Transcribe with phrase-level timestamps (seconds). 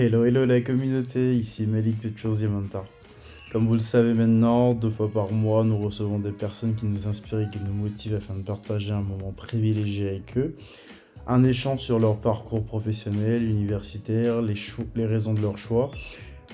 [0.00, 2.86] Hello, hello la communauté, ici Malik de Choose Mentor.
[3.50, 7.08] Comme vous le savez maintenant, deux fois par mois, nous recevons des personnes qui nous
[7.08, 10.54] inspirent et qui nous motivent afin de partager un moment privilégié avec eux.
[11.26, 15.90] Un échange sur leur parcours professionnel, universitaire, les raisons de leur choix,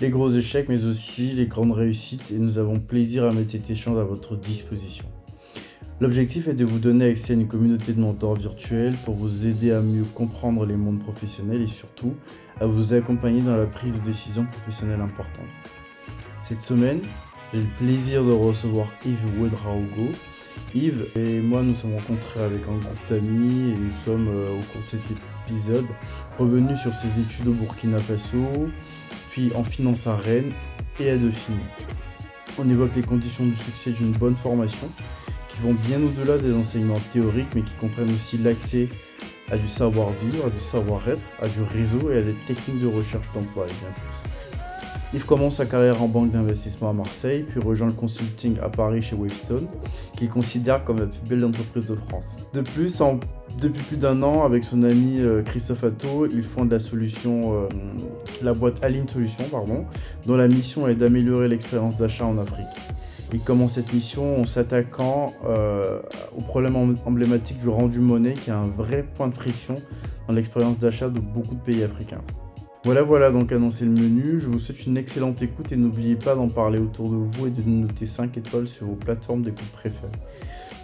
[0.00, 2.30] les gros échecs, mais aussi les grandes réussites.
[2.30, 5.04] Et nous avons plaisir à mettre cet échange à votre disposition.
[6.00, 9.70] L'objectif est de vous donner accès à une communauté de mentors virtuels pour vous aider
[9.70, 12.14] à mieux comprendre les mondes professionnels et surtout
[12.60, 15.44] à vous accompagner dans la prise de décisions professionnelles importantes.
[16.42, 17.00] Cette semaine,
[17.52, 20.10] j'ai le plaisir de recevoir Yves Ouedraogo.
[20.74, 24.62] Yves et moi nous sommes rencontrés avec un groupe d'amis et nous sommes euh, au
[24.72, 25.00] cours de cet
[25.46, 25.86] épisode
[26.38, 28.68] revenus sur ses études au Burkina Faso,
[29.30, 30.52] puis en finance à Rennes
[30.98, 31.54] et à Dauphine.
[32.58, 34.88] On évoque les conditions du succès d'une bonne formation
[35.54, 38.88] qui vont bien au-delà des enseignements théoriques mais qui comprennent aussi l'accès
[39.50, 43.30] à du savoir-vivre, à du savoir-être, à du réseau et à des techniques de recherche
[43.32, 44.30] d'emploi et bien plus.
[45.14, 49.00] Yves commence sa carrière en banque d'investissement à Marseille, puis rejoint le consulting à Paris
[49.00, 49.68] chez Wavestone,
[50.16, 52.34] qu'il considère comme la plus belle entreprise de France.
[52.52, 53.00] De plus,
[53.60, 57.54] depuis plus d'un an, avec son ami euh, Christophe Atto, ils font de la solution,
[57.54, 57.68] euh,
[58.42, 59.84] la boîte Aline Solutions, pardon,
[60.26, 62.66] dont la mission est d'améliorer l'expérience d'achat en Afrique.
[63.34, 66.00] Il commence cette mission en s'attaquant euh,
[66.38, 69.74] au problème emblématique du rendu monnaie, qui est un vrai point de friction
[70.28, 72.20] dans l'expérience d'achat de beaucoup de pays africains.
[72.84, 74.38] Voilà, voilà donc annoncé le menu.
[74.38, 77.50] Je vous souhaite une excellente écoute et n'oubliez pas d'en parler autour de vous et
[77.50, 80.12] de nous noter 5 étoiles sur vos plateformes d'écoute préférées.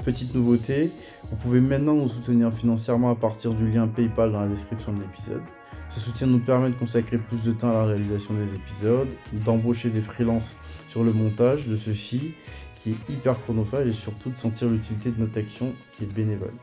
[0.04, 0.90] Petite nouveauté,
[1.30, 5.02] vous pouvez maintenant nous soutenir financièrement à partir du lien PayPal dans la description de
[5.02, 5.42] l'épisode.
[5.90, 9.90] Ce soutien nous permet de consacrer plus de temps à la réalisation des épisodes, d'embaucher
[9.90, 10.56] des freelances
[10.88, 12.32] sur le montage de ceux-ci,
[12.76, 16.54] qui est hyper chronophage, et surtout de sentir l'utilité de notre action qui est bénévole.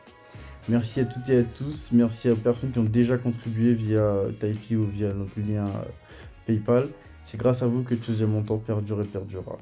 [0.68, 1.92] Merci à toutes et à tous.
[1.92, 5.84] Merci aux personnes qui ont déjà contribué via Tipeee ou via notre lien euh,
[6.46, 6.88] PayPal.
[7.22, 9.58] C'est grâce à vous que Choose Mon Temps perdure et perdurera.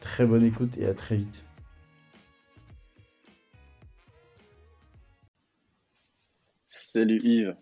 [0.00, 1.44] Très bonne écoute et à très vite.
[6.70, 7.56] Salut Yves.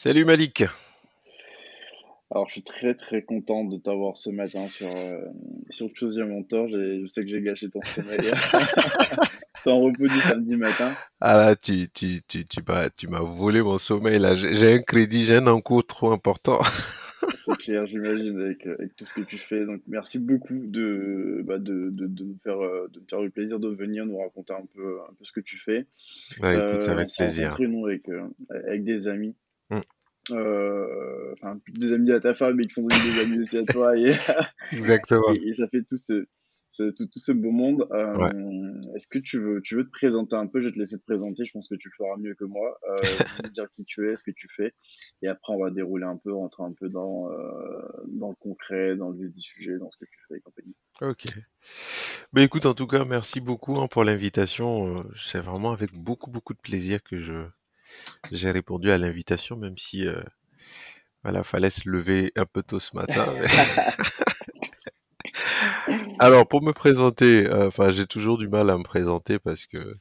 [0.00, 0.62] Salut Malik.
[2.30, 5.24] Alors, je suis très très content de t'avoir ce matin sur, euh,
[5.70, 6.68] sur Choose Mentor.
[6.68, 8.16] Je sais que j'ai gâché ton sommeil.
[9.66, 10.92] en repos du samedi matin.
[11.20, 14.36] Ah là, tu, tu, tu, tu m'as, tu m'as volé mon sommeil là.
[14.36, 16.60] J'ai un crédit, j'ai un encours trop important.
[16.62, 19.66] C'est clair, j'imagine, avec, avec, tout ce que tu fais.
[19.66, 23.58] Donc, merci beaucoup de, bah, de, de, de, nous faire, euh, de faire le plaisir
[23.58, 25.86] de venir nous raconter un peu, un peu ce que tu fais.
[26.40, 27.56] Ouais, écoute, euh, avec plaisir.
[27.58, 28.28] nous, avec, euh,
[28.64, 29.34] avec des amis.
[30.30, 33.96] Euh, enfin, des amis à ta femme, mais qui sont des amis aussi à toi.
[33.96, 34.12] Et,
[34.72, 35.32] Exactement.
[35.34, 36.26] Et, et, ça fait tout ce,
[36.90, 37.86] tout, ce beau monde.
[37.92, 40.60] Euh, Est-ce que tu veux, tu veux te présenter un peu?
[40.60, 41.44] Je vais te laisser te présenter.
[41.44, 42.78] Je pense que tu le feras mieux que moi.
[42.88, 44.74] Euh, dire qui tu es, ce que tu fais,
[45.22, 47.36] et après on va dérouler un peu, rentrer un peu dans euh,
[48.08, 50.74] dans le concret, dans le vif du sujet, dans ce que tu fais et compagnie.
[51.00, 51.24] Ok.
[52.32, 54.98] Mais écoute, en tout cas, merci beaucoup hein, pour l'invitation.
[54.98, 57.46] Euh, c'est vraiment avec beaucoup beaucoup de plaisir que je
[58.32, 60.20] j'ai répondu à l'invitation, même si euh,
[61.22, 63.26] voilà, fallait se lever un peu tôt ce matin.
[66.18, 69.96] Alors, pour me présenter, euh, enfin, j'ai toujours du mal à me présenter parce que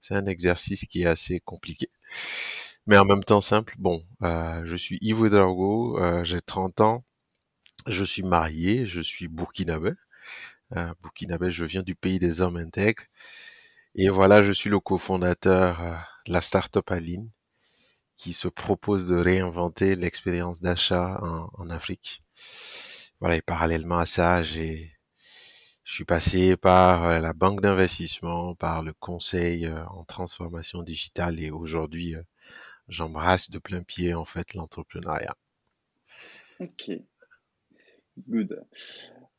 [0.00, 1.90] c'est un exercice qui est assez compliqué.
[2.86, 3.74] Mais en même temps simple.
[3.78, 7.04] Bon, euh, je suis Yves Ouedraogo, euh, j'ai 30 ans,
[7.86, 9.92] je suis marié, je suis burkinabé.
[10.76, 13.04] Euh, burkinabé, je viens du pays des hommes intègres.
[13.94, 15.80] Et voilà, je suis le cofondateur
[16.28, 17.30] la startup Aline
[18.16, 22.22] qui se propose de réinventer l'expérience d'achat en, Afrique.
[23.20, 24.92] Voilà, et parallèlement à ça, j'ai
[25.84, 31.40] je suis passé par euh, la banque d'investissement, par le conseil euh, en transformation digitale
[31.40, 32.22] et aujourd'hui, euh,
[32.88, 35.34] j'embrasse de plein pied en fait l'entrepreneuriat.
[36.60, 36.90] Ok,
[38.28, 38.62] good.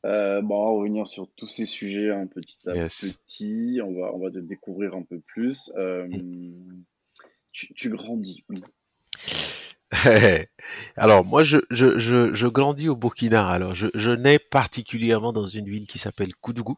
[0.06, 3.80] Euh, bon, on va revenir sur tous ces sujets un petit à petit.
[3.84, 5.70] On va, on va te découvrir un peu plus.
[5.76, 6.08] Euh,
[7.52, 8.54] tu, tu, grandis où?
[10.96, 13.46] Alors moi je, je, je, je, grandis au Burkina.
[13.48, 16.76] Alors je, je nais particulièrement dans une ville qui s'appelle Koudougou.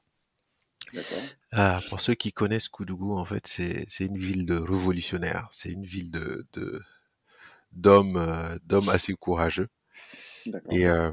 [1.53, 5.49] Ah, pour ceux qui connaissent Koudougou, en fait, c'est, c'est une ville de révolutionnaires.
[5.51, 6.81] C'est une ville de, de
[7.73, 9.69] d'hommes euh, d'hommes assez courageux.
[10.71, 11.13] Et euh,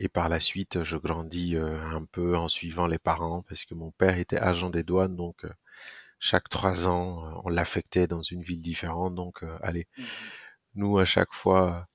[0.00, 3.74] et par la suite, je grandis euh, un peu en suivant les parents parce que
[3.74, 5.50] mon père était agent des douanes, donc euh,
[6.20, 9.14] chaque trois ans, on l'affectait dans une ville différente.
[9.14, 9.86] Donc allez.
[9.98, 10.04] Mmh
[10.76, 11.88] nous à chaque fois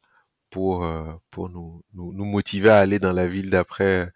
[0.50, 4.12] pour euh, pour nous, nous, nous motiver à aller dans la ville d'après.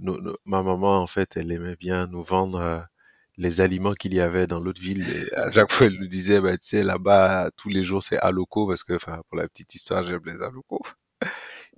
[0.00, 2.80] ma maman en fait, elle aimait bien nous vendre euh,
[3.38, 5.08] les aliments qu'il y avait dans l'autre ville.
[5.10, 8.18] Et à chaque fois, elle nous disait, bah, tu sais, là-bas, tous les jours, c'est
[8.18, 10.42] Aloco, parce que, enfin, pour la petite histoire, j'aime les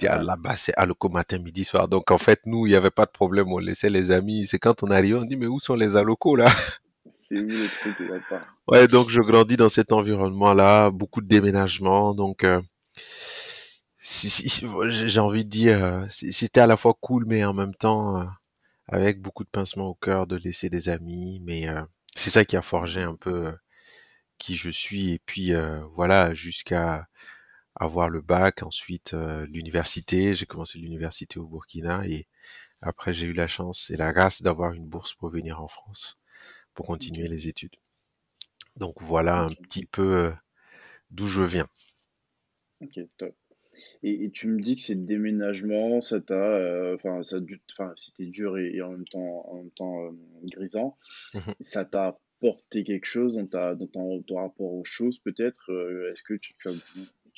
[0.07, 1.89] Là-bas, c'est alloco matin, midi, soir.
[1.89, 3.53] Donc, en fait, nous, il n'y avait pas de problème.
[3.53, 4.47] On laissait les amis.
[4.47, 6.47] C'est quand on arrivait, on dit, mais où sont les allocos, là?
[7.15, 8.47] C'est où les trucs, pas?
[8.69, 10.91] Ouais, donc, je grandis dans cet environnement-là.
[10.91, 12.15] Beaucoup de déménagements.
[12.15, 12.61] Donc, euh,
[13.99, 17.75] si, si, j'ai envie de dire, euh, c'était à la fois cool, mais en même
[17.75, 18.25] temps, euh,
[18.87, 21.43] avec beaucoup de pincement au cœur de laisser des amis.
[21.45, 21.67] Mais
[22.15, 23.53] c'est ça qui a forgé un peu
[24.39, 25.15] qui je suis.
[25.15, 25.53] Et puis,
[25.95, 27.09] voilà, jusqu'à
[27.79, 30.35] avoir le bac, ensuite euh, l'université.
[30.35, 32.27] J'ai commencé l'université au Burkina et
[32.81, 36.19] après j'ai eu la chance et la grâce d'avoir une bourse pour venir en France
[36.75, 37.77] pour continuer les études.
[38.77, 40.31] Donc voilà un petit peu euh,
[41.11, 41.67] d'où je viens.
[42.81, 43.35] Ok, top.
[44.03, 47.39] Et, tu me dis que c'est le déménagement, ça t'a, euh, enfin, ça,
[47.73, 50.13] enfin, c'était dur et, en même temps, en même temps
[50.45, 50.97] grisant.
[51.35, 53.87] Mmh ça t'a apporté quelque chose dans, ta, dans
[54.23, 55.71] ton, rapport aux choses, peut-être.
[56.13, 56.73] Est-ce que tu, tu as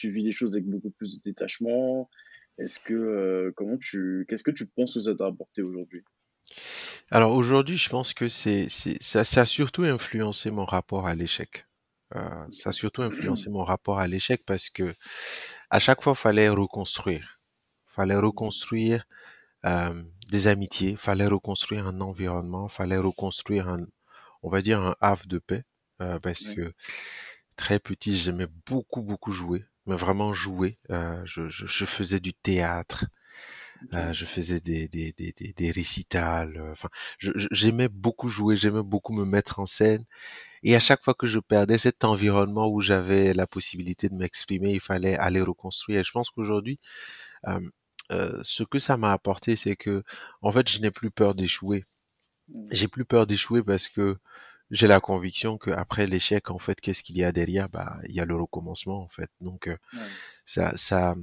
[0.01, 2.09] tu vis les choses avec beaucoup plus de détachement.
[2.57, 6.03] Est-ce que euh, comment tu qu'est-ce que tu penses que ça t'a apporté aujourd'hui?
[7.11, 11.67] Alors aujourd'hui, je pense que c'est ça, ça a surtout influencé mon rapport à l'échec.
[12.17, 14.95] Euh, ça a surtout influencé mon rapport à l'échec parce que
[15.69, 17.41] à chaque fois, fallait reconstruire,
[17.85, 19.07] fallait reconstruire
[19.67, 23.85] euh, des amitiés, fallait reconstruire un environnement, fallait reconstruire un,
[24.43, 25.65] on va dire un havre de paix,
[26.23, 26.73] parce que
[27.55, 30.75] très petit, j'aimais beaucoup beaucoup jouer mais vraiment jouer.
[30.91, 33.07] Euh, je, je, je, faisais du théâtre,
[33.95, 36.57] euh, je faisais des, des, des, des, des récitals.
[36.57, 36.89] Euh, enfin,
[37.51, 40.05] j'aimais beaucoup jouer, j'aimais beaucoup me mettre en scène.
[40.63, 44.73] Et à chaque fois que je perdais cet environnement où j'avais la possibilité de m'exprimer,
[44.73, 46.01] il fallait aller reconstruire.
[46.01, 46.79] Et je pense qu'aujourd'hui,
[47.49, 47.61] euh,
[48.13, 50.03] euh, ce que ça m'a apporté, c'est que,
[50.43, 51.85] en fait, je n'ai plus peur d'échouer.
[52.49, 52.69] Mmh.
[52.73, 54.19] J'ai plus peur d'échouer parce que
[54.71, 57.69] j'ai la conviction que après l'échec, en fait, qu'est-ce qu'il y a derrière?
[57.71, 59.31] Bah, il y a le recommencement, en fait.
[59.41, 59.77] Donc, euh,
[60.45, 61.15] ça, ça,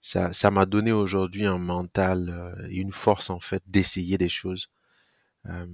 [0.00, 4.70] ça, ça m'a donné aujourd'hui un mental euh, une force, en fait, d'essayer des choses.
[5.46, 5.66] Euh,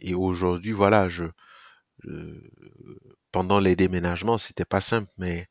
[0.00, 1.26] et aujourd'hui, voilà, je,
[3.32, 5.46] pendant les déménagements, c'était pas simple, mais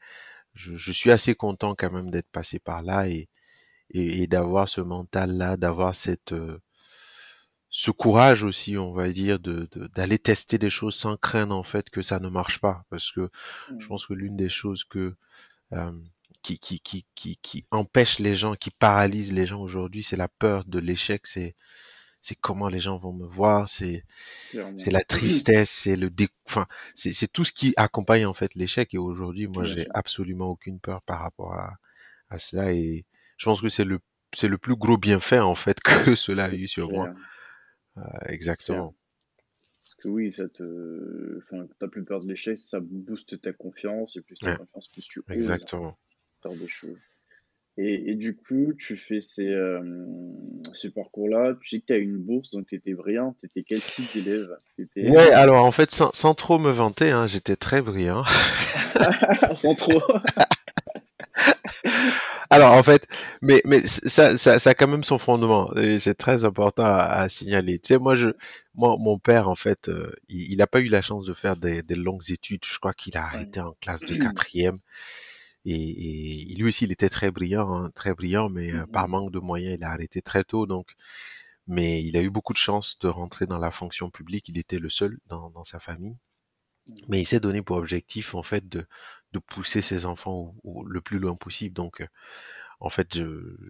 [0.53, 3.29] je, je, suis assez content quand même d'être passé par là et,
[3.91, 6.33] et, et d'avoir ce mental-là, d'avoir cette
[7.75, 11.89] ce courage aussi, on va dire, de d'aller tester des choses sans craindre en fait
[11.89, 13.31] que ça ne marche pas, parce que
[13.67, 13.87] je mmh.
[13.87, 15.15] pense que l'une des choses que
[15.73, 15.91] euh,
[16.43, 20.27] qui, qui, qui, qui, qui empêche les gens, qui paralyse les gens aujourd'hui, c'est la
[20.27, 21.55] peur de l'échec, c'est
[22.21, 24.05] c'est comment les gens vont me voir, c'est
[24.77, 26.29] c'est la tristesse, c'est le dé...
[26.45, 28.93] enfin c'est c'est tout ce qui accompagne en fait l'échec.
[28.93, 31.73] Et aujourd'hui moi j'ai absolument aucune peur par rapport à
[32.29, 32.71] à cela.
[32.71, 33.05] Et
[33.37, 33.99] je pense que c'est le
[34.31, 37.09] c'est le plus gros bienfait en fait que cela a eu sur moi.
[38.27, 38.95] Exactement.
[40.05, 44.35] oui, ça te, enfin, t'as plus peur de l'échec, ça booste ta confiance et plus
[44.35, 45.97] ta confiance, plus tu Exactement.
[46.41, 46.99] faire des choses.
[47.77, 49.81] Et, et, du coup, tu fais ces, euh,
[50.75, 53.35] ces parcours-là, tu sais que tu as une bourse, donc tu étais brillant.
[53.39, 54.55] Tu étais quel type d'élève?
[54.97, 58.23] Ouais, alors en fait, sans, sans trop me vanter, hein, j'étais très brillant.
[59.55, 59.99] sans trop
[62.49, 63.07] Alors en fait,
[63.41, 67.27] mais mais ça, ça, ça a quand même son fondement et c'est très important à,
[67.29, 67.79] signaler.
[67.79, 68.29] Tu sais, moi je,
[68.75, 71.81] moi mon père en fait, euh, il n'a pas eu la chance de faire des,
[71.81, 72.65] des longues études.
[72.65, 74.77] Je crois qu'il a arrêté en classe de quatrième.
[75.65, 79.31] Et, et, lui aussi, il était très brillant, hein, très brillant, mais euh, par manque
[79.31, 80.65] de moyens, il a arrêté très tôt.
[80.65, 80.93] Donc,
[81.67, 84.49] mais il a eu beaucoup de chance de rentrer dans la fonction publique.
[84.49, 86.17] Il était le seul dans, dans sa famille.
[87.07, 88.85] Mais il s'est donné pour objectif en fait de,
[89.31, 91.73] de pousser ses enfants au, le plus loin possible.
[91.73, 92.07] Donc, euh,
[92.79, 93.17] en fait,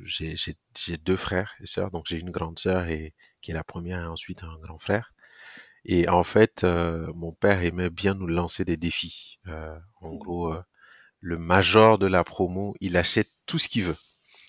[0.03, 1.91] j'ai deux frères et sœurs.
[1.91, 5.13] Donc, j'ai une grande sœur et qui est la première et ensuite un grand frère.
[5.85, 9.39] Et en fait, euh, mon père aimait bien nous lancer des défis.
[9.47, 10.53] Euh, en gros,
[11.19, 13.97] le major de la promo, il achète tout ce qu'il veut.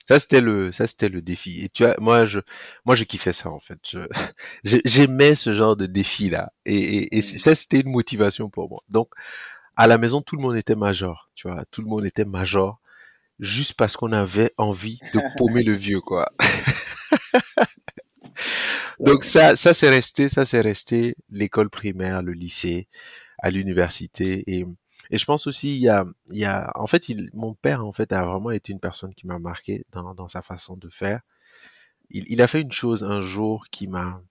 [0.06, 1.64] Ça c'était le ça c'était le défi.
[1.64, 2.40] Et tu vois, moi je
[2.84, 3.78] moi je kiffais ça en fait.
[4.64, 6.52] j'aimais ce genre de défi là.
[6.66, 8.80] Et, et, et ça c'était une motivation pour moi.
[8.88, 9.08] Donc
[9.76, 12.80] à la maison, tout le monde était major, tu vois, tout le monde était major,
[13.40, 16.26] juste parce qu'on avait envie de paumer le vieux, quoi.
[19.00, 22.88] Donc ça, ça c'est resté, ça c'est resté l'école primaire, le lycée,
[23.38, 24.66] à l'université et
[25.10, 28.50] et je pense aussi il y a en fait mon père en fait a vraiment
[28.50, 31.20] été une personne qui m'a marqué dans sa façon de faire.
[32.10, 34.22] Il, a fait une chose un jour qui m'a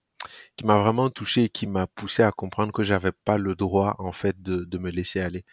[0.56, 3.96] qui m'a vraiment touché et qui m'a poussé à comprendre que j'avais pas le droit
[3.98, 5.44] en fait de, me laisser aller.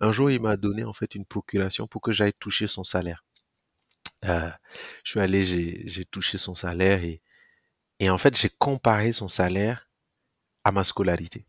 [0.00, 3.24] Un jour, il m'a donné en fait une procuration pour que j'aille toucher son salaire.
[4.24, 4.48] Euh,
[5.04, 7.02] je suis allé, j'ai touché son salaire
[7.98, 9.88] et en fait, j'ai comparé son salaire
[10.64, 11.46] à ma scolarité.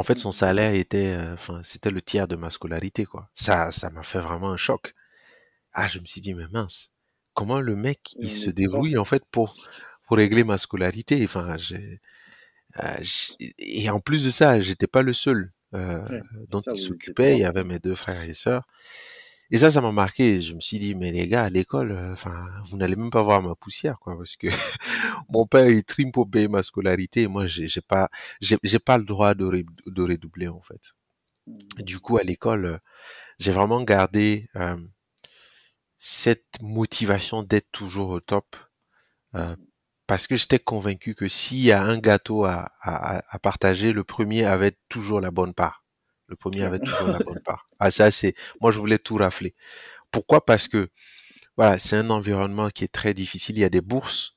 [0.00, 3.28] En fait, son salaire était, euh, enfin, c'était le tiers de ma scolarité, quoi.
[3.34, 4.94] Ça, ça m'a fait vraiment un choc.
[5.74, 6.90] Ah, je me suis dit, mais mince,
[7.34, 9.54] comment le mec il se débrouille en fait pour
[10.06, 11.22] pour régler ma scolarité?
[11.22, 12.00] Enfin, j'ai
[13.58, 15.52] et en plus de ça, j'étais pas le seul.
[15.74, 16.00] Euh,
[16.48, 17.34] dont il s'occupait.
[17.36, 18.66] Il y avait mes deux frères et sœurs.
[19.50, 20.40] Et ça, ça m'a marqué.
[20.42, 23.22] Je me suis dit, mais les gars, à l'école, euh, enfin, vous n'allez même pas
[23.22, 24.46] voir ma poussière, quoi, parce que
[25.30, 28.08] mon père, il trime pour payer ma scolarité, et moi, j'ai pas,
[28.40, 30.92] j'ai pas le droit de, de redoubler, en fait.
[31.46, 31.82] Mmh.
[31.82, 32.78] Du coup, à l'école, euh,
[33.38, 34.76] j'ai vraiment gardé euh,
[35.98, 38.56] cette motivation d'être toujours au top,
[39.36, 39.56] euh,
[40.06, 44.04] parce que j'étais convaincu que s'il y a un gâteau à, à, à partager, le
[44.04, 45.79] premier avait toujours la bonne part.
[46.30, 47.68] Le premier avait toujours la bonne part.
[47.78, 49.54] Ah ça c'est, moi je voulais tout rafler.
[50.10, 50.44] Pourquoi?
[50.44, 50.88] Parce que
[51.56, 53.56] voilà, c'est un environnement qui est très difficile.
[53.56, 54.36] Il y a des bourses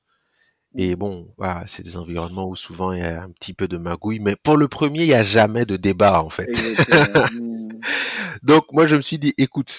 [0.76, 3.76] et bon, voilà, c'est des environnements où souvent il y a un petit peu de
[3.76, 4.18] magouille.
[4.18, 6.50] Mais pour le premier, il n'y a jamais de débat en fait.
[8.42, 9.72] Donc moi je me suis dit, écoute,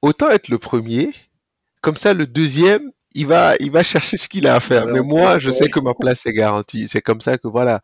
[0.00, 1.10] autant être le premier,
[1.82, 4.86] comme ça le deuxième, il va, il va chercher ce qu'il a à faire.
[4.86, 6.88] Mais moi, je sais que ma place est garantie.
[6.88, 7.80] C'est comme ça que voilà,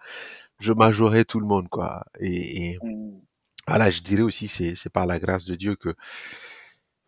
[0.65, 2.05] je majorais tout le monde, quoi.
[2.21, 3.21] Et, mmh.
[3.69, 5.95] voilà, je dirais aussi, c'est, c'est par la grâce de Dieu que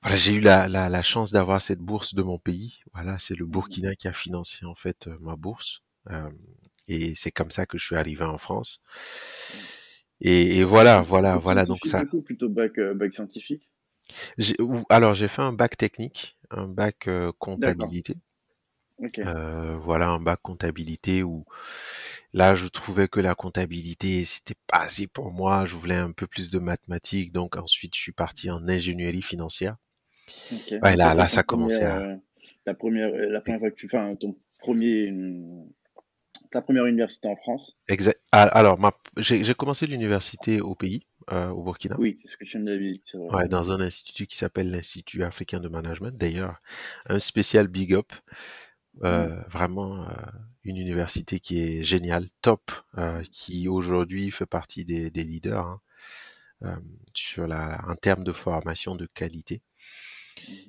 [0.02, 2.80] voilà, j'ai eu la, la, la chance d'avoir cette bourse de mon pays.
[2.94, 3.50] Voilà, c'est le mmh.
[3.50, 5.80] Burkina qui a financé en fait euh, ma bourse.
[6.10, 6.30] Euh,
[6.86, 8.80] et c'est comme ça que je suis arrivé en France.
[10.20, 11.64] Et, et voilà, voilà, voilà.
[11.64, 12.04] Donc ça.
[12.24, 13.68] plutôt bac, euh, bac scientifique.
[14.88, 17.08] alors j'ai fait un bac technique, un bac
[17.38, 18.14] comptabilité.
[18.98, 21.44] Voilà, un bac comptabilité où
[22.36, 25.64] Là, je trouvais que la comptabilité, c'était pas assez pour moi.
[25.64, 27.32] Je voulais un peu plus de mathématiques.
[27.32, 29.76] Donc ensuite, je suis parti en ingénierie financière.
[30.82, 32.00] Ouais, là, là, ça commençait à...
[32.00, 32.16] Euh,
[32.66, 35.10] la première, euh, la première fois que tu fais ton premier,
[36.50, 37.78] ta première université en France.
[37.88, 38.20] Exact.
[38.32, 38.78] Ah, alors,
[39.16, 41.96] j'ai commencé l'université au pays, euh, au Burkina.
[41.98, 45.58] Oui, c'est ce que je viens de Ouais, dans un institut qui s'appelle l'Institut africain
[45.58, 46.14] de management.
[46.14, 46.60] D'ailleurs,
[47.08, 48.12] un spécial big up.
[49.04, 50.06] Euh, vraiment euh,
[50.66, 55.80] une université qui est géniale, top, euh, qui aujourd'hui fait partie des, des leaders hein,
[56.64, 56.76] euh,
[57.14, 59.62] sur la, en termes de formation de qualité.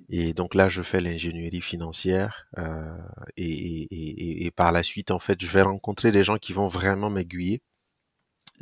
[0.09, 2.97] Et donc là, je fais l'ingénierie financière euh,
[3.35, 6.67] et, et, et, par la suite, en fait, je vais rencontrer des gens qui vont
[6.67, 7.61] vraiment m'aiguiller.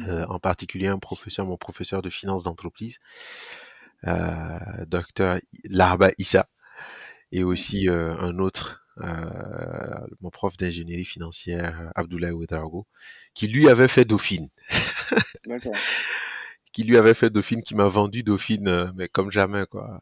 [0.01, 2.97] Euh, en particulier un professeur, mon professeur de finance d'entreprise,
[4.07, 5.39] euh, docteur
[5.69, 6.49] Larba Issa,
[7.31, 12.87] et aussi un autre euh, mon prof d'ingénierie financière, Abdoulaye Ouedraogo,
[13.33, 14.49] qui lui avait fait Dauphine.
[16.75, 20.01] qui lui avait fait Dauphine, qui m'a vendu Dauphine, euh, mais comme jamais, quoi.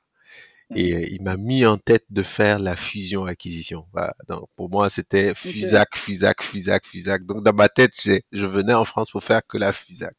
[0.76, 3.86] Et il m'a mis en tête de faire la fusion-acquisition.
[4.28, 7.26] Donc pour moi, c'était Fusac, Fusac, Fusac, Fusac.
[7.28, 7.92] Donc dans ma tête,
[8.32, 10.16] je venais en France pour faire que la Fusac.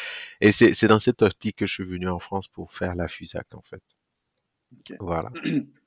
[0.40, 3.46] Et c'est dans cette optique que je suis venu en France pour faire la Fusac,
[3.52, 3.82] en fait.
[5.00, 5.30] Voilà.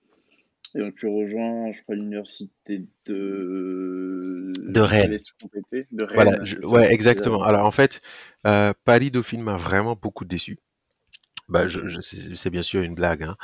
[0.76, 4.52] Et donc tu rejoins, je crois, l'université de...
[4.58, 5.20] De Rennes.
[5.92, 7.44] De Rennes voilà, ouais, exactement.
[7.44, 8.02] Alors en fait,
[8.48, 10.58] euh, Paris Dauphine m'a vraiment beaucoup déçu.
[11.50, 13.24] Bah, je, je c'est bien sûr une blague.
[13.24, 13.36] Hein.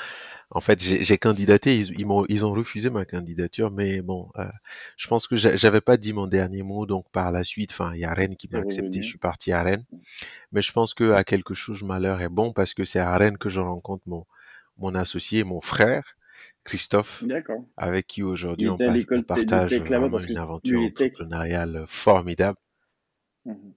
[0.51, 4.47] En fait, j'ai candidaté, ils, ils m'ont, ils ont refusé ma candidature, mais bon, euh,
[4.97, 7.99] je pense que j'avais pas dit mon dernier mot, donc par la suite, enfin, il
[7.99, 9.83] y a Rennes qui m'a accepté, je suis parti à Rennes.
[10.53, 13.37] Mais je pense que à quelque chose, malheur est bon parce que c'est à Rennes
[13.37, 14.25] que je rencontre mon
[14.77, 16.15] mon associé, mon frère,
[16.63, 17.23] Christophe,
[17.77, 18.77] avec qui aujourd'hui on,
[19.23, 22.57] partage vraiment une aventure entrepreneuriale formidable.
[23.45, 23.73] Mhm.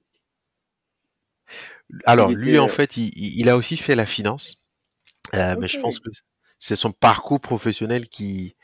[2.07, 4.63] Alors lui, en euh, fait, il, a aussi fait la finance,
[5.35, 6.11] euh, mais je pense que
[6.59, 8.57] c'est son parcours professionnel qui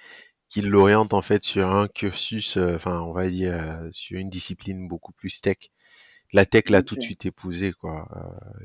[0.48, 4.88] qui l'oriente en fait sur un cursus, euh, enfin on va dire sur une discipline
[4.88, 5.58] beaucoup plus tech.
[6.32, 8.08] La tech l'a tout de suite épousé quoi.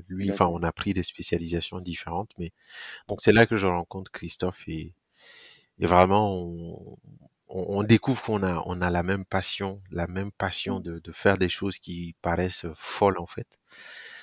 [0.08, 2.52] lui, enfin on a pris des spécialisations différentes, mais
[3.08, 4.94] donc c'est là que je rencontre Christophe et
[5.84, 6.98] et vraiment, on,
[7.50, 10.84] on découvre qu'on a, on a la même passion, la même passion mmh.
[10.84, 13.60] de, de faire des choses qui paraissent folles en fait,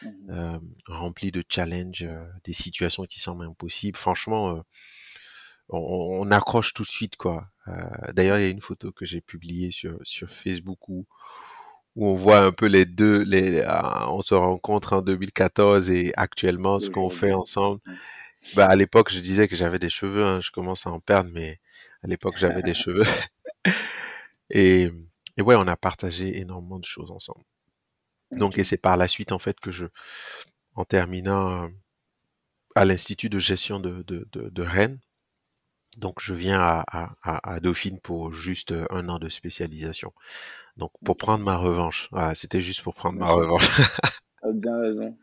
[0.03, 3.99] mmh euh, remplies de challenges, euh, des situations qui semblent impossibles.
[3.99, 4.61] Franchement, euh,
[5.69, 7.47] on, on, accroche tout de suite quoi.
[7.69, 7.73] Euh,
[8.15, 11.07] D'ailleurs, il y a une photo que j'ai publiée sur sur Facebook où
[11.97, 13.63] où on voit un peu les deux, les,
[14.09, 17.81] on se rencontre en 2014 et actuellement ce qu'on fait ensemble.
[18.55, 21.31] Bah, à l'époque, je disais que j'avais des cheveux, hein, je commence à en perdre,
[21.33, 21.61] mais
[22.03, 23.07] à l'époque, j'avais des cheveux.
[24.51, 24.91] et,
[25.37, 27.45] et ouais, on a partagé énormément de choses ensemble.
[28.33, 29.87] Donc, et c'est par la suite, en fait, que je,
[30.75, 31.69] en terminant euh,
[32.75, 34.99] à l'Institut de gestion de, de, de, Rennes,
[35.97, 36.85] donc je viens à,
[37.23, 40.13] à, à, Dauphine pour juste un an de spécialisation.
[40.77, 42.09] Donc pour prendre ma revanche.
[42.13, 43.69] Voilà, c'était juste pour prendre ma revanche.
[44.55, 45.19] Bien raison.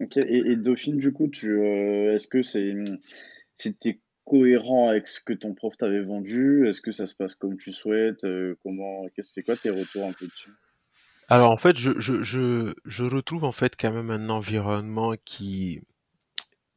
[0.00, 2.74] Ok, et, et, Dauphine, du coup, tu, euh, est-ce que c'est,
[3.54, 6.68] c'était cohérent avec ce que ton prof t'avait vendu?
[6.68, 8.26] Est-ce que ça se passe comme tu souhaites?
[8.62, 10.50] Comment C'est quoi tes retours un peu dessus?
[11.28, 15.80] Alors en fait, je, je, je, je retrouve en fait quand même un environnement qui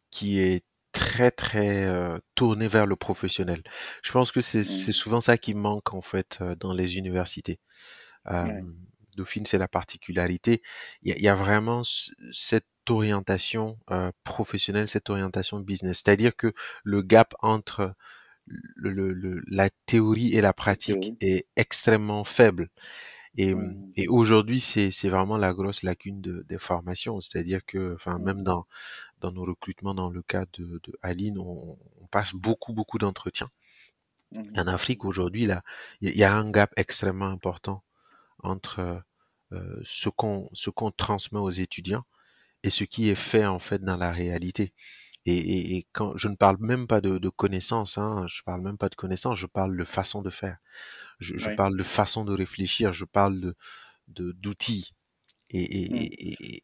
[0.09, 1.87] qui est très très
[2.35, 3.61] tourné vers le professionnel.
[4.03, 7.59] Je pense que c'est c'est souvent ça qui manque en fait dans les universités.
[9.19, 10.61] Dauphine, c'est la particularité.
[11.03, 13.77] Il y a, vraiment cette orientation
[14.23, 16.01] professionnelle, cette orientation business.
[16.03, 16.53] C'est-à-dire que
[16.83, 17.93] le gap entre
[18.75, 22.69] le, la théorie et la pratique est extrêmement faible.
[23.37, 23.53] Et,
[23.95, 27.21] et aujourd'hui, c'est, vraiment la grosse lacune de, des formations.
[27.21, 28.65] C'est-à-dire que, enfin, même dans,
[29.21, 33.49] dans nos recrutements, dans le cas de, de Aline, on, on passe beaucoup, beaucoup d'entretiens.
[34.35, 34.59] Mmh.
[34.59, 35.63] En Afrique, aujourd'hui, là,
[36.01, 37.83] il y a un gap extrêmement important
[38.39, 39.03] entre
[39.51, 42.05] euh, ce qu'on ce qu'on transmet aux étudiants
[42.63, 44.73] et ce qui est fait en fait dans la réalité.
[45.25, 48.77] Et, et, quand je ne parle même pas de, de connaissances, hein, je parle même
[48.77, 50.57] pas de connaissances, je parle de façon de faire.
[51.19, 53.53] Je, je parle de façon de réfléchir, je parle
[54.07, 54.93] de d'outils.
[55.51, 55.95] Et, et, mmh.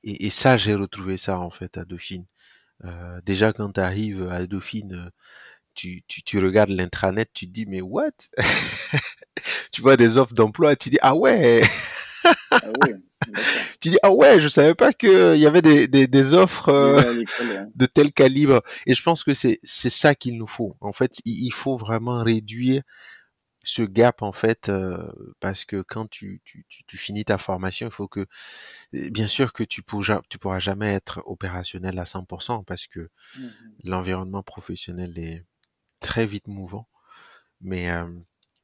[0.03, 2.25] et, et, ça, j'ai retrouvé ça en fait à Dauphine.
[2.85, 5.09] Euh, déjà quand tu arrives à Dauphine, euh,
[5.75, 8.11] tu, tu, tu regardes l'intranet, tu te dis mais what?
[9.71, 11.61] Tu vois des offres d'emploi, tu dis ah ouais
[12.51, 12.61] ah
[13.85, 16.69] tu dis ah ouais, je savais pas que il y avait des, des, des offres
[16.69, 17.01] euh,
[17.75, 18.63] de tel calibre.
[18.87, 20.75] Et je pense que c'est c'est ça qu'il nous faut.
[20.81, 22.81] En fait, il, faut vraiment réduire
[23.61, 27.91] ce gap en fait euh, parce que quand tu, tu, tu, finis ta formation, il
[27.91, 28.25] faut que
[28.91, 33.47] bien sûr que tu pourras tu pourras jamais être opérationnel à 100% parce que mmh
[33.83, 35.45] l'environnement professionnel est
[35.99, 36.87] très vite mouvant.
[37.61, 38.07] Mais euh,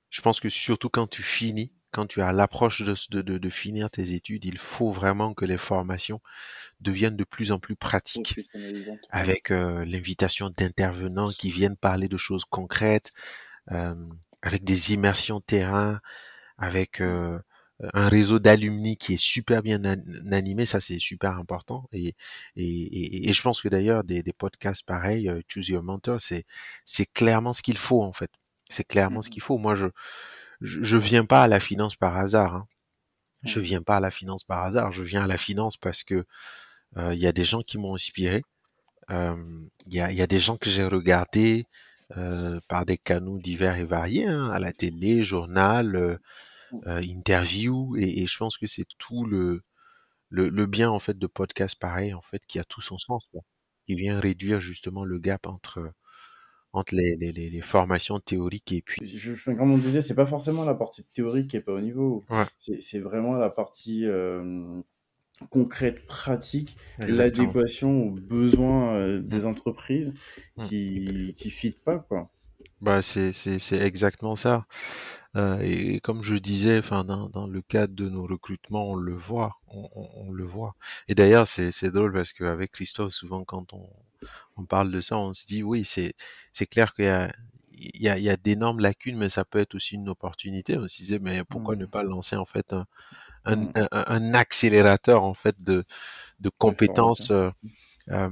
[0.10, 3.90] je pense que surtout quand tu finis, quand tu as l'approche de, de, de, finir
[3.90, 6.22] tes études, il faut vraiment que les formations
[6.80, 8.40] deviennent de plus en plus pratiques,
[9.10, 13.12] avec euh, l'invitation d'intervenants qui viennent parler de choses concrètes,
[13.72, 13.96] euh,
[14.42, 16.00] avec des immersions terrain,
[16.58, 17.40] avec euh,
[17.94, 19.82] un réseau d'alumni qui est super bien
[20.32, 21.88] animé, ça c'est super important.
[21.92, 22.16] Et,
[22.56, 26.46] et, et, je pense que d'ailleurs des, des podcasts pareils, Choose Your Mentor, c'est
[26.86, 28.32] c'est clairement ce qu'il faut en fait.
[28.70, 29.58] C'est clairement ce mmh qu'il faut.
[29.58, 29.88] Moi je
[30.62, 32.56] je, je viens pas à la finance par hasard.
[32.56, 32.68] Hein.
[33.44, 34.92] Je viens pas à la finance par hasard.
[34.94, 36.26] Je viens à la finance parce que
[36.98, 38.44] euh, il y a des gens qui m'ont inspiré.
[39.10, 41.66] Il y, a, y, a, des gens que j'ai regardés
[42.18, 45.96] euh, par des canaux divers et variés, hein, à la télé, journal,
[46.88, 49.64] euh, interview, et, et, je pense que c'est tout le,
[50.30, 53.28] le, le, bien en fait de podcast pareil en fait qui a tout son sens,
[53.32, 53.42] quoi,
[53.86, 55.94] qui vient réduire justement le gap entre
[56.74, 59.06] entre les, les, les, formations théoriques et puis.
[59.06, 62.24] Je, comme on disait, c'est pas forcément la partie théorique qui est pas au niveau.
[62.30, 62.46] Ouais.
[62.80, 64.82] C'est vraiment la partie euh,
[65.50, 69.48] concrète, pratique, l'adéquation aux besoins euh, des mmh.
[69.48, 70.14] entreprises
[70.58, 70.66] mmh.
[70.66, 72.30] qui qui fit pas quoi.
[72.80, 73.32] Bah c'est
[73.74, 74.66] exactement ça.
[75.38, 79.14] Euh, et comme je disais, enfin dans, dans le cadre de nos recrutements, on le
[79.14, 80.76] voit, on, on, on le voit.
[81.08, 83.88] Et d'ailleurs, c'est drôle parce qu'avec Christophe, souvent quand on
[84.58, 86.14] on parle de ça, on se dit oui, c'est
[86.54, 87.32] c'est clair qu'il y a
[87.74, 90.78] il y a, il y a d'énormes lacunes, mais ça peut être aussi une opportunité.
[90.78, 91.90] On se disait mais pourquoi ne mmh.
[91.90, 92.86] pas lancer en fait un,
[93.46, 93.72] un, mmh.
[93.92, 95.84] un, accélérateur en fait de
[96.40, 97.50] de compétences, euh,
[98.10, 98.30] euh,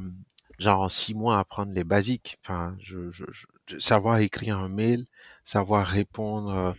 [0.60, 2.38] genre en six mois apprendre les basiques.
[2.44, 3.26] Enfin, je, je,
[3.80, 5.06] savoir écrire un mail,
[5.44, 6.76] savoir répondre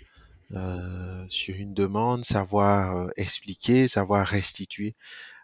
[0.53, 4.97] euh, sur une demande, savoir euh, expliquer, savoir restituer.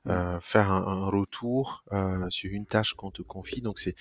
[0.08, 3.60] Euh, faire un, retour euh, sur une tâche qu'on te confie.
[3.60, 3.96] Donc c'est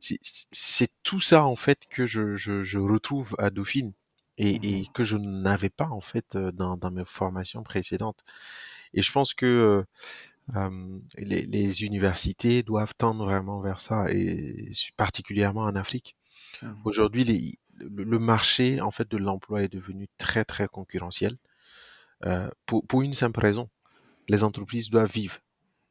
[0.00, 3.92] c'est tout ça en fait que je, je, je retrouve à Dauphine
[4.38, 8.24] et, mmh et, que je n'avais pas en fait euh, dans, dans mes formations précédentes.
[8.94, 9.84] Et je pense que
[10.56, 16.16] euh, les, les, universités doivent tendre vraiment vers ça et particulièrement en Afrique.
[16.62, 21.36] Mmh Aujourd'hui, le marché en fait de l'emploi est devenu très très concurrentiel
[22.26, 23.68] euh, pour, pour une simple raison
[24.30, 25.38] les entreprises doivent vivre.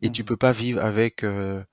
[0.01, 1.63] Et tu mmh peux pas vivre avec euh,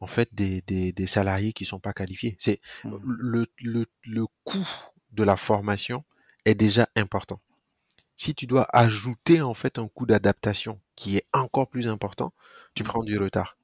[0.00, 2.36] en fait des, des, des, salariés qui sont pas qualifiés.
[2.38, 4.68] C'est mmh le, le, le coût
[5.12, 6.04] de la formation
[6.44, 7.40] est déjà important.
[8.16, 12.32] Si tu dois ajouter en fait un coût d'adaptation qui est encore plus important,
[12.74, 12.86] tu mmh.
[12.86, 13.56] prends du retard.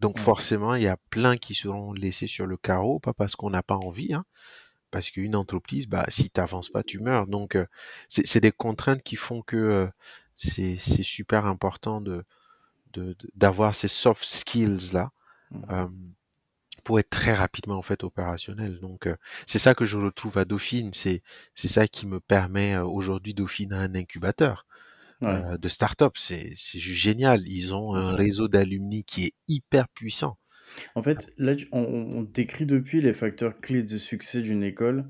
[0.00, 3.50] Donc forcément, il y a plein qui seront laissés sur le carreau, pas parce qu'on
[3.50, 4.24] n'a pas envie, hein,
[4.90, 7.26] parce qu'une entreprise, bah, si t'avances pas, tu meurs.
[7.26, 7.66] Donc euh,
[8.08, 9.86] c'est des contraintes qui font que euh,
[10.36, 12.24] c'est super important de
[13.34, 15.10] d'avoir ces soft skills là
[15.50, 15.64] mmh.
[15.70, 15.86] euh,
[16.82, 18.78] pour être très rapidement en fait opérationnel.
[18.80, 21.22] Donc euh, c'est ça que je retrouve à Dauphine, c'est
[21.54, 24.66] c'est ça qui me permet euh, aujourd'hui Dauphine a un incubateur
[25.22, 27.40] de start-up, c'est c'est génial.
[27.48, 30.36] Ils ont un réseau d'alumni qui est hyper puissant.
[30.94, 35.06] En fait, là, on, décrit depuis les facteurs clés de succès d'une école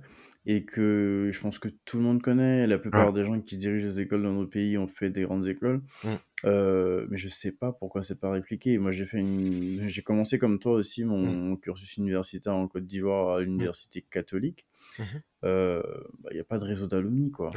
[0.46, 2.66] et que je pense que tout le monde connaît.
[2.66, 5.46] La plupart des gens qui dirigent les écoles dans nos pays ont fait des grandes
[5.46, 5.82] écoles.
[6.04, 6.08] Mmh.
[6.44, 8.78] Euh, mais je sais pas pourquoi c'est pas répliqué.
[8.78, 9.88] Moi, j'ai fait une...
[9.88, 11.60] j'ai commencé comme toi aussi mon, mmh.
[11.60, 14.66] cursus universitaire en Côte d'Ivoire à l'université catholique.
[14.98, 15.08] Il mmh
[15.44, 15.82] euh,
[16.30, 17.50] n'y bah, a pas de réseau d'alumni, quoi.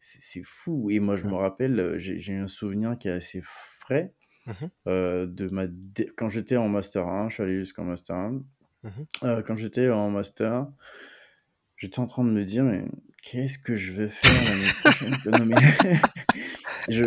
[0.00, 0.90] C'est fou.
[0.90, 4.12] Et moi, je me rappelle, j'ai un souvenir qui est assez frais.
[4.88, 5.66] Euh, de ma
[6.16, 8.42] quand j'étais en master 1, je suis allé jusqu'en master 1.
[9.22, 10.66] Euh, quand j'étais en master,
[11.82, 12.84] j'étais en train de me dire, mais
[13.22, 16.00] qu'est-ce que je vais faire l'année prochaine
[16.88, 17.02] je,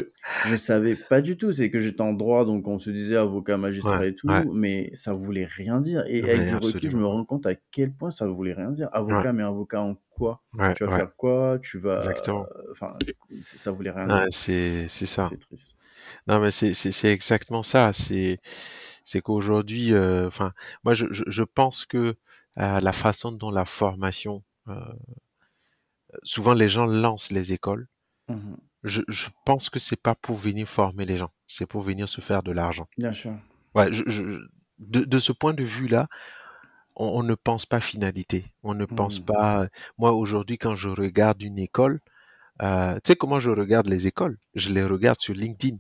[0.48, 1.54] je savais pas du tout.
[1.54, 5.14] C'est que j'étais en droit, donc on se disait avocat, magistrat et tout, mais ça
[5.14, 6.04] voulait rien dire.
[6.08, 8.90] Et avec du recul, je me rends compte à quel point ça voulait rien dire.
[8.92, 10.44] Avocat, mais avocat en quoi?
[10.76, 11.58] Tu vas faire quoi?
[11.62, 11.96] Tu vas.
[11.96, 12.46] Exactement.
[12.72, 12.98] Enfin,
[13.44, 14.28] ça voulait rien dire.
[14.32, 15.30] C'est ça.
[16.28, 17.94] Non, mais c'est exactement ça.
[17.94, 18.40] C'est
[19.08, 20.32] c'est qu'aujourd'hui, euh,
[20.84, 22.16] moi, je, je, je, pense que
[22.58, 24.44] euh, la façon dont la formation,
[26.24, 27.88] souvent les gens lancent les écoles.
[28.28, 32.08] Mmh je, je pense que c'est pas pour venir former les gens, c'est pour venir
[32.08, 32.88] se faire de l'argent.
[32.98, 33.36] Bien sûr.
[33.74, 34.40] Ouais, je, je,
[34.78, 36.08] de, de ce point de vue-là,
[36.96, 38.54] on, on, ne pense pas finalité.
[38.64, 39.26] On ne pense mmh.
[39.26, 39.68] pas.
[39.98, 42.00] Moi, aujourd'hui, quand je regarde une école,
[42.62, 44.38] euh, tu sais comment je regarde les écoles?
[44.54, 45.78] Je les regarde sur LinkedIn.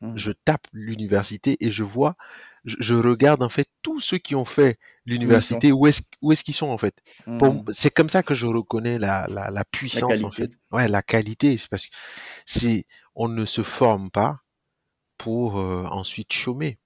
[0.00, 0.16] Mmh.
[0.16, 2.16] Je tape l'université et je vois,
[2.64, 6.54] je, regarde en fait tous ceux qui ont fait l'université, où est-ce où est-ce qu'ils
[6.54, 6.94] sont en fait?
[7.26, 7.62] Mmh.
[7.70, 10.50] C'est comme ça que je reconnais la, la, la puissance en fait.
[10.70, 11.92] Ouais, la qualité, c'est parce que
[12.46, 14.40] c'est on ne se forme pas
[15.16, 16.78] pour euh, ensuite chômer.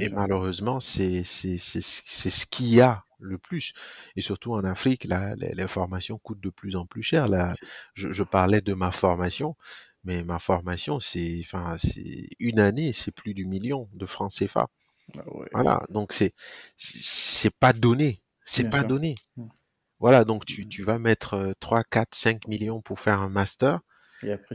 [0.00, 3.72] et malheureusement, c'est c'est c'est c'est ce qu'il y a le plus.
[4.16, 7.28] Et surtout en Afrique, la, les, formations coûtent de plus en plus cher.
[7.28, 7.54] Là,
[7.94, 9.56] je, je parlais de ma formation.
[10.04, 14.68] Mais ma formation, c'est, enfin, c'est une année, c'est plus du million de francs CFA.
[15.14, 16.32] Ah voilà, donc c'est,
[16.76, 19.14] c'est pas donné, c'est pas donné.
[19.36, 19.46] Mmh.
[19.98, 20.68] Voilà, donc tu, mmh.
[20.68, 23.80] tu vas mettre 3, 4, 5 millions pour faire un master.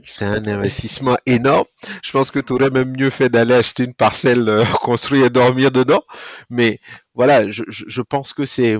[0.05, 1.65] C'est un investissement énorme.
[2.03, 5.29] Je pense que tu aurais même mieux fait d'aller acheter une parcelle euh, construire et
[5.29, 6.03] dormir dedans.
[6.49, 6.79] Mais
[7.13, 8.77] voilà, je, je, pense que c'est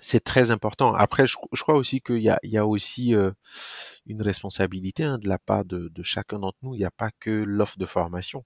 [0.00, 0.94] c'est très important.
[0.94, 3.30] Après, je, je crois aussi qu'il y a, il y a aussi euh,
[4.06, 6.74] une responsabilité hein, de la part de, de chacun d'entre nous.
[6.74, 8.44] Il n'y a pas que l'offre de formation.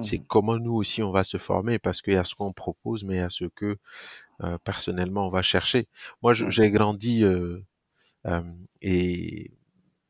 [0.00, 2.52] C'est mmh comment nous aussi on va se former parce qu'il y a ce qu'on
[2.52, 3.76] propose, mais il y a ce que
[4.42, 5.88] euh, personnellement on va chercher.
[6.22, 7.60] Moi, j'ai grandi euh,
[8.26, 8.42] euh,
[8.82, 9.52] et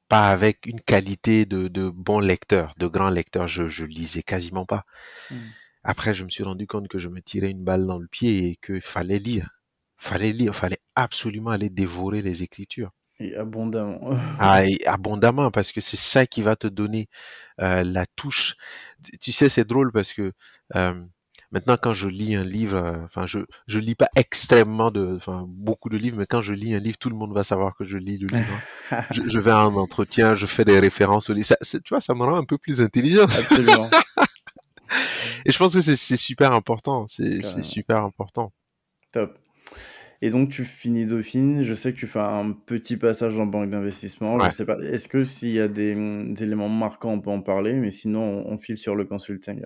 [0.09, 3.49] pas avec une qualité de, de bon lecteur, de grand lecteur.
[3.49, 4.85] Je, je lisais quasiment pas.
[5.31, 5.37] Mmh.
[5.85, 8.49] Après, je me suis rendu compte que je me tirais une balle dans le pied
[8.49, 9.51] et qu'il fallait lire.
[9.99, 12.93] Fallait lire, fallait absolument aller dévorer les écritures.
[13.21, 14.11] Et abondamment.
[14.39, 17.09] ah, abondamment, parce que c'est ça qui va te donner
[17.61, 18.57] euh, la touche.
[19.21, 20.33] Tu sais, c'est drôle parce que
[20.75, 21.01] euh,
[21.53, 25.47] maintenant, quand je lis un livre, euh, enfin, je je lis pas extrêmement de, enfin,
[25.49, 27.85] beaucoup de livres, mais quand je lis un livre, tout le monde va savoir que
[27.85, 28.61] je lis le livre.
[29.13, 31.47] je, je, vais à un entretien, je fais des références au livre.
[31.47, 33.25] Ça, tu vois, ça me rend un peu plus intelligent.
[33.25, 33.91] Absolument.
[35.47, 37.07] Et je pense que c'est super important.
[37.09, 38.53] C'est super important.
[39.13, 39.39] Top.
[40.25, 41.61] Et donc, tu finis Dauphine.
[41.61, 44.43] Je sais que tu fais un petit passage en banque d'investissement.
[44.43, 44.79] Je sais pas.
[44.79, 45.91] Est-ce que s'il y a des,
[46.41, 49.61] éléments marquants, on peut en parler, mais sinon, on, file sur le consulting.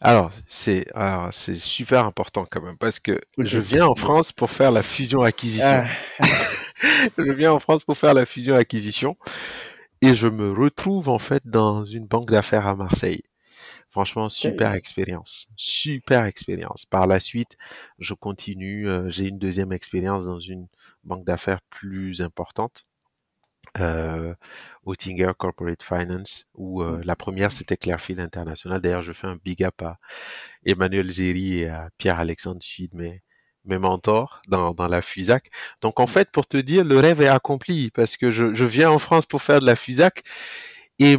[0.00, 4.50] Alors, c'est alors c'est super important quand même parce que je viens en France pour
[4.50, 5.84] faire la fusion-acquisition.
[6.18, 6.24] Ah.
[7.18, 9.14] je viens en France pour faire la fusion-acquisition
[10.00, 13.22] et je me retrouve en fait dans une banque d'affaires à Marseille.
[13.92, 16.86] Franchement, super expérience, super expérience.
[16.86, 17.58] Par la suite,
[17.98, 20.66] je continue, euh, j'ai une deuxième expérience dans une
[21.04, 22.86] banque d'affaires plus importante,
[23.78, 24.34] euh,
[24.86, 27.02] Oettinger Corporate Finance, où euh, mmh.
[27.04, 28.80] la première c'était Clearfield International.
[28.80, 29.98] D'ailleurs, je fais un big up à
[30.64, 33.20] Emmanuel Zeri et à Pierre-Alexandre Chid, mes,
[33.66, 35.50] mes mentors dans, dans la FUSAC.
[35.82, 36.08] Donc en mmh.
[36.08, 39.26] fait, pour te dire, le rêve est accompli parce que je, je viens en France
[39.26, 40.22] pour faire de la FUSAC
[40.98, 41.18] et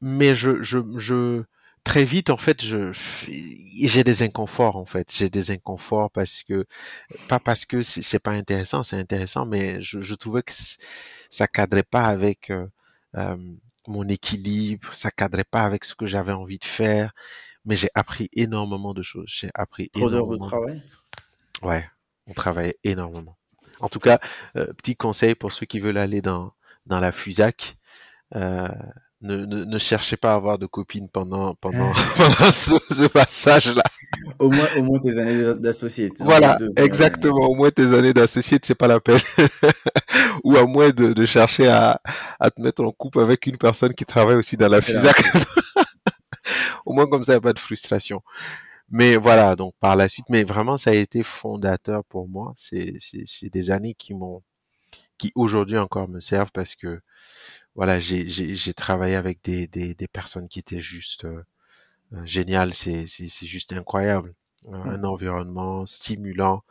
[0.00, 1.42] mais je, je, je
[1.84, 2.92] très vite en fait je
[3.28, 5.12] j'ai des inconforts en fait.
[5.12, 6.64] J'ai des inconforts parce que
[7.28, 10.52] pas parce que c'est pas intéressant c'est intéressant mais je, je, trouvais que
[11.30, 12.66] ça cadrait pas avec euh,
[13.16, 13.36] euh,
[13.88, 17.12] mon équilibre ça cadrait pas avec ce que j'avais envie de faire.
[17.64, 19.28] Mais j'ai appris énormément de choses.
[19.28, 20.82] J'ai appris Trop énormément de travail?
[21.62, 21.84] Ouais
[22.26, 23.36] on travaillait énormément.
[23.80, 24.20] En tout cas
[24.56, 26.52] euh, petit conseil pour ceux qui veulent aller dans
[26.86, 27.76] dans la FUSAC
[28.34, 28.68] euh,
[29.22, 33.82] ne, ne, ne, cherchez pas à avoir de copines pendant, pendant, pendant ce, ce passage-là.
[34.38, 36.12] Au moins, au moins tes années d'associé.
[36.18, 37.46] Voilà, exactement.
[37.46, 39.20] Au moins tes années d'associé, c'est pas la peine.
[40.44, 42.00] Ou à moins de, de chercher à,
[42.40, 45.16] à, te mettre en couple avec une personne qui travaille aussi dans la FISAC.
[46.86, 48.22] au moins comme ça, il n'y a pas de frustration.
[48.90, 52.54] mais voilà, donc par la suite, mais vraiment, ça a été fondateur pour moi.
[52.56, 54.42] C'est, c'est, c'est des années qui m'ont,
[55.16, 57.00] qui aujourd'hui encore me servent parce que,
[57.74, 61.42] voilà, j'ai, travaillé avec des, des, des personnes qui étaient juste euh,
[62.12, 62.74] euh géniales.
[62.74, 64.34] C'est, c'est, c'est juste incroyable.
[64.66, 64.74] Mmh.
[64.74, 66.62] Un environnement stimulant.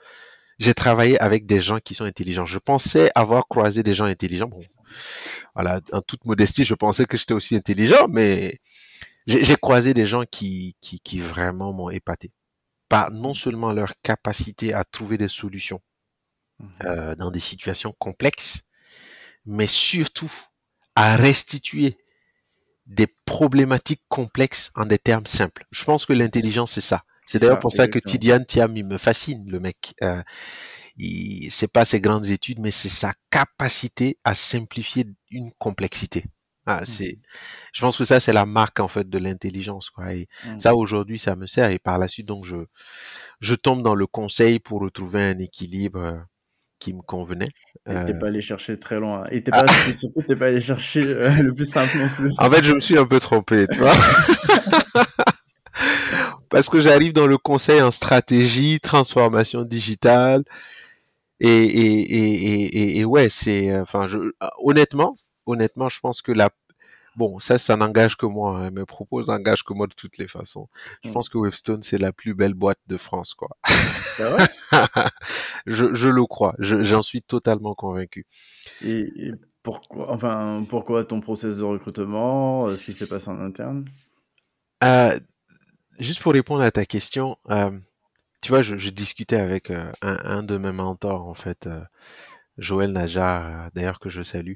[0.60, 2.46] J'ai travaillé avec des gens qui sont intelligents.
[2.46, 4.48] Je pensais avoir croisé des gens intelligents.
[4.48, 4.62] Bon,
[5.56, 8.60] voilà, en toute modestie, je pensais que j'étais aussi intelligent, mais
[9.26, 12.32] j'ai croisé des gens qui, qui, qui vraiment m'ont épaté.
[12.90, 15.82] Par non seulement leur capacité à trouver des solutions
[16.60, 18.64] mmh euh, dans des situations complexes,
[19.46, 20.32] mais surtout
[20.96, 21.98] à restituer
[22.86, 25.66] des problématiques complexes en des termes simples.
[25.72, 27.04] Je pense que l'intelligence, c'est ça.
[27.26, 29.94] C'est d'ailleurs pour ça que Tidiane Thiam, il me fascine, le mec.
[30.04, 30.22] Euh,
[31.50, 36.26] c'est pas ses grandes études, mais c'est sa capacité à simplifier une complexité.
[36.66, 36.86] Ah, mmh.
[36.86, 37.20] c'est,
[37.74, 40.14] je pense que ça, c'est la marque, en fait, de l'intelligence, quoi.
[40.14, 40.60] Et mmh.
[40.60, 41.72] ça, aujourd'hui, ça me sert.
[41.72, 42.58] Et par la suite, donc, je,
[43.40, 46.18] je tombe dans le conseil pour retrouver un équilibre euh,
[46.82, 47.48] qui me convenait.
[47.88, 49.24] Et t'es euh pas allé chercher très loin.
[49.32, 49.72] Et t'es pas, ah.
[50.00, 52.32] surtout, t'es pas allé chercher euh, le plus simple non plus.
[52.38, 53.94] En fait, je me suis un peu trompé, tu vois.
[56.50, 60.44] Parce que j'arrive dans le conseil en stratégie, transformation digitale.
[61.40, 64.18] Et, et, et, et, et ouais, c'est, enfin, je,
[64.60, 65.16] honnêtement,
[65.46, 66.50] honnêtement, je pense que la
[67.18, 68.58] Bon, ça, ça n'engage que moi.
[68.58, 68.72] Hein.
[68.72, 70.70] Mes propos n'engagent que moi de toutes les façons.
[71.04, 71.14] Je mmh.
[71.14, 73.50] pense que Webstone, c'est la plus belle boîte de France, quoi.
[75.66, 76.56] je, je le crois.
[76.60, 78.26] J'en suis totalement convaincu.
[78.86, 79.32] Et,
[79.64, 82.68] pourquoi, enfin, pourquoi ton process de recrutement?
[82.68, 83.86] Euh, Ce qui s'est passé en interne?
[84.84, 85.20] Euh,
[86.00, 87.78] Juste pour répondre à ta question, euh,
[88.42, 91.70] tu vois, je, je discutais avec un, un, de mes mentors, en fait,
[92.58, 94.56] Joël Najar, d'ailleurs que je salue.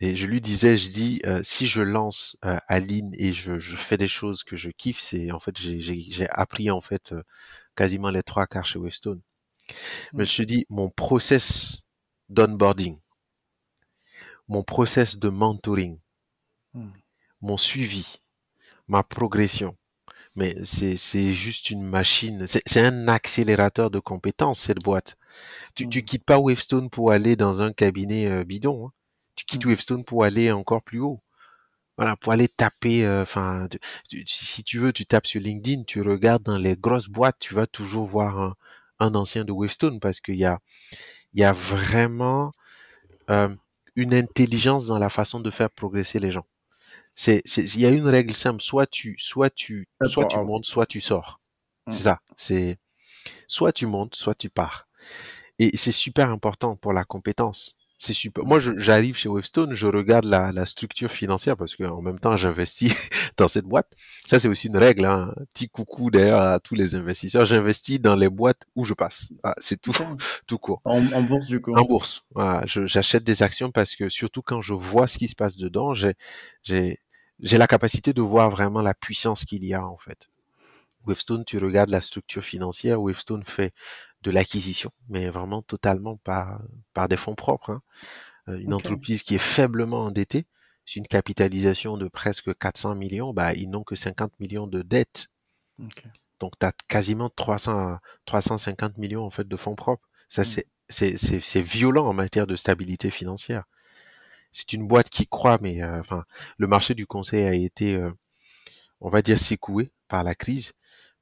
[0.00, 3.76] Et je lui disais, je dis, euh, si je lance euh, Aline et je, je,
[3.76, 7.22] fais des choses que je kiffe, c'est en fait j'ai appris en fait euh,
[7.74, 9.20] quasiment les trois quarts chez Westone.
[10.12, 11.82] Mais je me dis, mon process
[12.28, 12.98] d'onboarding,
[14.46, 15.98] mon process de mentoring,
[16.74, 16.90] mmh.
[17.40, 18.18] mon suivi,
[18.86, 19.76] ma progression,
[20.36, 25.16] mais c'est juste une machine, c'est un accélérateur de compétences cette boîte.
[25.74, 26.04] Tu, tu mmh.
[26.04, 28.86] quittes pas Wavestone pour aller dans un cabinet euh, bidon.
[28.86, 28.92] Hein.
[29.38, 29.64] Tu quittes.
[29.64, 31.20] Wavestone pour aller encore plus haut.
[31.96, 33.06] Voilà, pour aller taper.
[33.06, 33.68] Euh, enfin,
[34.26, 37.66] si tu veux, tu tapes sur LinkedIn, tu regardes dans les grosses boîtes, tu vas
[37.66, 38.54] toujours voir un,
[38.98, 40.58] un ancien de Wavestone parce qu'il y a,
[41.34, 42.52] il y a vraiment
[43.30, 43.54] euh,
[43.96, 46.46] une intelligence dans la façon de faire progresser les gens.
[47.14, 48.62] C'est, il y a une règle simple.
[48.62, 51.40] Soit tu, soit tu, soit tu montes, soit tu sors.
[51.88, 52.00] C'est mmh.
[52.00, 52.20] ça.
[52.36, 52.78] C'est,
[53.48, 54.86] soit tu montes, soit tu pars.
[55.58, 57.77] Et c'est super important pour la compétence.
[58.00, 58.44] C'est super.
[58.44, 62.94] Moi, j'arrive chez Wavestone, je regarde la, la structure financière parce qu'en même temps, j'investis
[63.36, 63.88] dans cette boîte.
[64.24, 65.04] Ça, c'est aussi une règle.
[65.04, 65.34] Hein.
[65.52, 67.44] Petit coucou d'ailleurs à tous les investisseurs.
[67.44, 69.32] J'investis dans les boîtes où je passe.
[69.42, 69.92] Ah, c'est tout,
[70.46, 70.80] tout court.
[70.84, 71.74] En, en, bourse du coup.
[71.74, 72.22] En bourse.
[72.36, 72.62] Voilà.
[72.66, 76.14] J'achète des actions parce que surtout quand je vois ce qui se passe dedans, j'ai,
[76.62, 77.00] j'ai,
[77.40, 80.30] j'ai la capacité de voir vraiment la puissance qu'il y a en fait.
[81.06, 83.72] Wavestone, tu regardes la structure financière, Wavestone fait
[84.22, 86.60] de l'acquisition, mais vraiment totalement par,
[86.92, 87.70] par des fonds propres.
[87.70, 87.82] Hein.
[88.48, 90.46] Euh, une entreprise qui est faiblement endettée,
[90.84, 95.28] c'est une capitalisation de presque 400 millions, bah, ils n'ont que 50 millions de dettes.
[96.40, 100.08] Donc, tu as quasiment 300, 350 millions en fait de fonds propres.
[100.28, 100.62] Ça, mmh.
[100.88, 103.64] c'est, c'est, violent en matière de stabilité financière.
[104.50, 106.24] C'est une boîte qui croit, mais euh, enfin,
[106.56, 108.10] le marché du conseil a été, euh,
[109.00, 110.72] on va dire, secoué par la crise,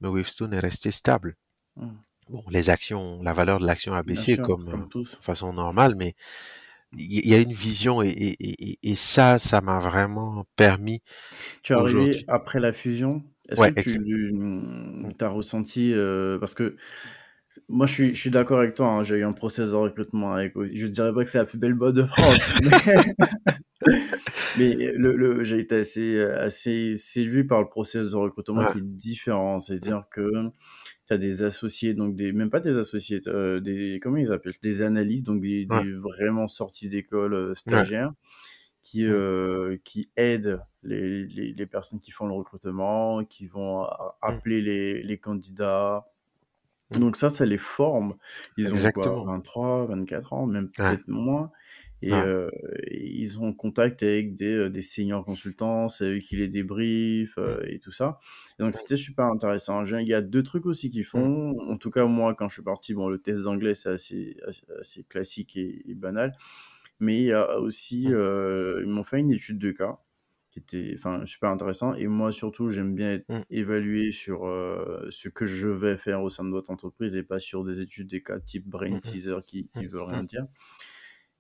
[0.01, 1.37] mais Wavestone est resté stable.
[1.77, 1.89] Mmh.
[2.29, 6.15] Bon, les actions, la valeur de l'action a baissé comme, euh, de façon normale, mais
[6.99, 11.03] il y, a une vision et, et, et, ça, ça m'a vraiment permis.
[11.63, 13.23] Tu es arrivé après la fusion.
[13.49, 15.13] Est-ce que tu mmh.
[15.21, 16.77] as ressenti euh, parce que
[17.69, 18.89] moi, je suis, je suis d'accord avec toi.
[18.89, 20.55] Hein, j'ai eu un process de recrutement avec.
[20.73, 22.51] Je dirais pas que c'est la plus belle boîte de France,
[24.59, 28.85] mais, le, le, j'ai été assez, assez séduit par le process de recrutement qui est
[28.85, 29.59] différent.
[29.59, 30.51] C'est-à-dire que
[31.07, 34.55] tu as des associés, donc des, même pas des associés, euh, des, comment ils appellent?
[34.63, 35.67] Des analystes, donc des,
[35.97, 38.13] vraiment sortis d'école euh, stagiaires.
[38.83, 43.85] Qui, euh, qui aident les, les, les, personnes qui font le recrutement, qui vont
[44.23, 46.07] appeler les, les candidats,
[46.91, 48.15] donc ça, ça les forme.
[48.57, 51.51] Ils ont quoi, 23, 24 ans, même peut-être moins.
[52.03, 52.51] Et euh,
[52.91, 57.79] ils ont contact avec des, des seniors consultants, c'est eux qui les débriefent euh, et
[57.79, 58.19] tout ça.
[58.59, 59.83] Et donc c'était super intéressant.
[59.85, 61.59] Il y a deux trucs aussi qu'ils font.
[61.71, 64.37] En tout cas, moi, quand je suis parti, bon, le test d'anglais, c'est assez,
[64.79, 66.37] assez, classique et, banal.
[67.01, 69.99] Mais il y a aussi, ils m'ont fait une étude de cas
[70.51, 71.95] qui était enfin, super intéressant.
[71.95, 73.41] Et moi, surtout, j'aime bien être Mmh.
[73.51, 74.41] évalué sur
[75.11, 78.09] ce que je vais faire au sein de votre entreprise et pas sur des études,
[78.09, 79.81] des cas type brain Mmh teaser qui mmh.
[79.83, 80.27] ne veulent rien Mmh.
[80.27, 80.47] dire.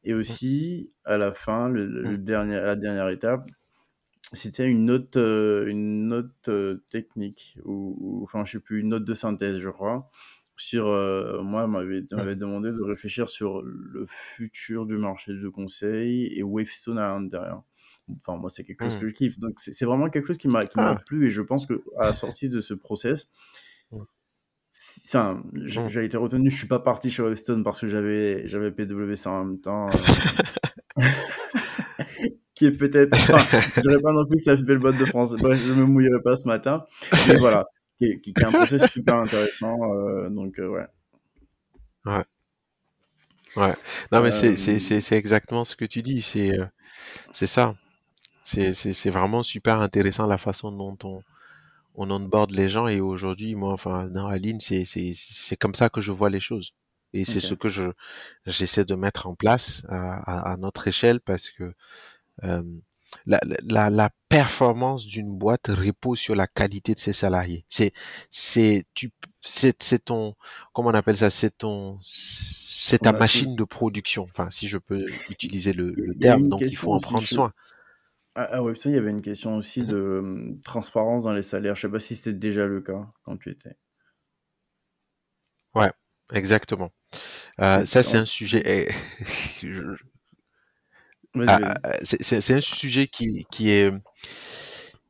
[0.06, 3.46] Et aussi, à la fin, le, le dernier, la dernière étape,
[4.32, 6.50] c'était une note, une note
[6.90, 10.10] technique, ou, enfin, je sais plus, une note de synthèse, je crois,
[10.56, 10.86] sur,
[11.44, 12.02] moi, on m'avait
[12.36, 17.62] demandé de réfléchir sur le futur du marché de conseil et Wavestone à l'intérieur.
[18.16, 19.00] Enfin, moi, c'est quelque chose Mmh.
[19.00, 19.38] que je kiffe.
[19.38, 20.96] Donc, c'est vraiment quelque chose qui m'a Ah!
[20.96, 23.30] plu et je pense qu'à la sortie de ce process.
[25.06, 25.88] Enfin, Mmh.
[25.88, 26.50] j'ai été retenu.
[26.50, 29.86] Je suis pas parti chez Wavestone parce que j'avais j'avais PwC en même temps.
[32.54, 35.34] qui est peut-être, enfin, je dirais pas non plus la plus belle boîte de France.
[35.34, 36.84] Bref, je me mouillerai pas ce matin.
[37.28, 37.66] Mais voilà,
[37.98, 39.76] qui est, qui est un process super intéressant.
[39.94, 40.86] euh, donc, euh, ouais.
[42.06, 42.24] Ouais.
[43.56, 43.74] Ouais.
[44.12, 46.20] Non, mais c'est, Euh, c'est, c'est, c'est exactement ce que tu dis.
[46.22, 46.66] C'est, euh,
[47.32, 47.74] ça.
[48.44, 51.22] C'est vraiment super intéressant la façon dont on,
[51.96, 52.88] on onboard les gens.
[52.88, 56.40] Et aujourd'hui, moi, enfin, dans Aline, c'est, c'est, c'est comme ça que je vois les
[56.40, 56.72] choses.
[57.12, 57.84] Et c'est ce que je,
[58.44, 61.72] j'essaie de mettre en place à, à, à notre échelle parce que
[62.44, 62.62] euh,
[63.24, 67.64] la, la, la performance d'une boîte repose sur la qualité de ses salariés.
[67.70, 67.92] C'est,
[68.30, 70.34] c'est, tu, c'est, c'est ton,
[70.74, 74.24] comment on appelle ça, c'est ton, c'est ta machine de production.
[74.24, 76.48] Enfin, si je peux utiliser le, le terme.
[76.50, 77.52] Donc, il faut en prendre soin.
[78.36, 81.74] À, à Webstone, il y avait une question aussi de euh, transparence dans les salaires.
[81.74, 83.76] Je sais pas si c'était déjà le cas quand tu étais.
[86.32, 86.90] Exactement.
[87.60, 88.62] Euh, ça, c'est un sujet.
[88.66, 88.88] eh,
[89.66, 89.96] je-
[91.34, 91.84] Vas-y, ah, vas-y.
[91.84, 93.90] ah, c'est c'est- c'est un sujet qui, qui est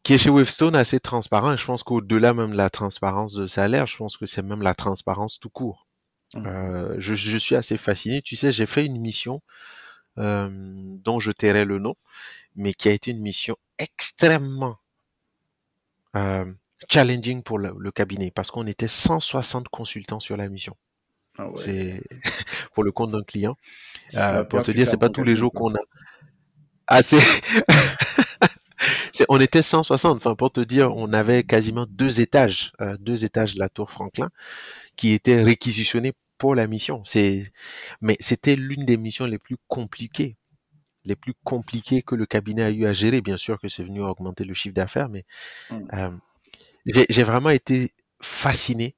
[0.03, 1.53] qui est chez Wavestone assez transparent.
[1.53, 4.63] Et je pense qu'au-delà même de la transparence de salaire, je pense que c'est même
[4.63, 5.87] la transparence tout court.
[6.35, 6.47] Mhm.
[6.47, 8.23] Euh, je, je suis assez fasciné.
[8.23, 9.43] Tu sais, j'ai fait une mission
[10.19, 11.95] euh, dont je tairai le nom,
[12.57, 14.77] mais qui a été une mission extrêmement
[16.17, 16.45] euh,
[16.91, 20.77] challenging pour le, le cabinet parce qu'on était 160 consultants sur la mission.
[21.39, 21.63] Ah ouais.
[21.63, 22.03] C'est
[22.75, 23.57] pour le compte d'un client.
[24.17, 25.79] Euh, pour te dire, c'est pas tous les jours qu'on a.
[26.87, 27.03] Ah,
[29.13, 30.17] c'est- on était 160.
[30.17, 33.91] Enfin, pour te dire, on avait quasiment deux étages, euh, deux étages de la tour
[33.91, 34.31] Franklin,
[34.97, 37.03] qui étaient réquisitionnés pour la mission.
[37.05, 37.53] C'est,
[38.01, 40.37] mais c'était l'une des missions les plus compliquées,
[41.05, 43.21] les plus compliquées que le cabinet a eu à gérer.
[43.23, 45.25] Bien sûr que c'est venu augmenter le chiffre d'affaires, mais
[45.71, 45.91] Mm.
[45.95, 46.11] euh,
[46.87, 48.97] j'ai j'ai vraiment été fasciné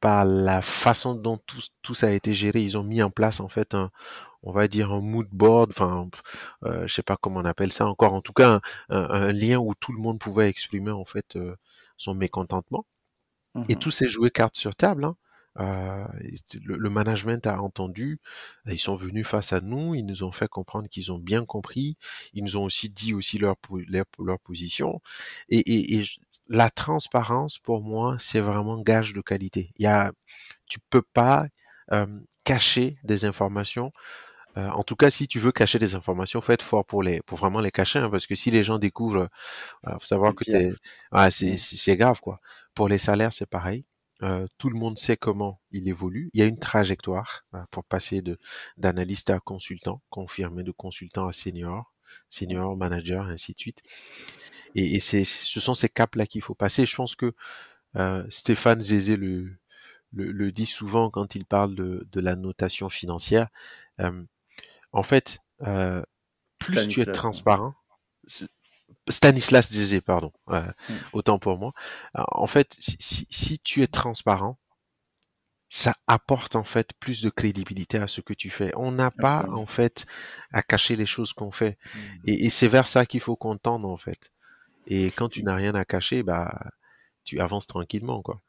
[0.00, 2.60] par la façon dont tout, tout ça a été géré.
[2.60, 3.90] Ils ont mis en place en fait un,
[4.42, 6.08] on va dire un mood board, enfin,
[6.64, 8.14] euh, je sais pas comment on appelle ça encore.
[8.14, 11.36] En tout cas, un, un- un lien où tout le monde pouvait exprimer en fait
[11.36, 11.56] euh,
[11.98, 12.86] son mécontentement.
[13.68, 13.76] Et Mhm.
[13.76, 15.04] tout s'est joué carte sur table.
[15.04, 15.16] Hein.
[15.60, 16.04] Euh,
[16.64, 18.18] le, le management a entendu,
[18.66, 21.96] ils sont venus face à nous, ils nous ont fait comprendre qu'ils ont bien compris,
[22.34, 23.56] ils nous ont aussi dit aussi leur,
[23.88, 25.00] leur, leur position.
[25.48, 29.72] Et, et, et je- la transparence, pour moi, c'est vraiment gage de qualité.
[29.78, 30.12] Il y a,
[30.66, 31.46] tu peux pas
[31.92, 32.06] euh,
[32.44, 33.92] cacher des informations.
[34.56, 37.22] Euh, en tout cas, si tu veux cacher des informations, faut être fort pour les,
[37.22, 39.28] pour vraiment les cacher, hein, parce que si les gens découvrent,
[39.88, 40.72] euh, faut savoir que t'es,
[41.12, 41.30] ah, Mm.
[41.32, 42.40] c'est c'est grave quoi.
[42.74, 43.84] Pour les salaires, c'est pareil.
[44.24, 46.30] Euh, tout le monde sait comment il évolue.
[46.32, 48.38] Il y a une trajectoire euh, pour passer de
[48.78, 51.92] d'analyste à consultant, confirmé de consultant à senior,
[52.30, 53.82] senior manager, ainsi de suite.
[54.74, 56.86] Et, et c'est, ce sont ces caps-là qu'il faut passer.
[56.86, 57.34] Je pense que
[57.96, 59.56] euh, Stéphane Zézé le,
[60.12, 63.48] le, le dit souvent quand il parle de, de la notation financière.
[64.00, 64.24] Euh,
[64.92, 66.02] en fait, euh,
[66.58, 67.74] plus tu es transparent,
[69.08, 70.92] Stanislas Zézé, pardon, euh, Mm.
[71.12, 71.72] autant pour moi.
[72.14, 74.58] Alors, En fait, si, si, si tu es transparent,
[75.68, 78.70] ça apporte en fait plus de crédibilité à ce que tu fais.
[78.76, 80.06] On n'a pas en fait
[80.52, 81.98] à cacher les choses qu'on fait, Mm.
[82.26, 84.30] et, et c'est vers ça qu'il faut qu'on tende en fait.
[84.86, 86.70] Et quand tu n'as rien à cacher, bah
[87.24, 88.40] tu avances tranquillement quoi.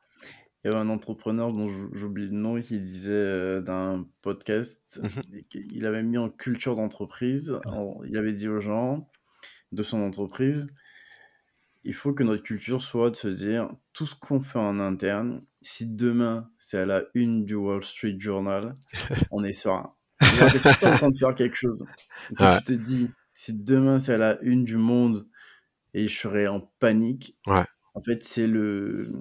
[0.64, 5.44] Il y avait un entrepreneur dont j'oublie le nom qui disait euh, d'un podcast, Mhm.
[5.50, 9.08] qu'il avait mis en culture d'entreprise, en- il avait dit aux gens
[9.71, 10.67] de son entreprise,
[11.84, 15.43] il faut que notre culture soit de se dire tout ce qu'on fait en interne,
[15.61, 18.76] si demain c'est à la une du Wall Street Journal,
[19.32, 19.93] on est serein.
[20.22, 21.86] C'est-à-dire que si tu es en train de faire quelque chose,
[22.39, 22.57] Ouais.
[22.59, 25.28] tu te dis si demain c'est à la une du monde
[25.93, 27.63] et je serais en panique, Ouais.
[27.93, 29.11] en fait c'est le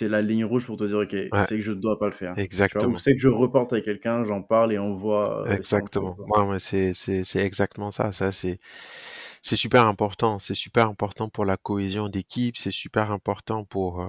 [0.00, 1.28] la ligne rouge pour te dire ok Ouais.
[1.48, 2.98] c'est que je dois pas le faire tu vois ou Exactement.
[2.98, 6.16] c'est que je reporte avec quelqu'un j'en parle et on voit euh, Exactement.
[6.18, 8.10] Ouais, c'est exactement ça.
[8.12, 8.58] Ça, c'est,
[9.42, 10.38] c'est super important.
[10.38, 12.56] C'est super important pour la cohésion d'équipe.
[12.56, 14.08] C'est super important pour, euh,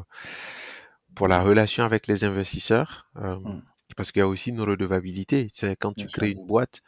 [1.16, 3.08] pour la relation avec les investisseurs.
[3.18, 3.62] euh, Mm.
[3.98, 5.50] parce qu'il y a aussi une redevabilité.
[5.54, 6.82] C'est quand tu bien crées sûr une boîte,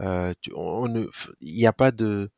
[0.00, 1.06] euh, tu, on ne,
[1.40, 2.30] il n'y a pas de,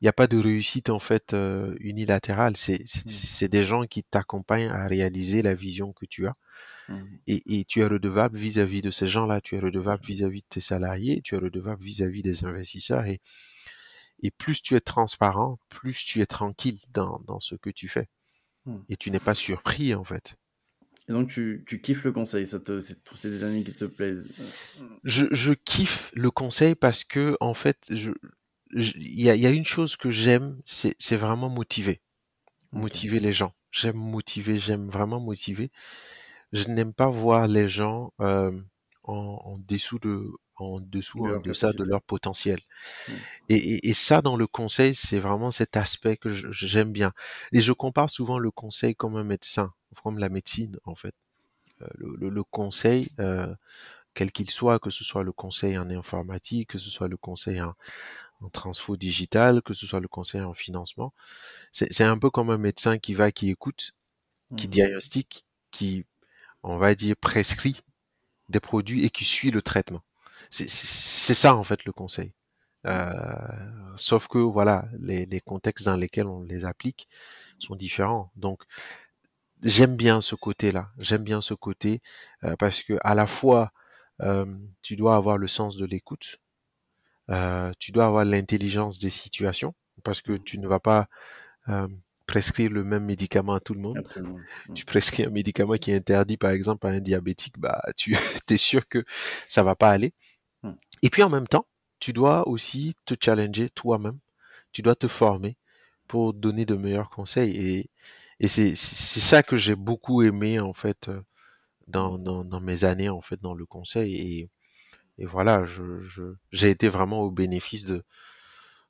[0.00, 2.56] il n'y a pas de réussite en fait euh, unilatérale.
[2.56, 3.08] C'est Mmh.
[3.08, 6.34] c'est des gens qui t'accompagnent à réaliser la vision que tu as.
[6.88, 7.02] Mmh.
[7.28, 9.40] Et, et tu es redevable vis-à-vis de ces gens-là.
[9.42, 11.20] Tu es redevable vis-à-vis de tes salariés.
[11.24, 13.06] Tu es redevable vis-à-vis des investisseurs.
[13.06, 13.20] Et,
[14.22, 18.08] et plus tu es transparent, plus tu es tranquille dans, dans ce que tu fais.
[18.64, 18.76] Mmh.
[18.88, 20.36] Et tu n'es pas surpris en fait.
[21.08, 23.84] Et donc tu, tu kiffes le conseil, ça te, c'est, c'est des années qui te
[23.84, 24.26] plaisent.
[25.04, 28.10] Je, je kiffe le conseil parce que en fait, je,
[28.74, 32.00] il y a, il y a une chose que j'aime, c'est c'est vraiment motiver,
[32.72, 33.52] motiver les gens.
[33.70, 35.70] J'aime motiver, j'aime vraiment motiver.
[36.52, 38.50] Je n'aime pas voir les gens euh,
[39.04, 42.58] en, en dessous de, en dessous, De en deçà de leur potentiel.
[43.08, 43.26] Mm.
[43.48, 47.12] Et, et, et ça, dans le conseil, c'est vraiment cet aspect que j'aime bien.
[47.52, 51.14] Et je compare souvent le conseil comme un médecin, comme la médecine en fait.
[51.82, 53.54] Euh, Le, le- le conseil, euh,
[54.14, 57.60] quel qu'il soit, que ce soit le conseil en informatique, que ce soit le conseil
[57.62, 57.74] en,
[58.42, 61.12] en transfo digital, que ce soit le conseil en financement,
[61.72, 63.92] c'est un peu comme un médecin qui va, qui écoute,
[64.56, 64.68] qui Mhm.
[64.68, 66.04] diagnostique, qui,
[66.64, 67.80] on va dire, prescrit
[68.48, 70.02] des produits et qui suit le traitement.
[70.50, 72.32] C'est ça en fait le conseil.
[72.86, 73.00] Euh,
[73.96, 77.08] sauf que voilà, les, les contextes dans lesquels on les applique
[77.58, 78.30] sont différents.
[78.36, 78.62] Donc
[79.62, 80.90] j'aime bien ce côté-là.
[80.98, 82.00] J'aime bien ce côté
[82.44, 83.72] euh, parce que à la fois
[84.22, 84.46] euh,
[84.82, 86.38] tu dois avoir le sens de l'écoute,
[87.30, 89.74] euh, tu dois avoir l'intelligence des situations
[90.04, 91.08] parce que tu ne vas pas
[91.68, 91.88] euh,
[92.26, 93.98] prescrire le même médicament à tout le monde.
[93.98, 94.38] Absolument.
[94.74, 98.14] Tu prescris un médicament qui est interdit par exemple à un diabétique, bah tu
[98.50, 99.04] es sûr que
[99.48, 100.14] ça va pas aller.
[101.02, 101.66] Et puis en même temps,
[102.00, 104.18] tu dois aussi te challenger toi-même.
[104.72, 105.56] Tu dois te former
[106.08, 107.90] pour donner de meilleurs conseils et
[108.40, 111.22] et c'est c'est ça que j'ai beaucoup aimé en fait euh,
[111.88, 114.50] dans, dans dans mes années en fait dans le conseil et
[115.18, 118.04] et voilà, je je j'ai été vraiment au bénéfice de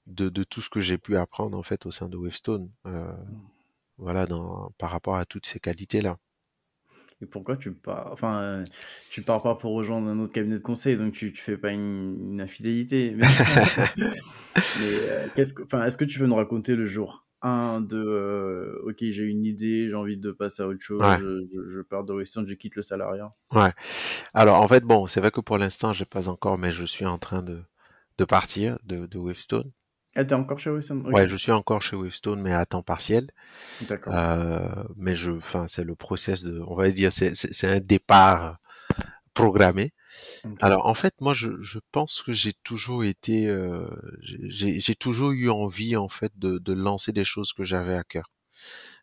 [0.06, 2.70] de de tout ce que j'ai pu apprendre en fait au sein de Wavestone.
[2.86, 3.16] Euh,
[3.98, 6.18] voilà dans par rapport à toutes ces qualités là.
[7.22, 8.64] Et pourquoi tu pars Enfin, euh,
[9.10, 11.70] tu pars pas pour rejoindre un autre cabinet de conseil, donc tu, tu fais pas
[11.72, 13.14] une, une infidélité.
[13.16, 13.24] Mais,
[14.80, 17.96] mais, euh, qu'est-ce que, enfin, est-ce que tu peux nous raconter le jour 1 de
[17.98, 21.18] euh, OK, j'ai une idée, j'ai envie de passer à autre chose, Ouais.
[21.18, 23.32] je, je, je pars de Western, je quitte le salariat?
[23.52, 23.72] Ouais.
[24.34, 27.06] Alors en fait bon, c'est vrai que pour l'instant j'ai pas encore, mais je suis
[27.06, 27.62] en train de
[28.18, 29.70] de partir de de Wavestone.
[30.16, 31.12] Ah, t'es encore chez Western Ok.
[31.12, 33.28] Ouais, je suis encore chez Wavestone, mais à temps partiel.
[33.82, 34.14] D'accord.
[34.14, 37.80] Euh, mais je, enfin, c'est le process de, on va dire, c'est c'est c'est un
[37.80, 38.58] départ
[39.34, 39.92] programmé.
[40.44, 40.52] Ok.
[40.60, 43.86] Alors en fait, moi, je, je pense que j'ai toujours été, euh,
[44.22, 48.02] j'ai j'ai toujours eu envie en fait de, de lancer des choses que j'avais à
[48.02, 48.32] cœur.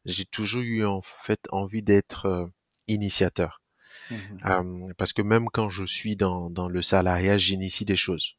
[0.06, 2.46] J'ai toujours eu en fait envie d'être euh,
[2.88, 3.62] initiateur.
[4.10, 4.40] Mhm.
[4.46, 8.36] Euh, parce que même quand je suis dans, dans le salariat, j'initie des choses.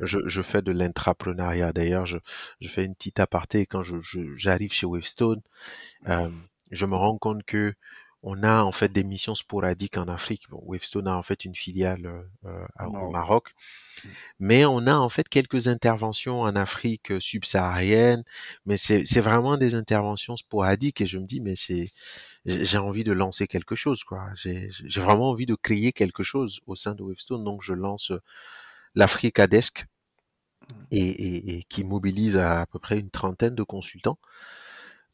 [0.00, 1.72] Je, je fais de l'intrapreneuriat.
[1.72, 2.18] D'ailleurs, je,
[2.60, 5.40] je fais une petite aparté quand je, je- j'arrive chez Wavestone.
[6.08, 6.30] Euh,
[6.72, 7.74] je me rends compte que
[8.22, 10.44] on a en fait des missions sporadiques en Afrique.
[10.50, 12.06] Bon, Wavestone a en fait une filiale
[12.44, 13.12] euh, à- au Maroc.
[13.12, 13.54] Maroc,
[14.38, 18.24] mais on a en fait quelques interventions en Afrique subsaharienne,
[18.66, 21.90] mais c'est vraiment des interventions sporadiques et je me dis mais c'est
[22.46, 24.24] j'ai envie de lancer quelque chose quoi.
[24.36, 28.12] J'ai j'ai vraiment envie de créer quelque chose au sein de Wavestone, donc je lance
[28.94, 29.86] l'Africa Desk
[30.90, 34.18] et, et, et qui mobilise à, à peu près une trentaine de consultants.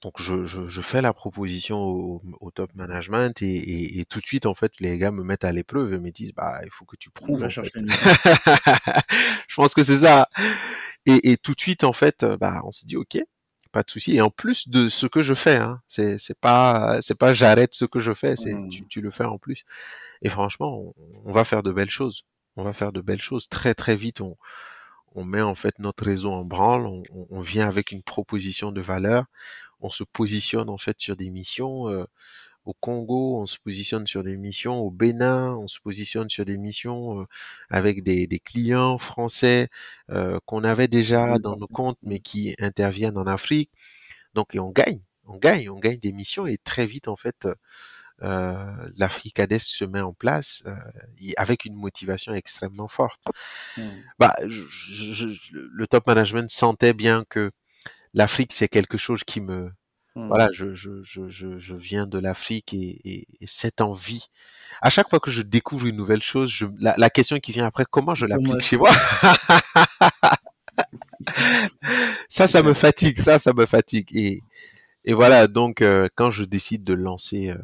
[0.03, 4.21] Donc je, je, je fais la proposition au, au top management et, et, et tout
[4.21, 6.71] de suite en fait les gars me mettent à l'épreuve et me disent bah il
[6.71, 7.43] faut que tu prouves.
[7.45, 7.73] en fait.
[9.49, 10.29] je pense que c'est ça.
[11.07, 13.19] Et, et tout de suite en fait euh, bah on s'est dit ok
[13.73, 16.99] pas de souci et en plus de ce que je fais hein, c'est c'est pas
[17.03, 18.69] c'est pas j'arrête ce que je fais c'est Mhm.
[18.71, 19.65] tu, tu le fais en plus
[20.23, 22.25] et franchement on, on va faire de belles choses
[22.57, 23.49] on va faire de belles choses.
[23.49, 24.37] Très très vite on
[25.15, 28.81] on met en fait notre réseau en branle, on, on- vient avec une proposition de
[28.81, 29.25] valeur,
[29.81, 32.05] on se positionne en fait sur des missions euh,
[32.67, 36.59] au Congo, on se positionne sur des missions au Bénin, on se positionne sur des
[36.59, 37.25] missions euh,
[37.71, 39.69] avec des, des clients français
[40.11, 43.71] euh, qu'on avait déjà dans nos comptes mais qui interviennent en Afrique.
[44.35, 46.47] Donc et on gagne, on gagne, on gagne des missions.
[46.47, 47.47] Et très vite en fait
[48.23, 48.65] euh,
[48.97, 50.73] l'Africades se met en place euh,
[51.37, 53.23] avec une motivation extrêmement forte.
[53.77, 54.03] Mhm.
[54.19, 57.51] bah, je, je- le top management sentait bien que
[58.15, 59.71] l'Afrique c'est quelque chose qui me
[60.29, 64.27] voilà je je je viens de l'Afrique et, et, et cette envie.
[64.83, 67.67] À chaque fois que je découvre une nouvelle chose je, la, la question qui vient
[67.67, 68.91] après comment je l'applique chez moi?
[72.29, 74.09] ça ça me fatigue ça ça me fatigue.
[74.17, 74.41] Et
[75.05, 77.59] et voilà donc euh, quand je décide de lancer euh,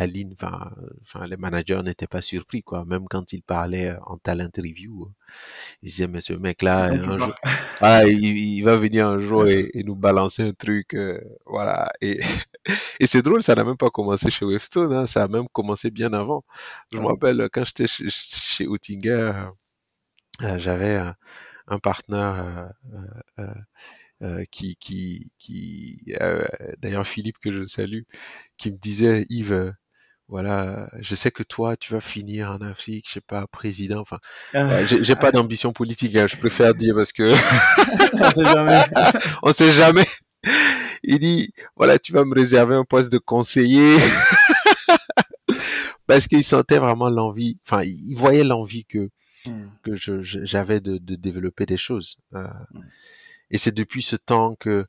[0.00, 0.70] Aline, enfin,
[1.02, 2.84] enfin, les managers n'étaient pas surpris, quoi.
[2.84, 5.10] Même quand il parlait en talent interview,
[5.82, 6.90] ils disaient, mais ce mec-là,
[7.80, 11.88] ah, il, va venir un jour et, nous balancer un truc, euh, voilà.
[12.00, 12.20] Et,
[13.00, 15.90] et c'est drôle, ça n'a même pas commencé chez Webstone, hein, ça a même commencé
[15.90, 16.44] bien avant.
[16.92, 19.32] Je me rappelle, quand j'étais chez, chez Oettinger,
[20.42, 21.14] euh, j'avais un,
[21.68, 22.72] un partenaire,
[23.38, 23.46] euh,
[24.22, 26.44] euh, qui, qui, qui euh,
[26.78, 28.02] d'ailleurs Philippe que je salue,
[28.58, 29.72] qui me disait Yves,
[30.30, 34.00] voilà, je sais que toi, tu vas finir en Afrique, je sais pas, président.
[34.00, 34.18] Enfin,
[34.54, 34.84] ah.
[34.84, 36.14] j'ai pas d'ambition politique.
[36.14, 37.32] Hein, je préfère dire parce que
[38.14, 38.84] on sait jamais.
[39.42, 40.06] on sait jamais.
[41.02, 43.96] Il dit, voilà, tu vas me réserver un poste de conseiller.
[46.06, 49.10] parce qu'il sentait vraiment l'envie, enfin, il voyait l'envie que
[49.46, 49.64] mmh.
[49.82, 52.18] que j'avais de, de, développer des choses.
[52.34, 52.80] Euh, mmh.
[53.50, 54.86] Et c'est depuis ce temps que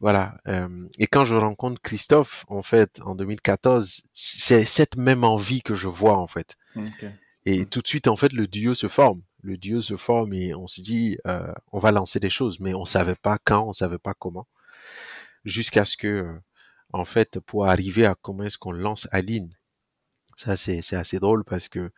[0.00, 0.36] voilà.
[0.48, 0.68] Euh,
[0.98, 5.88] et quand je rencontre Christophe, en fait, en 2014, c'est cette même envie que je
[5.88, 6.56] vois en fait.
[7.46, 9.22] Et tout de suite, en fait, le duo se forme.
[9.42, 12.74] Le duo se forme et on se dit, euh, on va lancer des choses, mais
[12.74, 14.48] on savait pas quand, on savait pas comment,
[15.44, 16.40] jusqu'à ce que, euh,
[16.92, 19.54] en fait, pour arriver à comment est-ce qu'on lance Aline.
[20.36, 21.92] Ça, c'est assez drôle parce que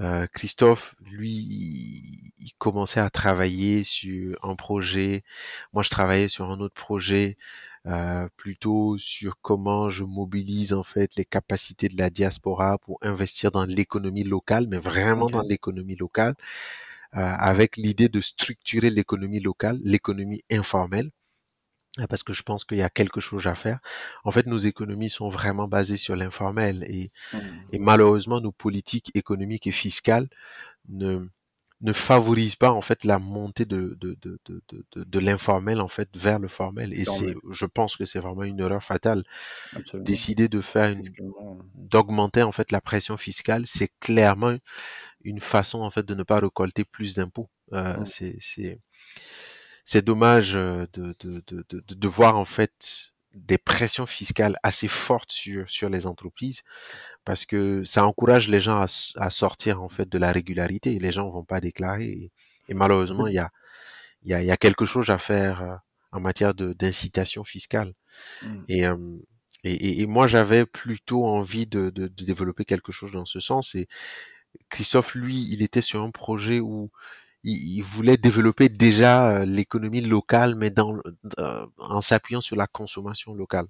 [0.00, 5.22] euh, Christophe, lui, il, commençait à travailler sur un projet.
[5.72, 7.36] Moi, je travaillais sur un autre projet,
[7.86, 13.50] euh, plutôt sur comment je mobilise en fait les capacités de la diaspora pour investir
[13.52, 16.34] dans l'économie locale, mais vraiment dans l'économie locale,
[17.16, 21.10] euh, avec l'idée de structurer l'économie locale, l'économie informelle
[22.08, 23.80] parce que je pense qu'il y a quelque chose à faire.
[24.24, 27.38] En fait, nos économies sont vraiment basées sur l'informel et, mmh.
[27.72, 30.28] et, malheureusement, nos politiques économiques et fiscales
[30.88, 31.26] ne,
[31.80, 35.88] ne favorisent pas en fait la montée de, de, de, de, de, de l'informel en
[35.88, 36.92] fait vers le formel.
[36.92, 39.24] Et c'est, je pense que c'est vraiment une erreur fatale.
[39.94, 41.02] Décider de faire une,
[41.74, 44.56] d'augmenter en fait la pression fiscale, c'est clairement
[45.22, 47.48] une façon en fait de ne pas récolter plus d'impôts.
[47.72, 48.06] Euh, mmh.
[48.38, 48.80] C'est,
[49.90, 51.14] c'est dommage de, de,
[51.46, 56.60] de, de, de voir en fait des pressions fiscales assez fortes sur sur les entreprises
[57.24, 58.86] parce que ça encourage les gens à,
[59.16, 62.30] à sortir en fait de la régularité les gens vont pas déclarer
[62.68, 63.48] et, malheureusement il y a
[64.24, 65.80] il y a, y a quelque chose à faire
[66.12, 67.94] en matière de d'incitation fiscale
[68.42, 68.64] mmh.
[68.68, 68.82] et,
[69.64, 73.74] et, et moi j'avais plutôt envie de, de, de développer quelque chose dans ce sens
[73.74, 73.88] et
[74.68, 76.90] Christophe lui il était sur un projet où
[77.44, 80.96] il, voulait développer déjà euh, l'économie locale, mais dans,
[81.38, 83.66] euh, en s'appuyant sur la consommation locale.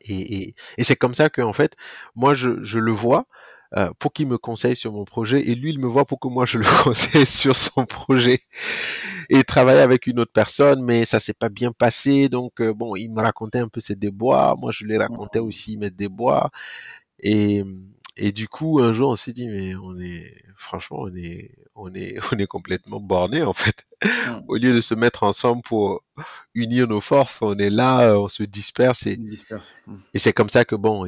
[0.00, 1.76] Et, et, et c'est comme ça que en fait,
[2.14, 3.26] moi je, je le vois
[3.76, 6.28] euh, pour qu'il me conseille sur mon projet, et lui il me voit pour que
[6.28, 8.40] moi je le conseille sur son projet.
[9.30, 12.28] Et il travaillait avec une autre personne, mais ça s'est pas bien passé.
[12.28, 15.90] Donc bon, il me racontait un peu ses déboires, moi je lui racontais aussi mes
[15.90, 16.50] déboires.
[17.20, 17.64] Et
[18.16, 21.94] et du coup, un jour, on s'est dit, mais on est, franchement, on est, on
[21.94, 23.86] est, on est complètement borné en fait.
[24.04, 24.42] Mmh.
[24.48, 26.02] Au lieu de se mettre ensemble pour
[26.54, 29.96] unir nos forces, on est là, on se disperse et, mmh.
[30.14, 31.06] et c'est comme ça que bon,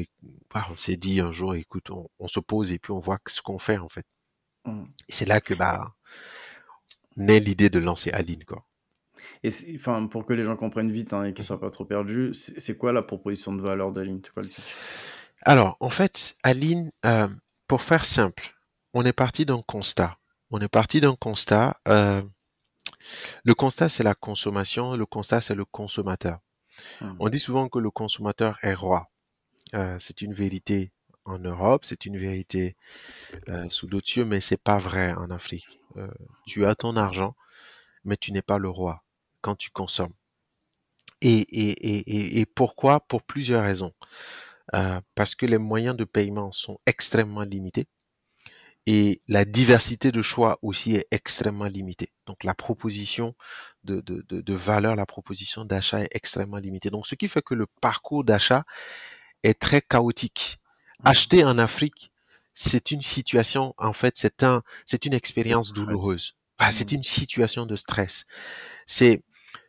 [0.55, 3.59] on s'est dit un jour, écoute, on, se pose et puis on voit ce qu'on
[3.59, 4.07] fait en fait.
[4.64, 4.84] Mmh.
[5.09, 5.94] Et c'est là que bah
[7.16, 8.64] naît l'idée de lancer Aline quoi.
[9.42, 12.32] Et enfin, pour que les gens comprennent vite hein, et qu'ils soient pas trop perdus,
[12.34, 14.20] c'est quoi la proposition de valeur d'Aline?
[15.42, 17.28] Alors, en fait, Aline, euh,
[17.68, 18.55] pour faire simple,
[18.97, 20.18] on est parti d'un constat.
[20.51, 21.76] On est parti d'un constat.
[21.86, 22.22] Euh,
[23.44, 24.97] le constat, c'est la consommation.
[24.97, 26.38] Le constat, c'est le consommateur.
[27.01, 27.16] Mmh.
[27.20, 29.11] On dit souvent que le consommateur est roi.
[29.74, 30.92] Euh, c'est une vérité
[31.24, 32.76] en Europe, c'est une vérité
[33.68, 35.80] sous d'autres cieux, mais c'est pas vrai en Afrique.
[36.47, 37.34] tu as ton argent,
[38.05, 39.03] mais tu n'es pas le roi
[39.40, 40.12] quand tu consommes.
[41.20, 43.01] Et, et, et, et pourquoi?
[43.01, 43.92] Pour plusieurs raisons.
[44.74, 47.86] Euh, parce que les moyens de paiement sont extrêmement limités
[48.87, 52.12] et la diversité de choix aussi est extrêmement limitée.
[52.26, 53.34] Donc la proposition
[53.84, 56.91] de, de, de, de valeur, la proposition d'achat est extrêmement limitée.
[56.91, 58.64] Donc ce qui fait que le parcours d'achat
[59.43, 60.59] est très chaotique.
[61.05, 62.11] Acheter en Afrique,
[62.55, 66.37] c'est une situation, en fait, c'est un, c'est une expérience douloureuse.
[66.59, 66.97] Ah, c'est mmh.
[66.97, 68.24] une situation de stress.
[68.87, 69.22] C'est,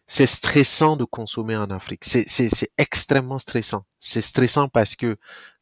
[0.06, 2.06] c'est stressant de consommer en Afrique.
[2.06, 3.86] C'est extrêmement stressant.
[4.00, 5.18] C'est stressant parce que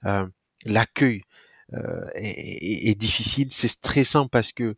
[0.06, 0.28] euh,
[0.66, 1.24] l'accueil
[1.76, 3.52] euh, est, difficile.
[3.52, 4.76] C'est stressant parce que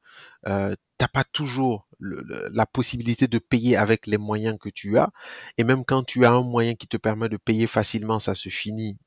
[0.48, 5.12] euh, t'as pas toujours la possibilité de payer avec les moyens que tu as.
[5.58, 8.50] Et même quand tu as un moyen qui te permet de payer facilement, ça se
[8.50, 9.00] finit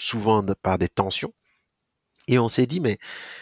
[0.00, 1.32] souvent par des tensions.
[2.28, 2.98] Et on s'est dit, mais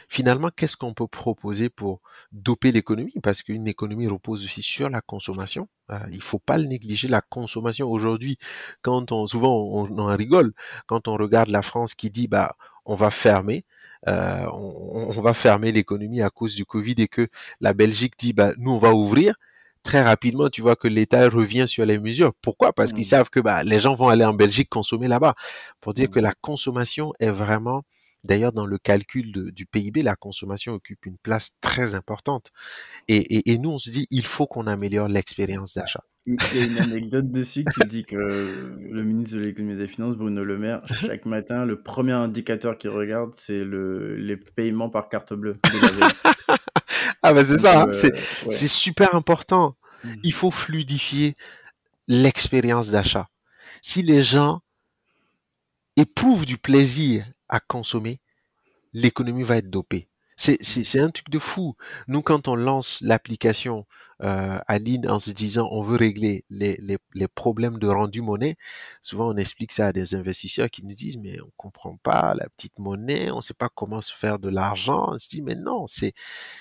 [0.09, 2.01] finalement, qu'est-ce qu'on peut proposer pour
[2.31, 3.15] doper l'économie?
[3.21, 5.69] Parce qu'une économie repose aussi sur la consommation.
[5.91, 7.91] Euh, il faut pas le négliger, la consommation.
[7.91, 8.39] Aujourd'hui,
[8.83, 10.53] quand on, souvent on, en rigole,
[10.87, 12.57] quand on regarde la France qui dit, bah,
[12.87, 13.65] on va fermer,
[14.09, 17.29] euh, on, va fermer l'économie à cause du Covid et que
[17.61, 19.35] la Belgique dit, bah, nous, on va ouvrir,
[19.83, 22.33] très rapidement, tu vois que l'État revient sur les mesures.
[22.41, 22.73] Pourquoi?
[22.73, 23.11] Parce qu'ils mmh.
[23.11, 25.35] savent que bah, les gens vont aller en Belgique consommer là-bas.
[25.81, 26.25] Pour dire que mmh.
[26.25, 27.83] la consommation est vraiment,
[28.25, 32.53] d'ailleurs dans le calcul du PIB, la consommation occupe une place très importante.
[33.09, 36.05] Et, et nous, on se dit, il faut qu'on améliore l'expérience d'achat.
[36.27, 39.87] Il y a une anecdote dessus qui dit que le ministre de l'économie et des
[39.87, 44.91] finances, Bruno Le Maire, chaque matin, le premier indicateur qu'il regarde, c'est le, les paiements
[44.91, 45.57] par carte bleue.
[47.23, 47.89] ah bah c'est ça, hein.
[47.89, 48.11] euh,
[48.51, 49.77] c'est super important.
[50.03, 50.15] Mmh.
[50.25, 51.37] Il faut fluidifier
[52.09, 53.29] l'expérience d'achat.
[53.81, 54.63] Si les gens
[55.97, 58.21] éprouvent du plaisir à consommer,
[58.93, 60.09] l'économie va être dopée.
[60.37, 61.77] C'est un truc de fou.
[62.09, 63.87] Nous, quand on lance l'application
[64.23, 68.23] euh, à ligne en se disant on veut régler les, les, les, problèmes de rendu
[68.23, 68.57] monnaie,
[69.03, 72.49] souvent on explique ça à des investisseurs qui nous disent mais on comprend pas la
[72.51, 75.07] petite monnaie, on sait pas comment se faire de l'argent.
[75.09, 76.13] On se dit mais non, c'est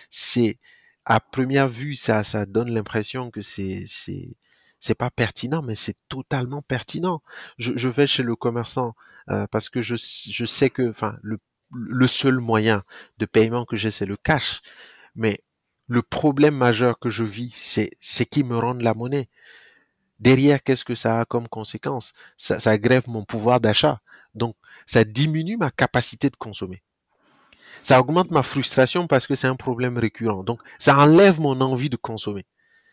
[0.10, 0.58] c'est
[1.06, 4.36] à première vue ça ça donne l'impression que c'est c'est
[4.80, 7.22] c'est pas pertinent, mais c'est totalement pertinent.
[7.58, 8.94] Je, je vais chez le commerçant
[9.32, 11.40] euh, parce que je, je sais que, enfin, le
[11.76, 12.84] le seul moyen
[13.18, 14.62] de paiement que j'ai, c'est le cash.
[15.16, 15.42] Mais
[15.88, 19.30] le problème majeur que je vis, c'est, c'est qui me rend la monnaie.
[20.20, 22.14] Derrière, qu'est-ce que ça a comme conséquence?
[22.38, 24.00] Ça, ça grève mon pouvoir d'achat.
[24.34, 24.56] Donc,
[24.86, 26.82] ça diminue ma capacité de consommer.
[27.84, 30.44] Ça augmente ma frustration parce que c'est un problème récurrent.
[30.44, 32.46] Donc, ça enlève mon envie de consommer.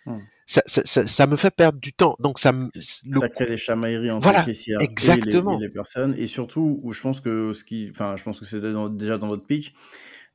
[0.05, 0.21] Hmm.
[0.53, 2.15] Ça, ça, ça, me fait perdre du temps.
[2.19, 2.69] Donc ça, le...
[2.75, 4.45] ça crée des chamailleries entre voilà,
[4.81, 5.59] exactement.
[5.59, 6.15] Et les, personnes.
[6.19, 9.29] Et surtout, où je pense que ce qui, enfin, je pense que c'est déjà dans
[9.29, 9.73] votre pitch.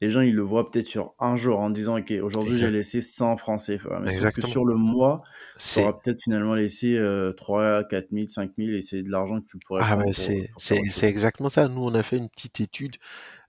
[0.02, 3.00] Les gens, ils le voient peut-être sur un jour en disant, OK, aujourd'hui, j'ai laissé
[3.00, 4.00] 100 francs CFA.
[4.04, 5.22] Mais que sur le mois,
[5.60, 9.40] tu auras peut-être finalement laissé euh, 3, 4 000, 5 000 et c'est de l'argent
[9.40, 11.68] que tu pourrais ah, c'est, c'est, exactement ça.
[11.68, 12.96] Nous, on a fait une petite étude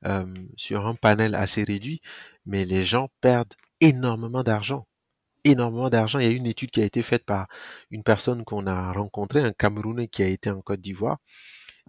[0.07, 2.03] euh, sur un panel assez réduit,
[2.45, 4.88] mais les gens perdent énormément d'argent
[5.51, 6.19] énormément d'argent.
[6.19, 7.47] Il y a une étude qui a été faite par
[7.91, 11.19] une personne qu'on a rencontrée, un Camerounais qui a été en Côte d'Ivoire.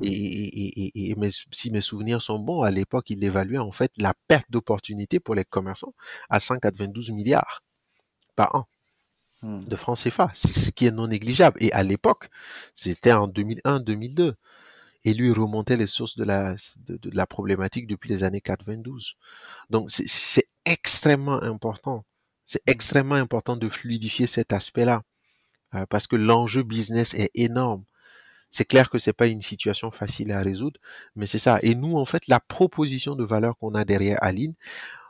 [0.02, 1.16] Et, et, et,
[1.52, 5.36] si mes souvenirs sont bons, à l'époque, il évaluait en fait la perte d'opportunité pour
[5.36, 5.94] les commerçants
[6.30, 7.64] à 192 milliards
[8.36, 8.70] par an
[9.42, 9.66] mmh.
[9.66, 11.58] de francs CFA, ce qui est non négligeable.
[11.62, 12.30] Et à l'époque,
[12.74, 14.34] c'était en 2001-2002.
[15.06, 19.16] Et lui remontait les sources de la, de, de la problématique depuis les années 92.
[19.70, 22.04] Donc c'est extrêmement important
[22.50, 25.04] c'est extrêmement important de fluidifier cet aspect-là
[25.76, 27.86] euh, parce que l'enjeu business est énorme.
[28.50, 30.80] C'est clair que c'est pas une situation facile à résoudre,
[31.16, 31.60] mais c'est ça.
[31.62, 34.56] Et nous, en fait, la proposition de valeur qu'on a derrière Aline,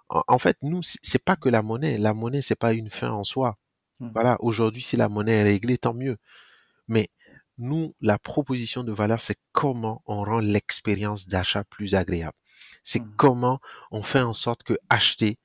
[0.10, 1.98] en, fait, nous, c'est pas que la monnaie.
[1.98, 3.58] La monnaie, c'est pas une fin en soi.
[4.02, 4.10] Mmh.
[4.14, 4.36] Voilà.
[4.42, 6.18] Aujourd'hui, si la monnaie est réglée, tant mieux.
[6.90, 7.08] Mais
[7.58, 12.36] nous, la proposition de valeur, c'est comment on rend l'expérience d'achat plus agréable.
[12.84, 13.14] C'est mmh.
[13.16, 13.62] comment
[13.92, 15.38] on fait en sorte que acheter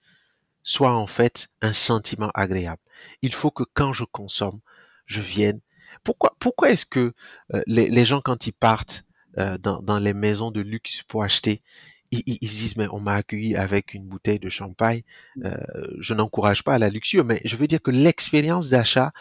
[0.64, 2.80] soit en fait un sentiment agréable.
[3.22, 4.60] Il faut que quand je consomme,
[5.06, 5.60] je vienne.
[6.02, 7.12] Pourquoi, pourquoi est-ce que
[7.52, 9.04] euh, les, les, gens quand ils partent
[9.38, 11.62] euh, dans, dans, les maisons de luxe pour acheter,
[12.10, 15.02] ils, ils, disent mais on m'a accueilli avec une bouteille de champagne.
[15.36, 15.46] Mmh.
[15.46, 19.12] Euh, je n'encourage pas à la luxure, mais je veux dire que l'expérience d'achat,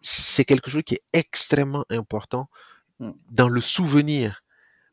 [0.00, 2.48] c'est quelque chose qui est extrêmement important
[2.98, 3.10] mmh.
[3.30, 4.42] dans le souvenir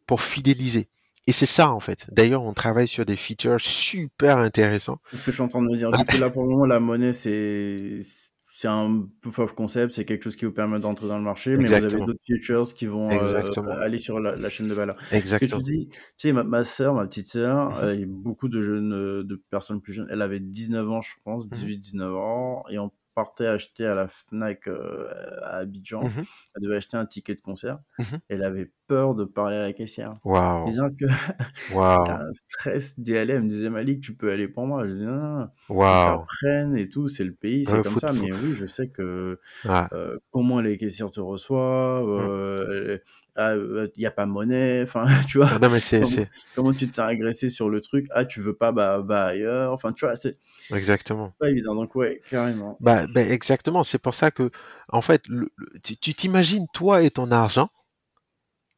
[0.05, 0.89] pour fidéliser.
[1.29, 2.07] Et c'est ça en fait.
[2.11, 4.97] D'ailleurs, on travaille sur des features super intéressants.
[5.11, 5.91] C'est ce que je suis en train de me dire.
[5.91, 7.99] Du coup, là, pour le moment, la monnaie, c'est
[8.47, 11.55] c'est un proof of concept, c'est quelque chose qui vous permet d'entrer dans le marché,
[11.55, 14.97] mais vous avez d'autres features qui vont euh, aller sur la, chaîne de valeur.
[15.11, 15.61] Exactement.
[15.61, 18.91] Que tu dis, tu sais, ma, ma soeur, ma petite soeur, euh, beaucoup de jeunes,
[18.91, 22.79] euh, de personnes plus jeunes, elle avait 19 ans, je pense, 18-19 mmh ans, et
[22.79, 25.07] on partait acheter à la Fnac euh,
[25.43, 25.99] à Abidjan.
[25.99, 26.23] Mmh
[26.55, 27.79] elle devait acheter un ticket de concert.
[27.99, 30.11] Mmh elle avait peur de parler à la caissière.
[30.25, 30.65] Wow.
[30.69, 31.05] Disant que
[31.73, 32.09] wow.
[32.09, 34.85] un stress d'y Elle me disait Malik, tu peux aller pour moi.
[34.87, 35.49] Je disais non, non, non.
[35.69, 36.75] Wow.
[36.75, 38.11] et tout, c'est le pays, c'est comme ça.
[38.13, 42.07] Mais oui, je sais que euh, comment les caissières te reçoivent.
[42.07, 42.31] Mmh.
[42.31, 42.97] Euh,
[43.35, 45.49] ah, il n'y a pas monnaie, enfin, tu vois.
[45.53, 46.25] Ah non, mais c'est, comment,
[46.55, 48.07] comment, tu te sens agressé sur le truc?
[48.11, 49.71] Ah, tu veux pas, bah, bah ailleurs.
[49.71, 50.37] Enfin, tu vois, c'est.
[50.73, 51.31] Exactement.
[51.39, 52.75] Pas évident, donc ouais, carrément.
[52.81, 53.83] Bah, bah exactement.
[53.83, 54.49] C'est pour ça que,
[54.89, 55.47] en fait, le,
[55.83, 57.69] tu t'imagines toi et ton argent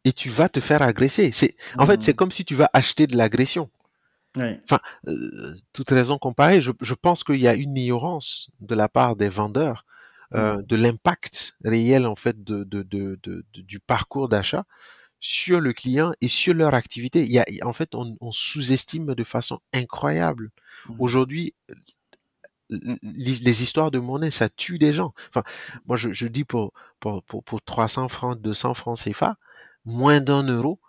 [0.06, 1.32] et tu vas te faire agresser.
[1.32, 2.16] C'est, en fait, c'est mmh.
[2.16, 3.70] comme si tu vas acheter de l'agression.
[4.38, 8.88] Enfin, euh, toute raison comparée, je, je pense qu'il y a une ignorance de la
[8.88, 9.86] part des vendeurs
[10.34, 10.62] euh, mmh.
[10.64, 14.64] de l'impact réel en fait de, de, de, de du parcours d'achat
[15.20, 17.22] sur le client et sur leur activité.
[17.22, 20.50] Il y a, en fait, on, on sous-estime de façon incroyable.
[20.88, 20.96] Mmh.
[21.00, 21.54] Aujourd'hui,
[22.72, 25.14] les, histoires de monnaie, ça tue des gens.
[25.30, 25.44] Enfin,
[25.86, 29.36] moi, je, je dis pour, pour, pour, pour 300 francs, 200 francs CFA,
[29.86, 30.80] moins d'un euro,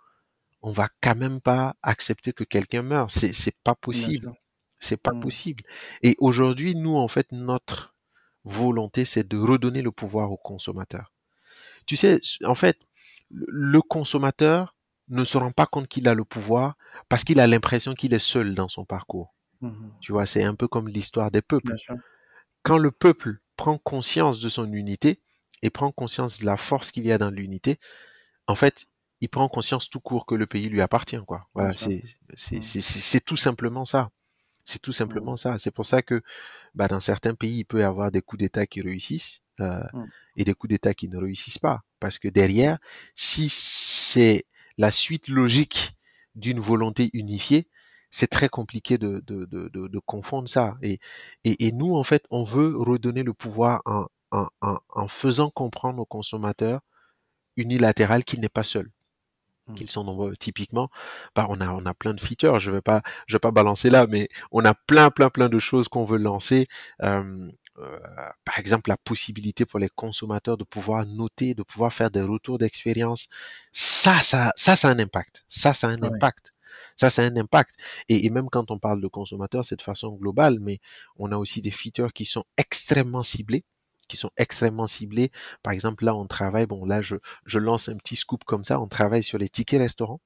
[0.61, 3.11] on va quand même pas accepter que quelqu'un meure.
[3.11, 4.33] C'est, c'est pas possible.
[4.79, 5.19] C'est pas mmh.
[5.19, 5.63] possible.
[6.01, 7.95] Et aujourd'hui, nous, en fait, notre
[8.43, 11.13] volonté, c'est de redonner le pouvoir au consommateur.
[11.85, 12.79] Tu sais, en fait,
[13.29, 14.75] le consommateur
[15.09, 16.75] ne se rend pas compte qu'il a le pouvoir
[17.09, 19.33] parce qu'il a l'impression qu'il est seul dans son parcours.
[19.61, 19.71] Mmh
[20.01, 21.75] tu vois, c'est un peu comme l'histoire des peuples.
[22.63, 25.21] Quand le peuple prend conscience de son unité
[25.61, 27.79] et prend conscience de la force qu'il y a dans l'unité,
[28.47, 28.87] en fait,
[29.21, 31.47] il prend conscience tout court que le pays lui appartient, quoi.
[31.53, 32.03] Voilà, c'est,
[32.35, 33.21] c'est, mmh.
[33.25, 34.09] tout simplement ça.
[34.65, 35.37] C'est tout simplement mmh.
[35.37, 35.59] ça.
[35.59, 36.21] C'est pour ça que,
[36.75, 39.81] bah, dans certains pays, il peut y avoir des coups d'État qui réussissent euh,
[40.35, 42.79] et des coups d'État qui ne réussissent pas, parce que derrière,
[43.15, 44.45] si c'est
[44.77, 45.95] la suite logique
[46.35, 47.69] d'une volonté unifiée,
[48.09, 50.77] c'est très compliqué de, de, de, de, confondre ça.
[50.81, 50.99] Et,
[51.43, 55.49] et, et, nous, en fait, on veut redonner le pouvoir en, en, en, en faisant
[55.49, 56.81] comprendre aux consommateurs
[57.57, 58.89] unilatéral qu'il n'est pas seul
[59.67, 59.75] mmh.
[59.75, 60.35] qu'ils sont nombreux.
[60.37, 60.89] Typiquement,
[61.35, 62.59] bah on a on a plein de features.
[62.59, 65.59] Je vais pas je vais pas balancer là, mais on a plein plein plein de
[65.59, 66.67] choses qu'on veut lancer.
[67.03, 67.49] Euh,
[67.79, 67.99] euh,
[68.45, 72.57] par exemple, la possibilité pour les consommateurs de pouvoir noter, de pouvoir faire des retours
[72.59, 73.27] d'expérience.
[73.71, 75.43] Ça, ça, ça, ça a un impact.
[75.47, 76.53] Ça, ça a un impact.
[76.95, 77.75] Ça, ça a un impact.
[78.09, 80.79] Et, et, même quand on parle de consommateurs, c'est de façon globale, mais
[81.17, 83.63] on a aussi des features qui sont extrêmement ciblés
[84.07, 85.31] qui sont extrêmement ciblés.
[85.61, 88.79] Par exemple, là, on travaille, bon, là, je, je lance un petit scoop comme ça,
[88.79, 90.21] on travaille sur les tickets restaurants.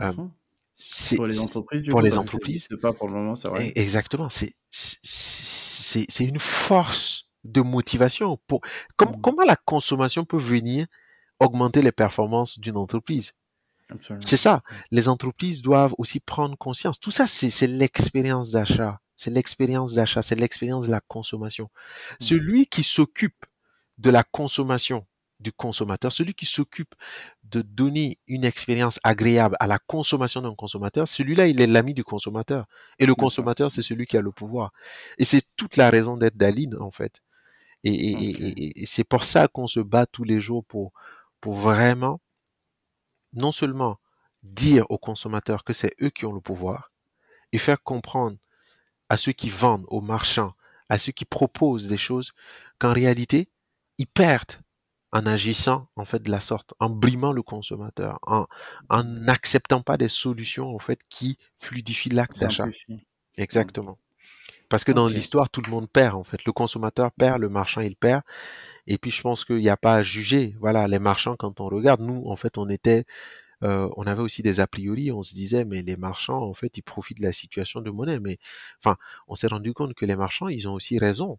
[0.00, 0.30] Euh, mmh
[0.74, 1.88] c'est pour les entreprises.
[1.90, 2.66] pour les entreprises.
[2.68, 3.68] C'est pas pour le moment, c'est vrai.
[3.68, 4.30] E, exactement.
[4.30, 8.38] C'est c'est une force de motivation.
[8.46, 8.60] Pour
[9.00, 9.20] mmh.
[9.22, 10.86] comment la consommation peut venir
[11.40, 13.34] augmenter les performances d'une entreprise?
[14.20, 14.56] C'est ça.
[14.56, 14.74] Mmh.
[14.92, 16.98] Les entreprises doivent aussi prendre conscience.
[16.98, 21.64] Tout ça, c'est l'expérience d'achat c'est l'expérience d'achat, c'est l'expérience de la consommation.
[21.64, 22.24] Mmh.
[22.24, 23.46] Celui qui s'occupe
[23.98, 25.06] de la consommation
[25.38, 26.94] du consommateur, celui qui s'occupe
[27.44, 32.04] de donner une expérience agréable à la consommation d'un consommateur, celui-là, il est l'ami du
[32.04, 32.66] consommateur.
[32.98, 34.72] Et le consommateur, c'est celui qui a le pouvoir.
[35.18, 37.20] Et c'est toute la raison d'être d'Aline, en fait.
[37.84, 40.92] Et, c'est pour ça qu'on se bat tous les jours pour,
[41.40, 42.20] pour vraiment,
[43.32, 43.98] non seulement
[44.42, 46.92] dire aux consommateurs que c'est eux qui ont le pouvoir,
[47.52, 48.36] et faire comprendre
[49.08, 50.52] à ceux qui vendent, aux marchands,
[50.88, 52.32] à ceux qui proposent des choses,
[52.78, 53.48] qu'en réalité,
[53.98, 54.52] ils perdent
[55.12, 58.46] en agissant en fait de la sorte, en brimant le consommateur, en
[59.04, 62.66] n'acceptant pas des solutions en fait qui fluidifient l'acte d'achat.
[63.36, 63.98] Exactement.
[64.70, 66.46] Parce que dans l'histoire, tout le monde perd en fait.
[66.46, 68.22] Le consommateur perd, le marchand il perd.
[68.86, 70.56] Et puis je pense qu'il n'y a pas à juger.
[70.60, 73.04] Voilà, les marchands quand on regarde, nous en fait on était
[73.62, 76.76] euh, on avait aussi des a priori, on se disait, mais les marchands, en fait,
[76.78, 78.20] ils profitent de la situation de monnaie.
[78.20, 78.38] Mais
[78.78, 78.96] enfin,
[79.28, 81.38] on s'est rendu compte que les marchands, ils ont aussi raison.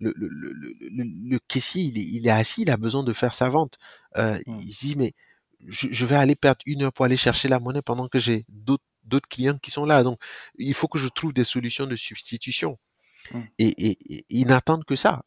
[0.00, 3.78] Le, le, le, le, caissier, il est, assis, il a besoin de faire sa vente.
[4.16, 4.38] Euh.
[4.46, 5.12] Il se dit, mais
[5.68, 9.28] je, vais aller perdre une heure pour aller chercher la monnaie pendant que j'ai d'autres
[9.28, 10.02] clients qui sont là.
[10.02, 10.18] Donc,
[10.58, 12.78] il faut que je trouve des solutions de substitution.
[13.32, 13.40] Mmh.
[13.60, 15.22] Et, et, ils n'attendent que ça.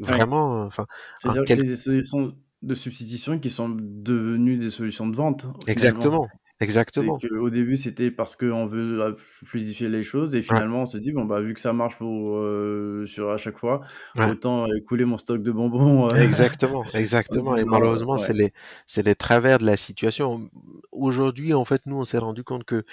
[0.00, 0.86] Vraiment, enfin.
[1.20, 2.34] C'est-à-dire que des solutions
[2.64, 5.46] de substitution qui sont devenues des solutions de vente.
[5.66, 6.28] Exactement.
[6.60, 7.18] Exactement.
[7.40, 11.10] Au début, c'était parce qu'on veut euh, fluidifier les choses et finalement, on se dit
[11.10, 13.80] bon bah vu que ça marche pour euh, sur à chaque fois,
[14.16, 16.06] autant écouler mon stock de bonbons.
[16.06, 16.16] Euh.
[16.16, 17.56] Exactement, exactement.
[17.56, 18.52] et malheureusement, c'est les
[18.86, 20.48] c'est les travers de la situation.
[20.92, 22.84] Aujourd'hui, en fait, nous, on s'est rendu compte que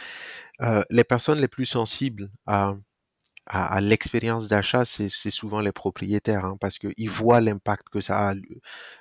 [0.90, 2.76] les personnes les plus sensibles à
[3.54, 8.34] à, l'expérience d'achat, c'est souvent les propriétaires, hein, parce qu'ils voient l'impact que ça a.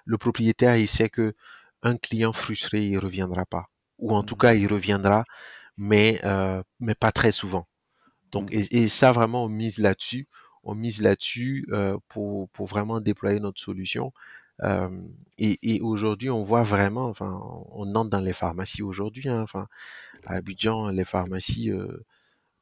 [0.05, 1.34] Le propriétaire, il sait que
[1.82, 3.66] un client frustré, il reviendra pas,
[3.98, 4.38] ou en tout mmh.
[4.38, 5.24] cas, il reviendra,
[5.76, 7.68] mais euh, mais pas très souvent.
[8.32, 8.66] Donc, mmh.
[8.72, 10.28] et, ça vraiment, on mise là-dessus,
[10.64, 14.12] on mise là-dessus euh, pour pour vraiment déployer notre solution.
[14.64, 14.90] Euh,
[15.38, 17.40] et, et aujourd'hui, on voit vraiment, enfin,
[17.72, 19.68] on entre dans les pharmacies aujourd'hui, hein, enfin,
[20.26, 21.72] à Abidjan, les pharmacies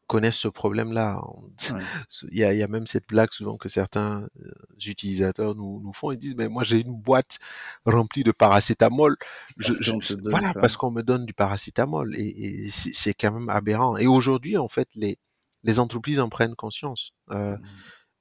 [0.08, 1.20] connaissent ce problème-là.
[2.32, 4.50] Il, y a, il y, a, même cette blague souvent que certains euh,
[4.84, 6.10] utilisateurs nous, nous font.
[6.10, 7.38] Ils disent, mais moi j'ai une boîte
[7.84, 9.16] remplie de paracétamol.
[9.58, 12.14] Je, je, voilà, parce qu'on me donne du paracétamol.
[12.16, 13.96] Et, et c'est quand même aberrant.
[13.96, 15.18] Et aujourd'hui, en fait, les,
[15.62, 17.62] les entreprises en prennent conscience, euh, mmh.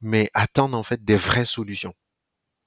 [0.01, 1.93] mais attendent en fait des vraies solutions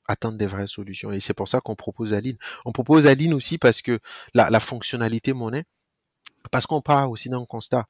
[0.09, 1.13] attendent des vraies solutions.
[1.13, 2.37] Et c'est pour ça qu'on propose Aline.
[2.65, 4.01] On propose Aline aussi parce que
[4.35, 5.65] la, la fonctionnalité monnaie,
[6.51, 7.87] parce qu'on part aussi d'un constat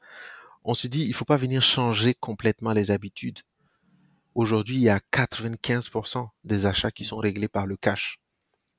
[0.65, 3.41] on se dit, il faut pas venir changer complètement les habitudes.
[4.35, 8.21] Aujourd'hui, il y a 95% des achats qui sont réglés par le cash.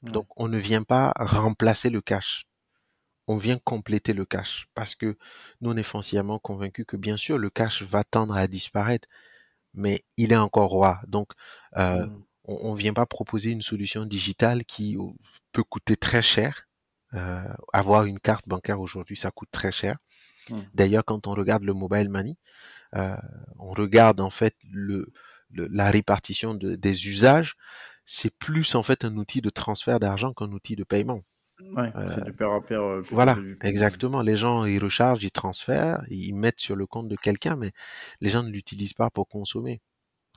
[0.02, 2.46] Donc, on ne vient pas remplacer le cash.
[3.28, 5.18] On vient compléter le cash parce que
[5.62, 9.08] nous, on est foncièrement convaincus que bien sûr, le cash va tendre à disparaître,
[9.74, 11.02] mais il est encore roi.
[11.08, 11.32] Donc,
[11.78, 12.24] euh, mmh.
[12.46, 14.98] on, ne vient pas proposer une solution digitale qui
[15.52, 16.68] peut coûter très cher
[17.14, 19.98] Euh, avoir une carte bancaire aujourd'hui, ça coûte très cher.
[20.50, 20.60] Mmh.
[20.74, 22.36] D'ailleurs, quand on regarde le mobile money,
[22.96, 23.16] euh,
[23.60, 25.12] on regarde en fait le,
[25.52, 27.56] la répartition de, des usages,
[28.06, 31.22] c'est plus en fait un outil de transfert d'argent qu'un outil de paiement.
[31.76, 32.82] Ouais, c'est du pair à pair.
[33.12, 34.22] voilà, exactement.
[34.22, 37.72] Les gens, ils rechargent, ils transfèrent, ils mettent sur le compte de quelqu'un, mais
[38.20, 39.80] les gens ne l'utilisent pas pour consommer.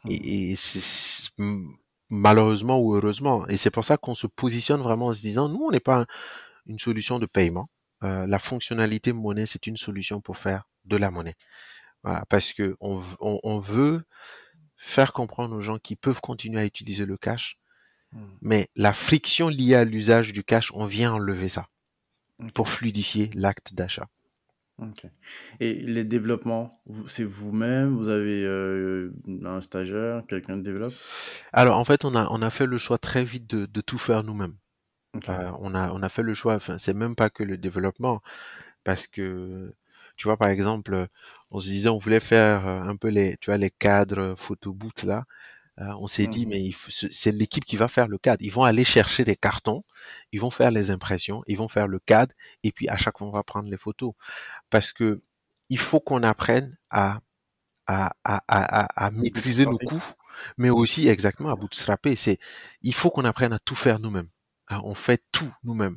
[0.04, 0.10] Mmh.
[0.10, 1.30] Et, et c'est
[2.10, 3.46] malheureusement ou heureusement.
[3.48, 6.04] Et c'est pour ça qu'on se positionne vraiment en se disant, nous, on n'est pas
[6.66, 7.68] une solution de paiement.
[8.04, 11.36] Euh, la fonctionnalité monnaie, c'est une solution pour faire de la monnaie.
[12.02, 14.02] Voilà, parce que on, on, on, veut
[14.76, 17.58] faire comprendre aux gens qui peuvent continuer à utiliser le cash,
[18.12, 18.18] mmh.
[18.42, 21.68] mais la friction liée à l'usage du cash, on vient enlever ça
[22.52, 24.06] pour fluidifier l'acte d'achat.
[25.60, 30.94] Et les développements, c'est vous-même, vous avez euh, un stagiaire, quelqu'un développe?
[31.52, 33.98] Alors en fait, on a, on a fait le choix très vite de, de tout
[33.98, 34.56] faire nous-mêmes.
[35.28, 36.56] Euh, on a, on a fait le choix.
[36.56, 38.20] Enfin, c'est même pas que le développement,
[38.84, 39.74] parce que
[40.16, 41.06] tu vois, par exemple,
[41.50, 44.72] on se disait, on voulait faire euh, un peu les, tu vois, les cadres photo
[44.74, 45.24] boot là.
[45.80, 48.42] Euh, on s'est dit, mmh mais c'est l'équipe qui va faire le cadre.
[48.44, 49.84] Ils vont aller chercher des cartons,
[50.32, 52.34] ils vont faire les impressions, ils vont faire le cadre,
[52.64, 54.14] et puis à chaque fois on va prendre les photos,
[54.70, 55.22] parce que
[55.70, 57.20] il faut qu'on apprenne à
[57.86, 60.02] à, à, à, à maîtriser nos coûts,
[60.58, 62.16] mais aussi exactement à bootstrapper.
[62.16, 62.38] C'est,
[62.82, 64.28] il faut qu'on apprenne à tout faire nous-mêmes.
[64.68, 65.96] Ah, on fait tout nous-mêmes.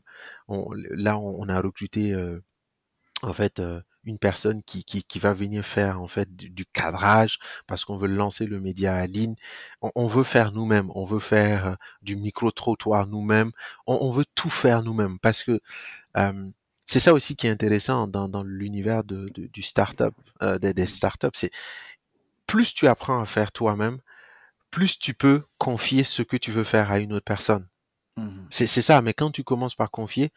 [0.49, 2.41] là, on, a recruté euh,
[3.22, 7.86] en fait euh, une personne qui, qui, va venir faire en fait du, cadrage parce
[7.86, 9.36] qu'on veut lancer le média à ligne.
[9.82, 10.91] On, veut faire nous-mêmes.
[10.95, 13.51] On veut faire euh, du micro trottoir nous-mêmes.
[13.88, 15.59] On, veut tout faire nous-mêmes parce que
[16.86, 20.15] c'est ça aussi qui est intéressant dans, dans l'univers de, du startup,
[20.61, 21.28] des, des startups.
[21.34, 21.51] C'est
[22.47, 23.99] plus tu apprends à faire toi-même,
[24.72, 27.68] plus tu peux confier ce que tu veux faire à une autre personne.
[28.18, 30.32] Mmh c'est ça, mais quand tu commences par confier,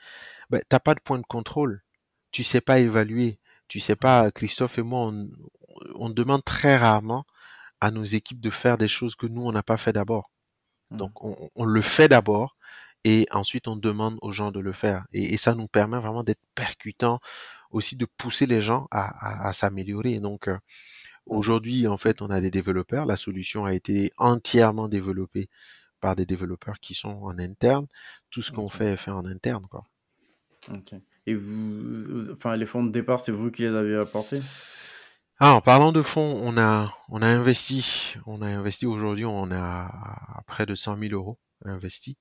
[0.51, 1.83] ben, tu n'as pas de point de contrôle.
[2.33, 3.39] Tu sais pas évaluer.
[3.68, 5.12] Tu sais pas, Christophe et moi,
[5.95, 7.24] on, demande très rarement
[7.81, 10.31] à nos équipes de faire des choses que nous, on n'a pas fait d'abord.
[10.91, 10.97] Mmh.
[10.99, 12.57] Donc, on, le fait d'abord
[13.05, 15.07] et ensuite, on demande aux gens de le faire.
[15.12, 17.20] Et, ça nous permet vraiment d'être percutant,
[17.70, 20.18] aussi de pousser les gens à, s'améliorer.
[20.18, 20.59] Donc, euh,
[21.26, 23.07] aujourd'hui, en fait, on a des développeurs.
[23.07, 25.49] La solution a été entièrement développée
[26.01, 27.87] par des développeurs qui sont en interne.
[28.31, 29.85] Tout ce qu'on fait est fait en interne, quoi.
[30.69, 30.95] Ok.
[31.27, 34.41] Et vous, enfin, les fonds de départ, c'est vous qui les avez apportés?
[35.39, 39.51] Ah, en parlant de fonds, on a, on a investi, on a investi aujourd'hui, on
[39.51, 42.17] a près de 100 000 euros investis.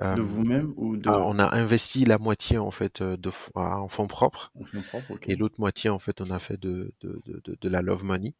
[0.00, 1.08] de euh, vous-même ou de...
[1.08, 4.50] Ah, on a investi la moitié en fait euh, de en fonds propres.
[4.58, 7.68] En fonds propres, Et l'autre moitié en fait on a fait de, de, de, de
[7.68, 8.34] la love money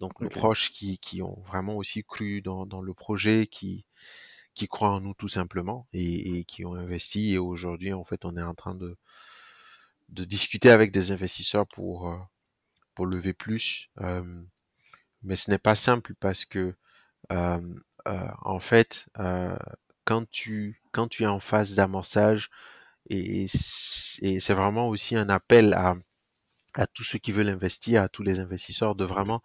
[0.00, 3.84] donc nos proches qui, qui, ont vraiment aussi cru dans, dans, le projet, qui,
[4.54, 7.32] qui croient en nous tout simplement et, et qui ont investi.
[7.34, 8.96] Et aujourd'hui, en fait, on est en train de,
[10.10, 12.18] de discuter avec des investisseurs pour, euh,
[12.94, 13.90] pour lever plus.
[14.00, 14.42] Euh,
[15.22, 16.74] mais ce n'est pas simple parce que,
[17.32, 17.74] euh,
[18.08, 19.08] euh en fait,
[20.04, 22.50] quand tu, quand tu es en phase d'amorçage,
[23.10, 23.48] et, et
[24.40, 25.94] c'est vraiment aussi un appel à,
[26.74, 29.42] à tous ceux qui veulent investir, à tous les investisseurs, de vraiment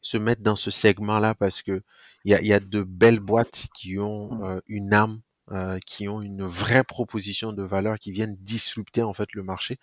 [0.00, 1.82] se mettre dans ce segment-là parce que
[2.24, 4.44] il y a, y a, de belles boîtes qui ont mmh.
[4.44, 5.20] euh, une âme,
[5.50, 9.78] euh, qui ont une vraie proposition de valeur, qui viennent disrupter en fait le marché,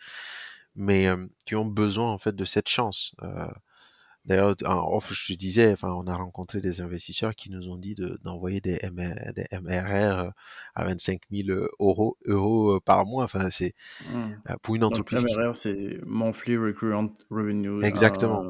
[0.75, 3.15] mais euh, qui ont besoin en fait de cette chance.
[4.25, 7.77] D'ailleurs, en off, je te disais, enfin, on a rencontré des investisseurs qui nous ont
[7.77, 10.29] dit d'envoyer des, des, MRR euh,
[10.73, 13.23] à 25 000 euros, euros euh, par mois.
[13.25, 13.75] Enfin, c'est
[14.11, 14.15] mmh.
[14.49, 15.23] euh, pour une entreprise.
[15.23, 17.83] Donc, MRR, c'est Monthly Recurrent Revenue.
[17.83, 18.43] Exactement.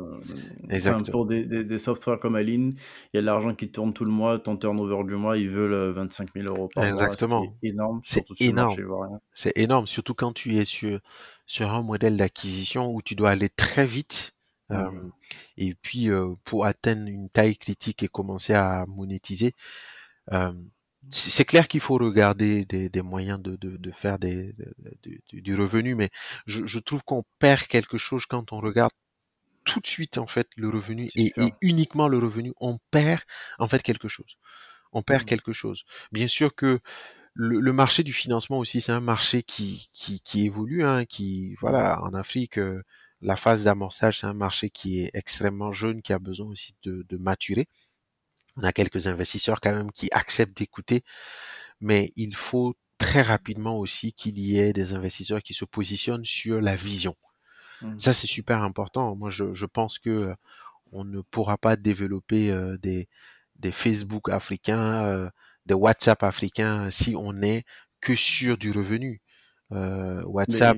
[0.69, 1.11] Exactement.
[1.11, 2.75] pour des, des, des, softwares comme Aline,
[3.13, 5.49] il y a de l'argent qui tourne tout le mois, ton turnover du mois, ils
[5.49, 7.41] veulent 25 000 euros par Exactement.
[7.41, 7.53] mois.
[7.61, 8.01] C'est énorme.
[8.05, 9.19] C'est énorme.
[9.33, 10.99] C'est énorme, surtout quand tu es sur,
[11.45, 14.34] sur un modèle d'acquisition où tu dois aller très vite
[15.57, 16.09] Et puis
[16.43, 19.53] pour atteindre une taille critique et commencer à monétiser,
[21.11, 24.55] c'est clair qu'il faut regarder des, des moyens de, de, de faire des,
[25.31, 26.09] du revenu, mais
[26.47, 28.91] je, je trouve qu'on perd quelque chose quand on regarde
[29.63, 33.21] tout de suite en fait le revenu et, et, uniquement le revenu, on perd
[33.59, 34.37] en fait quelque chose.
[34.93, 35.25] On perd mmh.
[35.25, 35.83] quelque chose.
[36.11, 36.79] Bien sûr que
[37.33, 41.55] le, le, marché du financement aussi, c'est un marché qui, qui, qui évolue, hein, qui
[41.59, 42.57] voilà en Afrique
[43.25, 47.17] la phase d'amorçage, c'est un marché qui est extrêmement jeune, qui a besoin aussi de,
[47.17, 47.67] maturer.
[48.55, 51.03] On a quelques investisseurs quand même qui acceptent d'écouter,
[51.81, 56.61] mais il faut très rapidement aussi qu'il y ait des investisseurs qui se positionnent sur
[56.61, 57.15] la vision.
[57.81, 57.97] Mmh.
[57.97, 59.15] Ça, c'est super important.
[59.15, 60.35] Moi, je, pense que euh,
[60.91, 63.09] on ne pourra pas développer euh, des,
[63.55, 65.29] des Facebook africains, euh,
[65.65, 67.65] des WhatsApp africains si on n'est
[68.01, 69.19] que sur du revenu.
[69.71, 70.77] WhatsApp.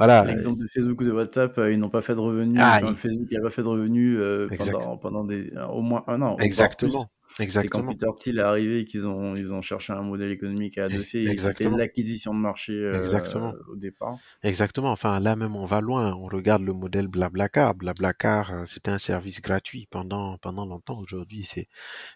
[0.00, 0.24] Voilà.
[0.24, 2.58] L'exemple de Facebook ou de WhatsApp, ils n'ont pas fait de revenus.
[2.60, 4.18] Ah, Facebook n'a pas fait de revenus
[4.58, 6.36] pendant, pendant des, au moins un an.
[6.38, 7.10] Exactement.
[7.38, 7.86] Exactement.
[7.86, 10.84] quand Peter Thiel est arrivé et qu'ils ont, ils ont cherché un modèle économique à
[10.84, 13.54] adosser, c'était l'acquisition de marché euh, Exactement.
[13.68, 14.16] au départ.
[14.42, 14.90] Exactement.
[14.90, 16.12] Enfin, là même, on va loin.
[16.14, 17.74] On regarde le modèle Blablacar.
[17.74, 20.98] Blablacar, euh, c'était un service gratuit pendant, pendant longtemps.
[20.98, 21.68] Aujourd'hui, c'est,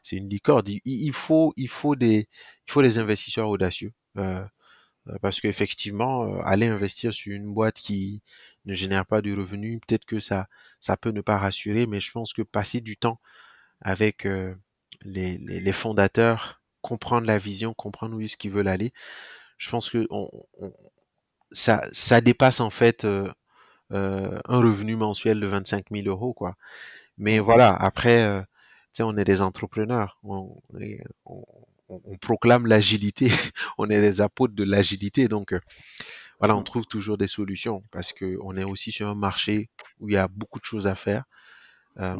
[0.02, 0.64] c'est une licorne.
[0.84, 2.28] Il, faut, il faut des,
[2.66, 3.92] il faut des investisseurs audacieux.
[4.18, 4.44] Euh, euh
[5.20, 8.22] parce qu'effectivement, aller investir sur une boîte qui
[8.64, 10.48] ne génère pas de revenus, peut-être que ça,
[10.80, 13.20] ça peut ne pas rassurer, mais je pense que passer du temps
[13.82, 14.26] avec
[15.04, 18.92] les, les, fondateurs, comprendre la vision, comprendre où est-ce qu'ils veulent aller.
[19.58, 20.28] Je pense que on,
[21.54, 23.30] ça, ça dépasse en fait euh,
[23.92, 26.56] euh, un revenu mensuel de 25 000 euros, quoi.
[27.18, 28.42] Mais voilà, après, euh,
[29.00, 30.56] on est des entrepreneurs, on,
[31.26, 31.44] on,
[31.88, 33.28] on proclame l'agilité,
[33.78, 35.60] on est des apôtres de l'agilité, donc euh,
[36.38, 39.70] voilà, on trouve toujours des solutions parce que on est aussi sur un marché
[40.00, 41.24] où il y a beaucoup de choses à faire.
[42.00, 42.16] Euh,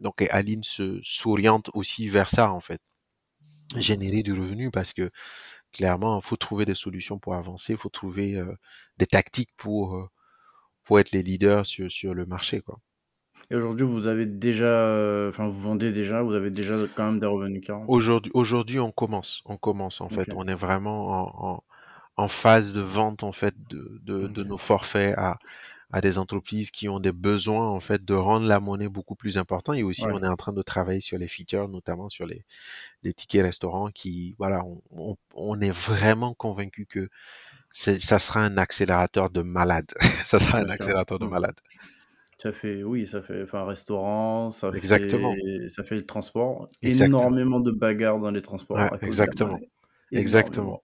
[0.00, 2.80] donc Aline se s'oriente aussi vers ça en fait,
[3.76, 5.10] générer du revenu parce que
[5.72, 8.54] clairement il faut trouver des solutions pour avancer, il faut trouver euh,
[8.98, 10.08] des tactiques pour euh,
[10.84, 12.80] pour être les leaders sur sur le marché quoi.
[13.52, 17.26] Et aujourd'hui, vous avez déjà, enfin, vous vendez déjà, vous avez déjà quand même des
[17.26, 21.64] revenus Aujourd'hui, aujourd'hui, on commence, on commence en fait, on est vraiment en, en,
[22.16, 25.36] en, phase de vente en fait de, de, de nos forfaits à
[25.92, 29.36] à des entreprises qui ont des besoins en fait de rendre la monnaie beaucoup plus
[29.36, 29.76] importante.
[29.76, 32.46] Et aussi on est en train de travailler sur les features notamment sur les,
[33.02, 37.10] les tickets restaurants qui voilà on, on, est vraiment convaincu que
[37.70, 39.90] ça sera un accélérateur de malade.
[40.24, 41.56] Ça sera un accélérateur de malade
[42.42, 47.60] ça fait oui ça fait enfin restaurant ça exactement fait, ça fait le transport énormément
[47.60, 49.60] de bagarres dans les transports exactement
[50.10, 50.82] exactement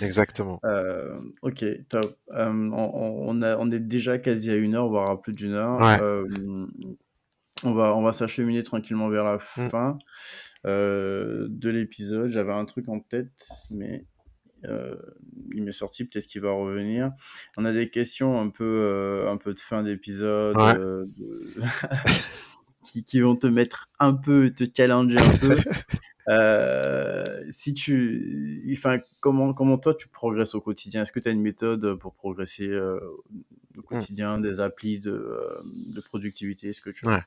[0.00, 0.60] Exactement.
[0.64, 2.16] Euh, ok, top.
[2.30, 5.78] Euh, on, a, on est déjà quasi à une heure, voire à plus d'une heure.
[6.00, 6.24] Euh,
[7.64, 9.68] on va, on va s'acheminer tranquillement vers la mm.
[9.68, 9.98] fin
[10.64, 12.30] de l'épisode.
[12.30, 14.06] J'avais un truc en tête, mais
[15.52, 16.04] il m'est sorti.
[16.04, 17.12] Peut-être qu'il va revenir.
[17.56, 20.56] On a des questions un peu, un peu de fin d'épisode.
[22.94, 25.56] qui, qui, vont te mettre un peu, te challenger un peu.
[26.30, 31.02] Euh, si tu, enfin, comment, comment toi tu progresses au quotidien?
[31.02, 32.98] Est-ce que tu as une méthode pour progresser euh,
[33.76, 33.82] au mmh.
[33.82, 37.20] quotidien, des applis de, euh, de productivité Est-ce que tu ouais.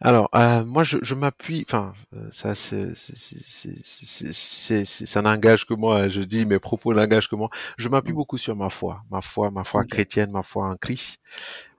[0.00, 1.64] Alors, euh, moi, je, je m'appuie.
[1.66, 1.94] Enfin,
[2.30, 6.08] ça, c'est, ça n'engage que moi.
[6.08, 7.50] Je dis mes propos n'engagent que moi.
[7.76, 8.16] Je m'appuie mmh.
[8.16, 11.20] beaucoup sur ma foi, ma foi, ma foi chrétienne, ma foi en Christ.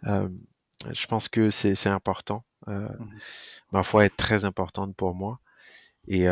[0.06, 0.28] Euh,
[0.92, 2.44] je pense que c'est, c'est important.
[2.68, 3.20] Euh, mmh.
[3.72, 5.40] Ma foi est très importante pour moi
[6.08, 6.26] et,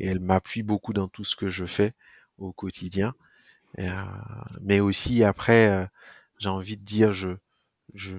[0.00, 1.94] elle m'appuie beaucoup dans tout ce que je fais
[2.36, 3.14] au quotidien.
[4.60, 5.88] mais aussi après,
[6.38, 7.30] j'ai envie de dire, je,
[7.94, 8.16] je,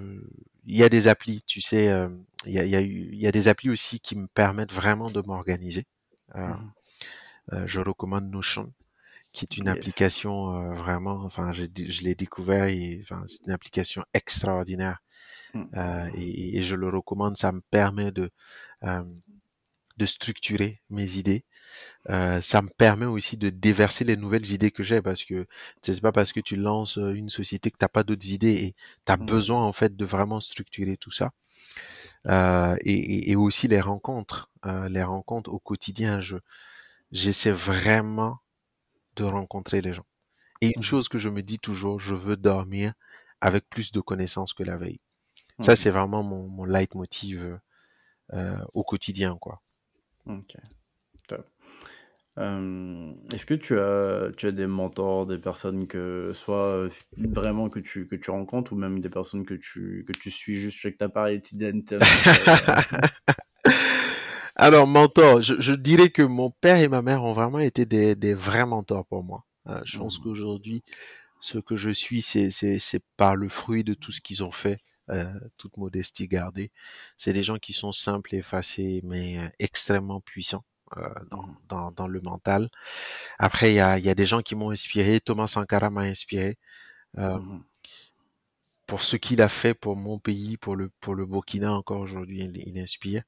[0.66, 1.86] il y a des applis, tu sais,
[2.47, 4.74] il y a, il y a, il y a des applis aussi qui me permettent
[4.74, 5.86] vraiment de m'organiser.
[6.34, 6.55] Mmh
[7.66, 8.72] je recommande Notion,
[9.34, 14.03] qui est une application vraiment, enfin, je, je l'ai découvert et enfin, c'est une application
[14.13, 14.99] extraordinaire.
[15.55, 15.63] Mmh.
[16.15, 17.38] et, et, je le recommande.
[17.38, 18.31] Ça me permet de
[19.97, 21.45] de structurer mes idées.
[22.09, 25.45] Euh, ça me permet aussi de déverser les nouvelles idées que j'ai parce que
[25.81, 28.75] c'est pas parce que tu lances euh, une société que t'as pas d'autres idées et
[29.05, 29.25] tu as mmh.
[29.25, 31.31] besoin en fait de vraiment structurer tout ça.
[32.27, 36.21] Euh, et, et, aussi les rencontres, euh, les rencontres au quotidien.
[36.21, 36.38] Je
[37.11, 38.39] j'essaie vraiment
[39.16, 40.05] de rencontrer les gens.
[40.61, 42.93] Et une chose que je me dis toujours, je veux dormir
[43.41, 45.01] avec plus de connaissances que la veille.
[45.59, 47.59] Ça, c'est vraiment mon, mon leitmotiv
[48.34, 49.61] euh, au quotidien, quoi.
[50.26, 50.55] Ok,
[51.28, 51.45] top.
[52.38, 58.07] est-ce que tu as, tu as des mentors, des personnes que soit vraiment que tu,
[58.07, 61.09] que tu rencontres ou même des personnes que tu, que tu suis juste avec ta
[61.09, 61.28] part
[64.64, 68.16] Alors, mentor, je, je, dirais que mon père et ma mère ont vraiment été des,
[68.16, 69.43] des vrais mentors pour moi.
[69.68, 70.24] Euh, je pense mmh.
[70.24, 70.84] qu'aujourd'hui,
[71.41, 74.53] ce que je suis, c'est, c'est, c'est par le fruit de tout ce qu'ils ont
[74.53, 75.26] fait euh,
[75.57, 76.72] toute modestie gardée.
[77.18, 80.64] C'est des gens qui sont simples, effacés, mais euh, extrêmement puissants.
[80.95, 81.57] Euh, dans, mmh.
[81.68, 82.70] dans, dans, le mental.
[83.39, 85.20] Après, il y a, y a, des gens qui m'ont inspiré.
[85.20, 86.57] Thomas Sankara m'a inspiré.
[87.18, 87.64] Euh, mmh
[88.86, 92.41] pour ce qu'il a fait pour mon pays, pour le pour le Burkina encore aujourd'hui,
[92.43, 93.24] il, il, inspire.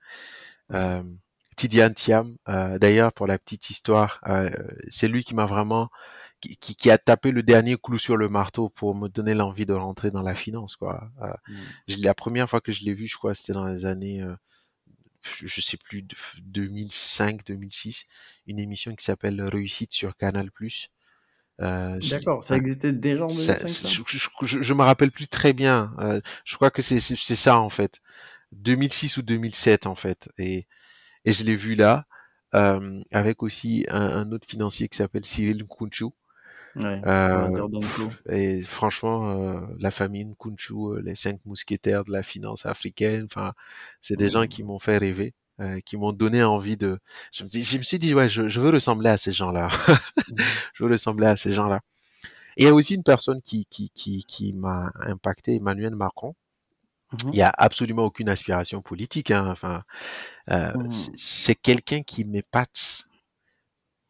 [1.56, 4.22] Euh, Tidiane Thiam, d'ailleurs pour la petite histoire,
[4.88, 5.90] c'est lui qui m'a vraiment
[6.42, 9.74] qui, qui, a tapé le dernier clou sur le marteau pour me donner l'envie de
[9.74, 11.10] rentrer dans la finance quoi.
[11.22, 12.04] Euh, mm.
[12.04, 14.36] La première fois que je l'ai vu, je crois, c'était dans les années, euh,
[15.22, 16.06] je sais plus,
[16.44, 18.06] 2005, 2006,
[18.48, 20.50] une émission qui s'appelle Réussite sur Canal+.
[21.62, 24.04] Euh, D'accord, ça existait déjà en 2005
[24.42, 25.94] je, je, me rappelle plus très bien.
[26.00, 28.02] Euh, je crois que c'est ça en fait.
[28.52, 30.30] 2006 ou 2007 en fait.
[30.38, 30.68] Et,
[31.26, 32.06] et je l'ai vu là,
[32.56, 36.06] euh, avec aussi un, un, autre financier qui s'appelle Cyril Nkunchu.
[36.76, 37.70] Ouais, euh,
[38.30, 43.54] et franchement, euh, la famille Nkunchu, euh, les cinq mousquetaires de la finance africaine, enfin,
[44.02, 45.34] c'est des gens qui m'ont fait rêver.
[45.62, 47.00] Euh, qui m'ont donné envie de.
[47.32, 49.70] Je me, dis, je me suis dit ouais, je, je veux ressembler à ces gens-là.
[50.74, 51.80] Je veux ressembler à ces gens-là.
[52.58, 56.36] Et il y a aussi une personne qui qui qui, qui m'a impacté, Emmanuel Macron.
[57.24, 59.32] Mmh il y a absolument aucune aspiration politique.
[59.32, 59.48] Hein.
[59.50, 59.84] Enfin,
[60.50, 60.92] euh, mmh.
[61.16, 63.06] c'est quelqu'un qui m'épate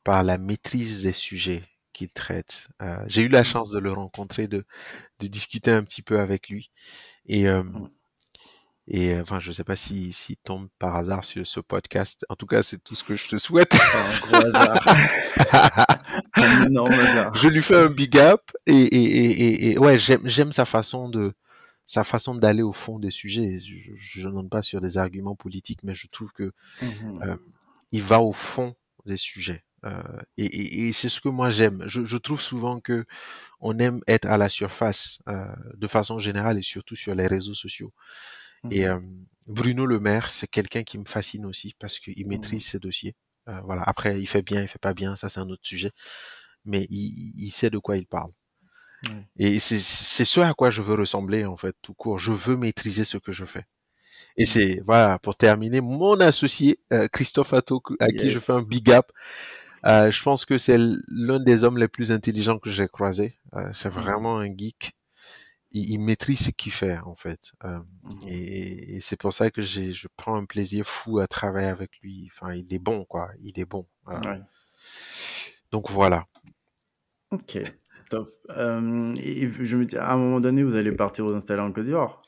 [0.03, 2.67] par la maîtrise des sujets qu'il traite.
[2.81, 4.65] Euh, J'ai eu la chance de le rencontrer, de,
[5.19, 6.71] de discuter un petit peu avec lui.
[7.25, 7.63] Et euh,
[8.87, 12.23] et enfin, je sais pas si, si tombe par hasard sur ce podcast.
[12.29, 13.73] En tout cas, c'est tout ce que je te souhaite.
[13.73, 14.79] Un gros hasard.
[17.33, 21.09] Je lui fais un big up et, et, et, et ouais, j'aime, j'aime sa façon
[21.09, 21.33] de,
[21.85, 23.59] sa façon d'aller au fond des sujets.
[23.59, 27.37] Je, ne pas sur des arguments politiques, mais je trouve que mmh euh,
[27.91, 28.75] il va au fond
[29.05, 29.63] des sujets.
[29.85, 30.01] Euh,
[30.37, 31.83] et, et c'est ce que moi j'aime.
[31.87, 33.05] Je, je, trouve souvent que
[33.59, 37.53] on aime être à la surface euh, de façon générale et surtout sur les réseaux
[37.53, 37.93] sociaux.
[38.71, 42.65] Et mmh Bruno Le Maire, c'est quelqu'un qui me fascine aussi parce qu'il mmh maîtrise
[42.65, 43.15] ses dossiers.
[43.47, 43.83] Euh, voilà.
[43.83, 45.91] Après, il fait bien, il fait pas bien, ça c'est un autre sujet.
[46.65, 48.31] Mais il, il sait de quoi il parle.
[49.37, 52.19] Et c'est ce à quoi je veux ressembler en fait, tout court.
[52.19, 53.65] Je veux maîtriser ce que je fais.
[54.37, 58.53] Et mmh c'est voilà pour terminer mon associé euh, Christophe Atto à qui je fais
[58.53, 59.11] un big up.
[59.85, 60.77] Euh, je pense que c'est
[61.07, 63.37] l'un des hommes les plus intelligents que j'ai croisé.
[63.53, 64.93] Euh, c'est vraiment un geek
[65.71, 67.51] il, maîtrise ce qu'il fait en fait.
[67.63, 71.91] Euh, mmh et, c'est pour ça que je prends un plaisir fou à travailler avec
[72.01, 72.29] lui.
[72.33, 73.85] Enfin, il est bon quoi, il est bon.
[75.71, 76.25] Donc voilà.
[77.31, 77.59] Ok,
[78.09, 78.29] top.
[78.55, 81.71] Euh, et je me dis, à un moment donné, vous allez partir vous installer en
[81.71, 82.21] Côte d'Ivoire.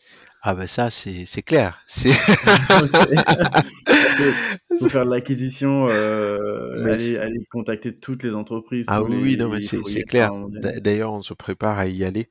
[0.43, 1.81] Ah ben ça, c'est, c'est clair.
[1.87, 2.11] C'est...
[4.79, 8.85] faut faire de l'acquisition, euh, aller, aller, contacter toutes les entreprises.
[8.87, 10.31] Ah oui, non, mais c'est, c'est clair.
[10.79, 12.29] D'ailleurs, on se prépare à y aller.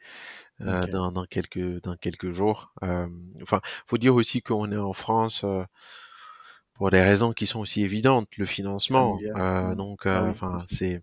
[0.62, 2.72] Euh, dans, dans, quelques dans quelques jours.
[2.80, 5.44] Enfin, faut dire aussi qu'on est en France
[6.72, 9.18] pour des raisons qui sont aussi évidentes, le financement.
[9.76, 11.02] Donc, ah enfin, c'est.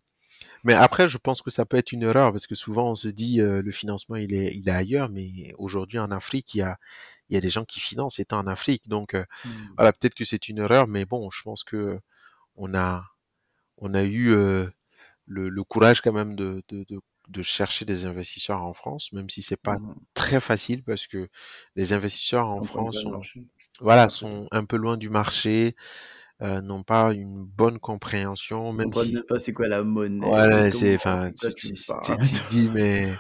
[0.63, 3.07] Mais après, je pense que ça peut être une erreur parce que souvent on se
[3.07, 6.77] dit le financement il est il est ailleurs, mais aujourd'hui en Afrique il y a
[7.29, 8.87] il y a des gens qui financent étant en Afrique.
[8.87, 9.49] Donc mmh.
[9.75, 11.99] voilà, peut-être que c'est une erreur, mais bon, je pense que
[12.55, 13.03] on a
[13.77, 14.35] on a eu
[15.25, 19.29] le, le, courage quand même de, de, de, de chercher des investisseurs en France, même
[19.29, 21.27] si c'est pas mmh très facile parce que
[21.75, 23.21] les investisseurs en France sont,
[23.79, 25.75] voilà, sont un peu loin du marché,
[26.43, 29.21] euh, n'ont pas une bonne compréhension, même si.
[29.27, 30.27] pas c'est quoi la monnaie.
[30.27, 32.13] Voilà, c'est, enfin, tu, tu,
[32.49, 33.13] dis, mais,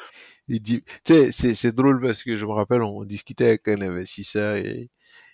[0.47, 3.67] il dit, tu sais, c'est, c'est drôle parce que je me rappelle, on discutait avec
[3.69, 4.89] un investisseur et,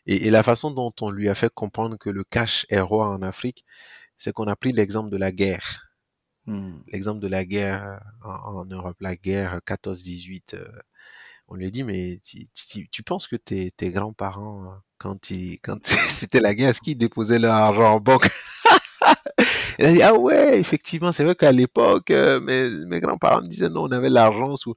[0.05, 3.07] et, et, la façon dont on lui a fait comprendre que le cash est roi
[3.07, 3.65] en Afrique,
[4.17, 5.89] c'est qu'on a pris l'exemple de la guerre.
[6.45, 6.81] Mmh.
[6.91, 10.67] L'exemple de la guerre en, Europe, la guerre 14-18, euh,
[11.47, 16.39] on lui a dit, mais tu, penses que tes, tes grands-parents, quand, ils, quand c'était
[16.39, 18.29] la guerre, est-ce qu'ils déposaient leur argent en banque
[19.79, 23.47] il a dit, ah ouais, effectivement, c'est vrai qu'à l'époque, euh, mes, mes grands-parents me
[23.47, 24.75] disaient, non, on avait l'argent sous...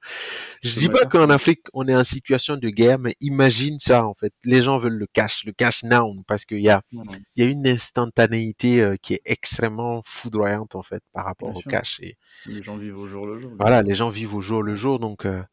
[0.63, 4.13] Je dis pas qu'en Afrique, on est en situation de guerre, mais imagine ça, en
[4.13, 4.33] fait.
[4.45, 7.03] Les gens veulent le cash, le cash now, parce qu'il y a, il
[7.35, 11.99] y a une instantanéité euh, qui est extrêmement foudroyante, en fait, par rapport au cash.
[12.01, 13.51] Et, les gens vivent au jour le jour.
[13.59, 15.43] Voilà, les gens vivent au jour le jour, donc, euh,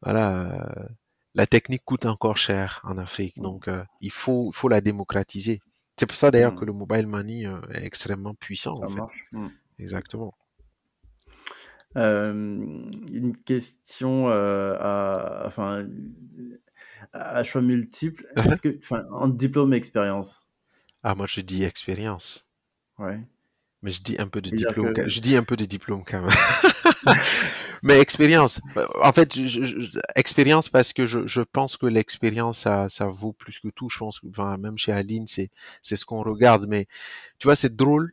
[0.00, 0.92] voilà,
[1.34, 3.68] la technique coûte encore cher en Afrique, donc
[4.00, 5.60] il faut, faut la démocratiser.
[6.02, 6.66] C'est pour ça d'ailleurs que mmh.
[6.66, 8.76] le mobile money euh, est extrêmement puissant.
[8.76, 9.24] Ça en marche.
[9.32, 9.48] Mmh.
[9.78, 10.34] Exactement.
[11.94, 15.86] une question euh, à, enfin,
[17.12, 17.62] à choix.
[17.62, 20.48] Est-ce que, enfin, en diplôme et expérience
[21.02, 22.48] Ah, moi je dis expérience.
[22.98, 23.20] Ouais.
[23.82, 24.94] Mais je dis un peu de diplôme.
[25.06, 27.14] Je dis un peu de diplôme quand même.
[27.82, 28.60] Mais expérience.
[29.02, 29.36] En fait,
[30.14, 33.88] expérience parce que je, je pense que l'expérience ça, ça vaut plus que tout.
[33.88, 35.50] Je pense que enfin, même chez Aline, c'est
[35.82, 36.66] c'est ce qu'on regarde.
[36.68, 36.86] Mais
[37.38, 38.12] tu vois, c'est drôle.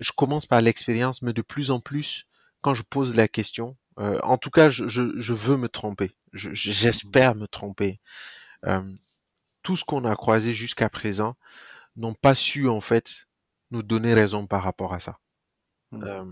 [0.00, 2.26] Je commence par l'expérience, mais de plus en plus,
[2.60, 6.12] quand je pose la question, euh, en tout cas, je, je, je veux me tromper.
[6.32, 8.00] J'espère me tromper.
[8.66, 8.82] Euh,
[9.62, 11.36] tout ce qu'on a croisé jusqu'à présent
[11.96, 13.26] n'ont pas su en fait
[13.70, 15.18] nous donner raison par rapport à ça.
[15.92, 16.04] Mmh.
[16.04, 16.24] Euh,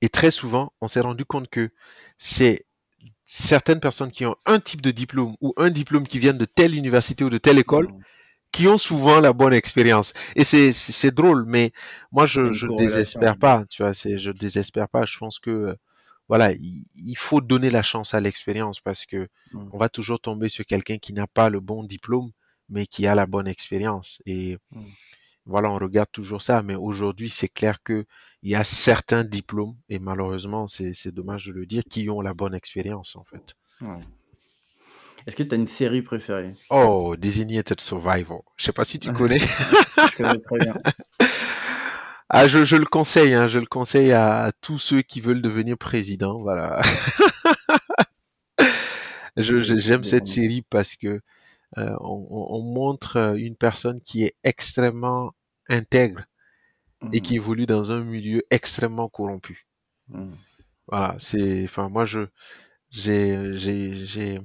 [0.00, 1.70] et très souvent, on s'est rendu compte que
[2.18, 2.66] c'est
[3.24, 6.74] certaines personnes qui ont un type de diplôme ou un diplôme qui viennent de telle
[6.74, 8.00] université ou de telle école mmh.
[8.52, 10.12] qui ont souvent la bonne expérience.
[10.36, 11.72] Et c'est c'est drôle, mais
[12.12, 15.06] moi je je désespère pas, tu vois, c'est je désespère pas.
[15.06, 15.76] Je pense que
[16.28, 19.68] voilà, il, faut donner la chance à l'expérience parce que mmh.
[19.72, 22.30] on va toujours tomber sur quelqu'un qui n'a pas le bon diplôme,
[22.68, 24.22] mais qui a la bonne expérience.
[24.24, 24.82] Et mmh.
[25.46, 26.62] Voilà, on regarde toujours ça.
[26.62, 28.04] Mais aujourd'hui, c'est clair que
[28.42, 32.34] il y a certains diplômes, et malheureusement, c'est dommage de le dire, qui ont la
[32.34, 33.56] bonne expérience, en fait.
[35.26, 36.52] Est-ce que tu as une série préférée?
[36.68, 38.44] Oh, Designated Survivor.
[38.56, 39.38] Je sais pas si tu connais.
[39.38, 40.74] je connais très bien.
[42.28, 45.78] Ah, je, je le conseille, hein, je le conseille à, tous ceux qui veulent devenir
[45.78, 46.82] président, voilà.
[49.36, 51.20] j'aime cette série parce que
[51.78, 55.32] euh, on, on, montre euh, une personne qui est extrêmement
[55.68, 56.22] intègre
[57.12, 57.36] et qui mmh.
[57.36, 59.66] évolue dans un milieu extrêmement corrompu.
[60.08, 60.32] Mmh.
[60.86, 62.20] Voilà, c'est, enfin, moi, je,
[62.90, 64.38] j'ai, j'ai, j'ai,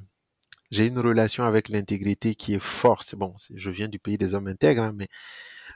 [0.71, 3.15] j'ai une relation avec l'intégrité qui est forte.
[3.15, 5.07] Bon, je viens du pays des hommes intègres, hein, mais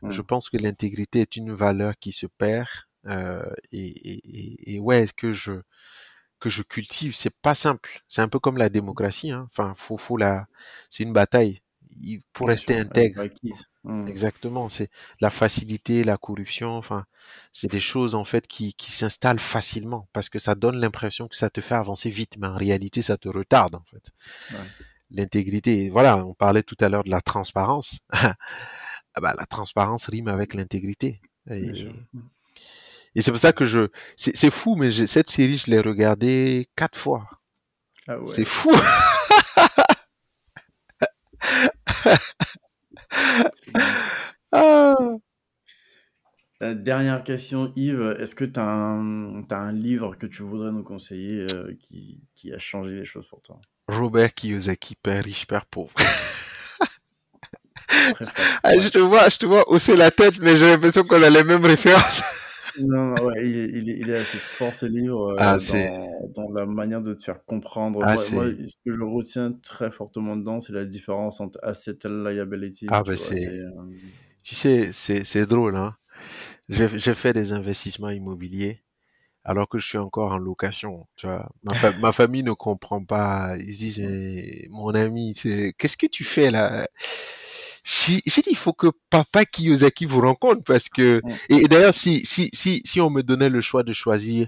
[0.09, 0.25] je mmh.
[0.25, 2.67] pense que l'intégrité est une valeur qui se perd
[3.07, 5.51] euh, et, et, et, ouais que je
[6.43, 7.15] que je cultive.
[7.15, 8.03] C'est pas simple.
[8.09, 9.31] C'est un peu comme la démocratie.
[9.31, 9.47] Hein.
[9.49, 10.47] Enfin, faut faut la.
[10.89, 11.61] C'est une bataille.
[12.33, 13.23] Pour rester intègre.
[13.83, 14.07] Mmh.
[14.07, 14.67] Exactement.
[14.67, 14.89] C'est
[15.21, 16.75] la facilité, la corruption.
[16.75, 17.05] Enfin,
[17.53, 21.37] c'est des choses en fait qui qui s'installent facilement parce que ça donne l'impression que
[21.37, 24.09] ça te fait avancer vite, mais en réalité ça te retarde en fait.
[24.51, 24.67] Ouais.
[25.11, 25.89] L'intégrité.
[25.89, 27.99] Voilà, on parlait tout à l'heure de la transparence.
[28.11, 28.35] ah
[29.21, 31.21] bah, la transparence rime avec l'intégrité.
[31.49, 31.71] Et,
[33.21, 37.27] c'est pour ça que je, c'est fou, mais cette série, je l'ai regardée quatre fois.
[38.07, 38.33] Ah ouais.
[38.35, 38.71] C'est fou.
[44.51, 44.95] ah.
[46.61, 48.15] Dernière question, Yves.
[48.19, 52.53] Est-ce que tu as, as, un livre que tu voudrais nous conseiller euh, qui, qui,
[52.53, 53.59] a changé les choses pour toi?
[53.87, 55.93] Robert Kiyosaki, Père riche, Père pauvre.
[58.63, 61.29] Ah, je te vois, je te vois hausser la tête, mais j'ai l'impression qu'on a
[61.29, 62.42] les mêmes références.
[62.81, 66.65] Non, ouais, il, est, il, est, assez fort ce livre euh, ah, dans, dans, la
[66.65, 67.99] manière de te faire comprendre.
[68.03, 72.87] Ah, moi, ce que je retiens très fortement dedans, c'est la différence entre asset liability.
[72.89, 73.59] Ah, bah c'est.
[73.59, 73.69] Euh,
[74.41, 75.95] tu sais, c'est drôle, hein.
[76.69, 78.81] J'ai fait des investissements immobiliers
[79.45, 81.05] alors que je suis encore en location.
[81.15, 83.55] Tu vois, ma, ma famille ne comprend pas.
[83.57, 85.33] Ils disent, mon ami,
[85.77, 86.85] qu'est-ce que tu fais là?
[87.83, 92.49] J'ai dit il faut que papa Kiyosaki vous rencontre parce que et, d'ailleurs si si
[92.53, 94.47] si si on me donnait le choix de choisir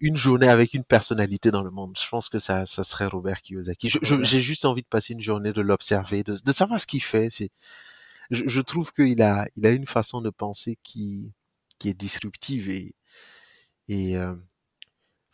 [0.00, 3.40] une journée avec une personnalité dans le monde, je pense que ça ça serait Robert
[3.42, 3.90] Kiyosaki.
[4.22, 7.28] J'ai juste envie de passer une journée de l'observer, de, de savoir ce qu'il fait.
[7.30, 7.50] C'est
[8.30, 11.32] je, je trouve qu'il a il a une façon de penser qui
[11.78, 12.94] qui est disruptive et
[13.88, 14.34] et euh,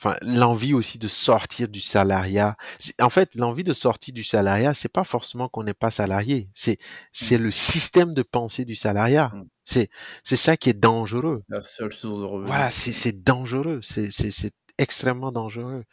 [0.00, 2.56] enfin l'envie aussi de sortir du salariat.
[3.00, 6.78] En fait, l'envie de sortir du salariat, c'est pas forcément qu'on n'est pas salarié, c'est
[7.12, 7.42] c'est mmh.
[7.42, 9.32] le système de pensée du salariat.
[9.34, 9.44] Mmh.
[9.64, 9.90] C'est
[10.24, 11.42] c'est ça qui est dangereux.
[11.48, 12.48] La seule source de revenus.
[12.48, 15.84] Voilà, c'est c'est dangereux, c'est c'est c'est extrêmement dangereux.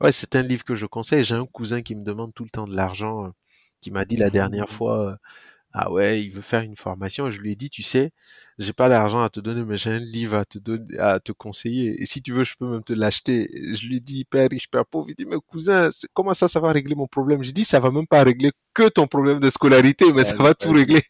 [0.00, 1.24] Ouais, c'est un livre que je conseille.
[1.24, 3.30] J'ai un cousin qui me demande tout le temps de l'argent, euh,
[3.80, 5.16] qui m'a dit la dernière fois, euh,
[5.72, 7.30] ah ouais, il veut faire une formation.
[7.30, 8.10] je lui ai dit, tu sais,
[8.58, 11.30] j'ai pas d'argent à te donner, mais j'ai un livre à te donner, à te
[11.30, 12.02] conseiller.
[12.02, 13.48] Et si tu veux, je peux même te l'acheter.
[13.72, 15.10] Je lui ai dit, père riche, père pauvre.
[15.10, 17.44] Il dit, mais cousin, comment ça, ça va régler mon problème?
[17.44, 20.54] J'ai dit, ça va même pas régler que ton problème de scolarité, mais ça va
[20.54, 21.02] tout régler.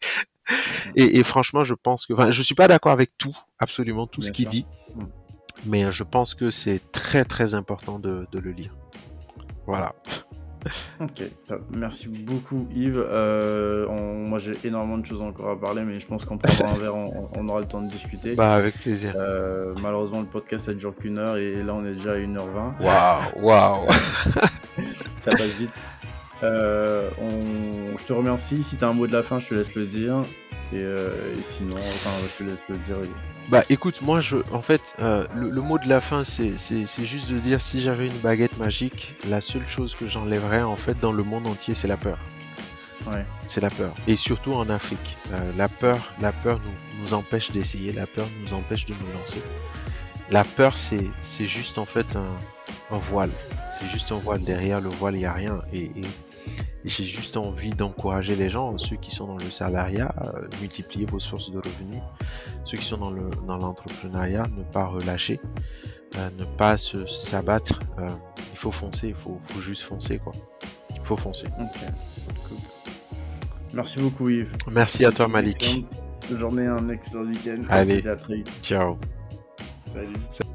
[0.95, 4.21] et, et, franchement, je pense que, enfin, je suis pas d'accord avec tout, absolument tout
[4.21, 4.65] ce qu'il dit.
[4.95, 5.03] Mmh.
[5.65, 8.75] Mais je pense que c'est très, très important de, de le lire.
[9.65, 9.95] Voilà.
[10.99, 11.23] Ok,
[11.75, 13.03] merci beaucoup Yves.
[13.11, 13.87] Euh,
[14.25, 16.95] moi j'ai énormément de choses encore à parler, mais je pense qu'en prenant un verre,
[16.95, 18.35] on, aura le temps de discuter.
[18.35, 19.13] Bah avec plaisir.
[19.15, 22.81] Euh, malheureusement le podcast ça dure qu'une heure et là on est déjà à 1h20.
[22.81, 23.87] Waouh, waouh.
[25.21, 25.73] ça passe vite.
[26.43, 27.09] Euh,
[27.97, 28.63] je te remercie.
[28.63, 30.21] Si tu as un mot de la fin, je te laisse le dire.
[30.73, 30.85] Et,
[31.43, 32.95] sinon, enfin, je te laisse le dire.
[33.49, 36.55] Bah écoute, moi je, en fait, euh, le, mot de la fin, c'est,
[37.03, 40.97] juste de dire si j'avais une baguette magique, la seule chose que j'enlèverais en fait
[40.99, 42.17] dans le monde entier, c'est la peur.
[43.07, 43.25] Ouais.
[43.47, 43.93] C'est la peur.
[44.07, 48.27] Et surtout en Afrique, euh, la peur, la peur nous, nous empêche d'essayer, la peur
[48.41, 49.41] nous empêche de nous lancer.
[50.29, 52.37] La peur, c'est, c'est juste en fait un,
[52.91, 53.31] un voile.
[53.77, 54.43] C'est juste un voile.
[54.43, 55.61] Derrière le voile, il n'y a rien.
[55.73, 56.01] Et, et
[56.85, 61.19] j'ai juste envie d'encourager les gens, ceux qui sont dans le salariat, euh, multiplier vos
[61.19, 62.01] sources de revenus.
[62.65, 65.39] Ceux qui sont dans le dans l'entrepreneuriat, ne pas relâcher,
[66.17, 67.79] euh, ne pas se s'abattre.
[67.99, 68.09] Euh,
[68.51, 70.33] il faut foncer, il faut, faut juste foncer quoi.
[70.95, 71.47] Il faut foncer.
[73.73, 74.51] Merci beaucoup Yves.
[74.71, 75.85] Merci à toi Malik.
[76.29, 77.61] Bonne journée, un excellent week-end.
[77.69, 78.03] Allez,
[78.61, 78.97] ciao.
[79.93, 80.47] Salut.